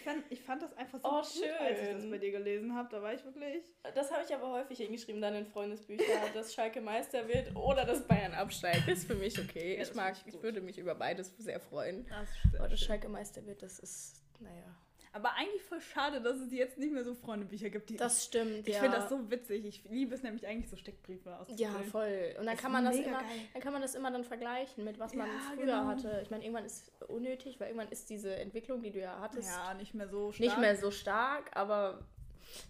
ich, 0.00 0.04
fand, 0.04 0.24
ich 0.30 0.42
fand 0.42 0.62
das 0.62 0.72
einfach 0.76 0.98
so 1.00 1.08
Oh, 1.08 1.10
gut, 1.20 1.20
als 1.60 1.80
ich 1.80 1.88
das 1.88 2.00
schön. 2.02 2.10
bei 2.10 2.18
dir 2.18 2.30
gelesen 2.32 2.74
habe. 2.74 2.88
Da 2.90 3.02
war 3.02 3.12
ich 3.14 3.24
wirklich. 3.24 3.64
Das 3.94 4.10
habe 4.10 4.22
ich 4.26 4.34
aber 4.34 4.50
häufig 4.50 4.78
hingeschrieben 4.78 5.20
dann 5.20 5.34
in 5.34 5.46
Freundesbücher, 5.46 6.02
dass 6.34 6.54
Schalke 6.54 6.80
Meister 6.80 7.26
wird 7.28 7.54
oder 7.54 7.84
dass 7.84 8.06
Bayern 8.06 8.32
absteigt. 8.34 8.88
Ist 8.88 9.06
für 9.06 9.14
mich 9.14 9.38
okay. 9.38 9.76
Ja, 9.76 9.82
ich 9.82 9.94
mag, 9.94 10.16
ich 10.26 10.42
würde 10.42 10.60
mich 10.60 10.78
über 10.78 10.94
beides 10.94 11.36
sehr 11.38 11.60
freuen. 11.60 12.06
Das 12.08 12.28
Aber 12.58 12.68
dass 12.68 12.80
Schalke 12.80 13.08
Meister 13.08 13.44
wird, 13.46 13.62
das 13.62 13.78
ist, 13.78 14.22
naja. 14.40 14.76
Aber 15.12 15.32
eigentlich 15.34 15.62
voll 15.62 15.80
schade, 15.80 16.20
dass 16.20 16.38
es 16.38 16.52
jetzt 16.52 16.78
nicht 16.78 16.92
mehr 16.92 17.02
so 17.02 17.14
Freundebücher 17.14 17.68
gibt. 17.68 17.90
Die 17.90 17.96
Das 17.96 18.24
stimmt, 18.24 18.68
ich 18.68 18.74
ja. 18.74 18.80
finde 18.80 18.98
das 18.98 19.08
so 19.08 19.28
witzig. 19.30 19.64
Ich 19.64 19.82
liebe 19.90 20.14
es 20.14 20.22
nämlich 20.22 20.46
eigentlich 20.46 20.70
so 20.70 20.76
Steckbriefe 20.76 21.36
aus. 21.36 21.48
Ja, 21.56 21.70
voll. 21.90 22.36
Und 22.38 22.46
dann 22.46 22.54
Ist 22.54 22.60
kann 22.62 22.70
man 22.70 22.84
das 22.84 22.96
immer, 22.96 23.18
geil. 23.18 23.24
dann 23.52 23.62
kann 23.62 23.72
man 23.72 23.82
das 23.82 23.94
immer 23.96 24.10
dann 24.12 24.22
vergleichen 24.24 24.84
mit 24.84 24.98
was 25.00 25.12
man 25.14 25.26
Ja, 25.26 25.32
früher 25.54 25.66
genau. 25.66 25.86
hatte. 25.86 26.20
Ich 26.22 26.30
meine, 26.30 26.44
irgendwann 26.44 26.64
ist 26.64 26.92
unnötig, 27.08 27.58
weil 27.58 27.68
irgendwann 27.70 27.90
ist 27.90 28.08
diese 28.08 28.34
Entwicklung, 28.36 28.82
die 28.82 28.92
du 28.92 29.00
ja 29.00 29.18
hattest, 29.20 29.48
Ja, 29.48 29.74
nicht 29.74 29.94
mehr 29.94 30.08
so 30.08 30.30
stark. 30.30 30.40
nicht 30.46 30.58
mehr 30.60 30.76
so 30.76 30.92
stark, 30.92 31.50
aber 31.56 32.06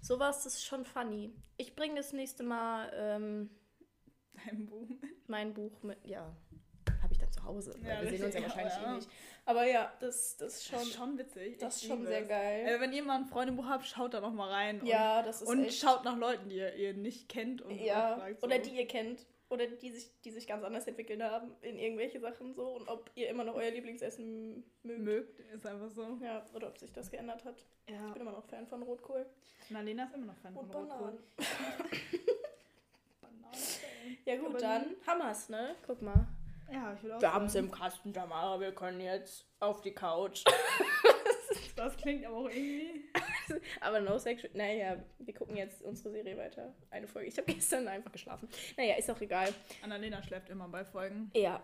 sowas 0.00 0.46
ist 0.46 0.64
schon 0.64 0.86
funny. 0.86 1.34
Ich 1.58 1.76
bringe 1.76 1.96
das 1.96 2.14
nächste 2.14 2.42
Mal 2.42 2.90
ähm, 2.94 3.50
Dein 4.46 4.64
Buch. 4.66 4.88
mein 5.26 5.52
Buch 5.52 5.82
mit, 5.82 5.98
ja, 6.06 6.34
ich 7.20 7.24
dann 7.24 7.32
zu 7.32 7.44
Hause, 7.44 7.74
Ja, 7.82 8.02
wir 8.02 8.10
sehen 8.10 8.24
uns 8.24 8.34
ja 8.34 8.42
wahrscheinlich 8.48 8.74
ja. 8.74 8.92
eh 8.92 8.94
nicht. 8.96 9.08
Aber 9.46 9.64
ja, 9.66 9.92
das, 10.00 10.36
das 10.36 10.54
ist 10.56 10.70
Das 10.72 10.80
schon, 10.80 10.88
ist 10.88 10.94
schon 10.94 11.18
witzig. 11.18 11.58
das 11.58 11.76
ist 11.76 11.82
Ich 11.82 11.88
schon 11.88 12.06
sehr 12.06 12.22
es. 12.22 12.28
geil. 12.28 12.66
Äh, 12.66 12.80
wenn 12.80 12.92
ihr 12.92 13.02
mal 13.02 13.16
ein 13.16 13.26
Freundebuch 13.26 13.66
habt, 13.66 13.86
schaut 13.86 14.14
da 14.14 14.20
noch 14.20 14.32
mal 14.32 14.48
rein. 14.50 14.80
ja, 14.84 15.22
das 15.22 15.42
ist 15.42 15.48
Und, 15.48 15.58
und 15.60 15.64
echt, 15.64 15.78
schaut 15.80 16.04
nach 16.04 16.16
Leuten, 16.16 16.48
die 16.48 16.56
ihr, 16.56 16.74
ihr 16.74 16.94
nicht 16.94 17.28
kennt. 17.28 17.62
Und 17.62 17.80
ja, 17.80 18.16
fragt 18.16 18.40
so. 18.40 18.46
oder 18.46 18.58
die 18.58 18.70
ihr 18.70 18.86
kennt. 18.86 19.26
Oder 19.48 19.66
die 19.66 19.90
sich, 19.90 20.08
die 20.24 20.30
sich 20.30 20.46
ganz 20.46 20.62
anders 20.62 20.86
entwickelt 20.86 21.20
haben 21.20 21.50
in 21.62 21.76
irgendwelche 21.76 22.20
Sachen 22.20 22.54
so 22.54 22.68
und 22.76 22.86
ob 22.88 23.10
ihr 23.16 23.28
immer 23.28 23.42
noch 23.42 23.56
euer 23.56 23.72
Lieblingsessen 23.72 24.62
mögt. 24.84 25.00
mögt. 25.00 25.40
Ist 25.52 25.66
einfach 25.66 25.90
so. 25.90 26.18
Ja, 26.22 26.46
oder 26.54 26.68
ob 26.68 26.78
sich 26.78 26.92
das 26.92 27.10
geändert 27.10 27.44
hat. 27.44 27.56
Ich 27.86 27.92
Ja. 27.94 28.12
bin 28.12 28.22
immer 28.22 28.30
noch 28.30 28.44
Fan 28.44 28.68
von 28.68 28.80
Rotkohl. 28.84 29.26
Annalena 29.68 30.04
ist 30.04 30.14
immer 30.14 30.26
noch 30.26 30.36
Fan 30.36 30.54
Und 30.54 30.70
von 30.70 30.82
Rotkohl. 30.84 31.18
Bananen. 31.36 31.90
Bananen. 33.20 34.18
Ja 34.24 34.36
gut, 34.36 34.46
Aber 34.50 34.58
dann 34.58 34.86
Hammers, 35.06 35.48
ne? 35.48 35.74
Guck 35.84 36.00
mal. 36.02 36.28
Ja, 36.72 36.94
ich 36.94 37.02
will 37.02 37.12
auch 37.12 37.20
Wir 37.20 37.32
haben 37.34 37.46
es 37.46 37.54
im 37.54 37.70
Kasten, 37.70 38.12
Tamara, 38.12 38.60
wir 38.60 38.72
können 38.74 39.00
jetzt 39.00 39.46
auf 39.60 39.80
die 39.80 39.92
Couch. 39.92 40.44
Das 41.76 41.96
klingt 41.96 42.26
aber 42.26 42.36
auch 42.36 42.48
irgendwie. 42.48 43.04
Aber 43.80 44.00
no 44.00 44.18
sexual. 44.18 44.50
Naja, 44.54 44.96
wir 45.18 45.32
gucken 45.34 45.56
jetzt 45.56 45.80
unsere 45.82 46.10
Serie 46.10 46.36
weiter. 46.36 46.74
Eine 46.90 47.08
Folge. 47.08 47.28
Ich 47.28 47.38
habe 47.38 47.50
gestern 47.52 47.88
einfach 47.88 48.12
geschlafen. 48.12 48.48
Naja, 48.76 48.96
ist 48.96 49.10
auch 49.10 49.20
egal. 49.20 49.52
Annalena 49.82 50.22
schläft 50.22 50.50
immer 50.50 50.68
bei 50.68 50.84
Folgen. 50.84 51.30
Ja. 51.34 51.62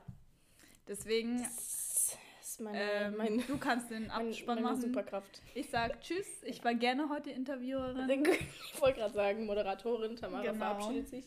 Deswegen, 0.88 1.42
Das 1.42 2.16
ist 2.40 2.60
meine, 2.60 2.80
ähm, 2.80 3.16
mein, 3.18 3.44
du 3.46 3.58
kannst 3.58 3.90
den 3.90 4.10
Abspann 4.10 4.62
meine 4.62 4.68
machen. 4.68 4.80
Superkraft. 4.80 5.42
Ich 5.54 5.68
sag 5.68 6.00
Tschüss. 6.00 6.26
Ich 6.44 6.64
war 6.64 6.74
gerne 6.74 7.08
heute 7.10 7.30
Interviewerin. 7.30 8.08
Ich 8.72 8.80
wollte 8.80 9.00
gerade 9.00 9.14
sagen, 9.14 9.44
Moderatorin 9.44 10.16
Tamara 10.16 10.42
Genau. 10.44 10.56
verabschiedet 10.56 11.08
sich. 11.08 11.26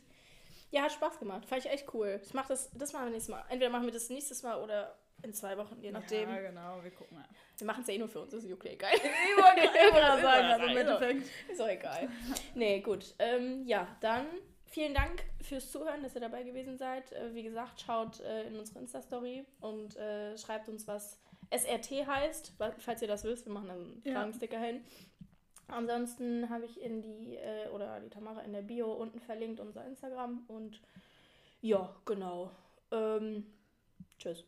Ja, 0.72 0.84
hat 0.84 0.92
Spaß 0.92 1.20
gemacht. 1.20 1.46
Fand 1.46 1.66
ich 1.66 1.72
echt 1.72 1.94
cool. 1.94 2.20
Ich 2.24 2.34
mach 2.34 2.48
das, 2.48 2.70
das 2.74 2.94
machen 2.94 3.06
wir 3.06 3.12
nächstes 3.12 3.30
Mal. 3.34 3.44
Entweder 3.50 3.72
machen 3.72 3.86
wir 3.86 3.94
das 3.94 4.10
nächstes 4.10 4.44
Mal 4.44 4.62
oder 4.62 4.96
in 5.24 5.34
zwei 5.34 5.58
Wochen, 5.58 5.82
je 5.82 5.92
nachdem. 5.92 6.30
Ja, 6.30 6.40
genau. 6.40 6.84
Wir 6.84 6.92
gucken 6.92 7.18
mal. 7.18 7.26
Wir 7.58 7.68
machen 7.68 7.82
es 7.82 7.88
ja 7.88 7.96
eh 7.96 7.98
nur 7.98 8.08
für 8.08 8.22
uns, 8.22 8.32
das 8.32 8.44
ist 8.44 8.54
okay, 8.54 8.76
geil. 8.78 8.94
Ich 8.96 9.44
wollte 9.44 9.68
gerade 9.92 10.22
sagen, 10.22 10.46
also 10.46 10.66
im 10.66 10.86
doch- 10.88 11.02
Endeffekt. 11.02 11.30
Ist 11.52 11.62
auch 11.62 11.68
egal. 11.68 12.10
Nee, 12.56 12.80
gut. 12.82 13.14
Ähm, 13.20 13.66
ja, 13.66 13.88
dann 14.00 14.28
vielen 14.66 14.94
Dank 14.94 15.24
fürs 15.42 15.72
Zuhören, 15.72 16.04
dass 16.04 16.16
ihr 16.16 16.22
dabei 16.22 16.44
gewesen 16.44 16.78
seid. 16.78 17.12
Äh, 17.12 17.34
wie 17.34 17.44
gesagt, 17.44 17.82
schaut 17.82 18.20
äh, 18.22 18.44
in 18.48 18.58
unsere 18.58 18.80
Insta-Story 18.80 19.46
und 19.60 19.98
äh, 19.98 20.38
schreibt 20.38 20.70
uns, 20.70 20.88
was 20.88 21.20
SRT 21.50 22.06
heißt, 22.08 22.54
falls 22.78 23.02
ihr 23.02 23.08
das 23.08 23.24
wisst. 23.24 23.46
Wir 23.48 23.52
machen 23.54 23.68
dann 23.68 23.78
einen 23.82 24.02
Ja. 24.06 24.14
Fragensticker 24.14 24.60
hin. 24.60 24.86
Ansonsten 25.72 26.50
habe 26.50 26.66
ich 26.66 26.82
in 26.82 27.02
die, 27.02 27.36
äh, 27.36 27.70
oder 27.74 28.00
die 28.00 28.10
Tamara 28.10 28.42
in 28.42 28.54
der 28.54 28.62
Bio 28.62 28.92
unten 28.92 29.20
verlinkt, 29.20 29.60
unser 29.60 29.86
Instagram. 29.86 30.44
Und 30.48 30.82
ja, 31.62 31.94
genau. 32.06 32.52
Ähm, 32.92 33.46
tschüss. 34.18 34.44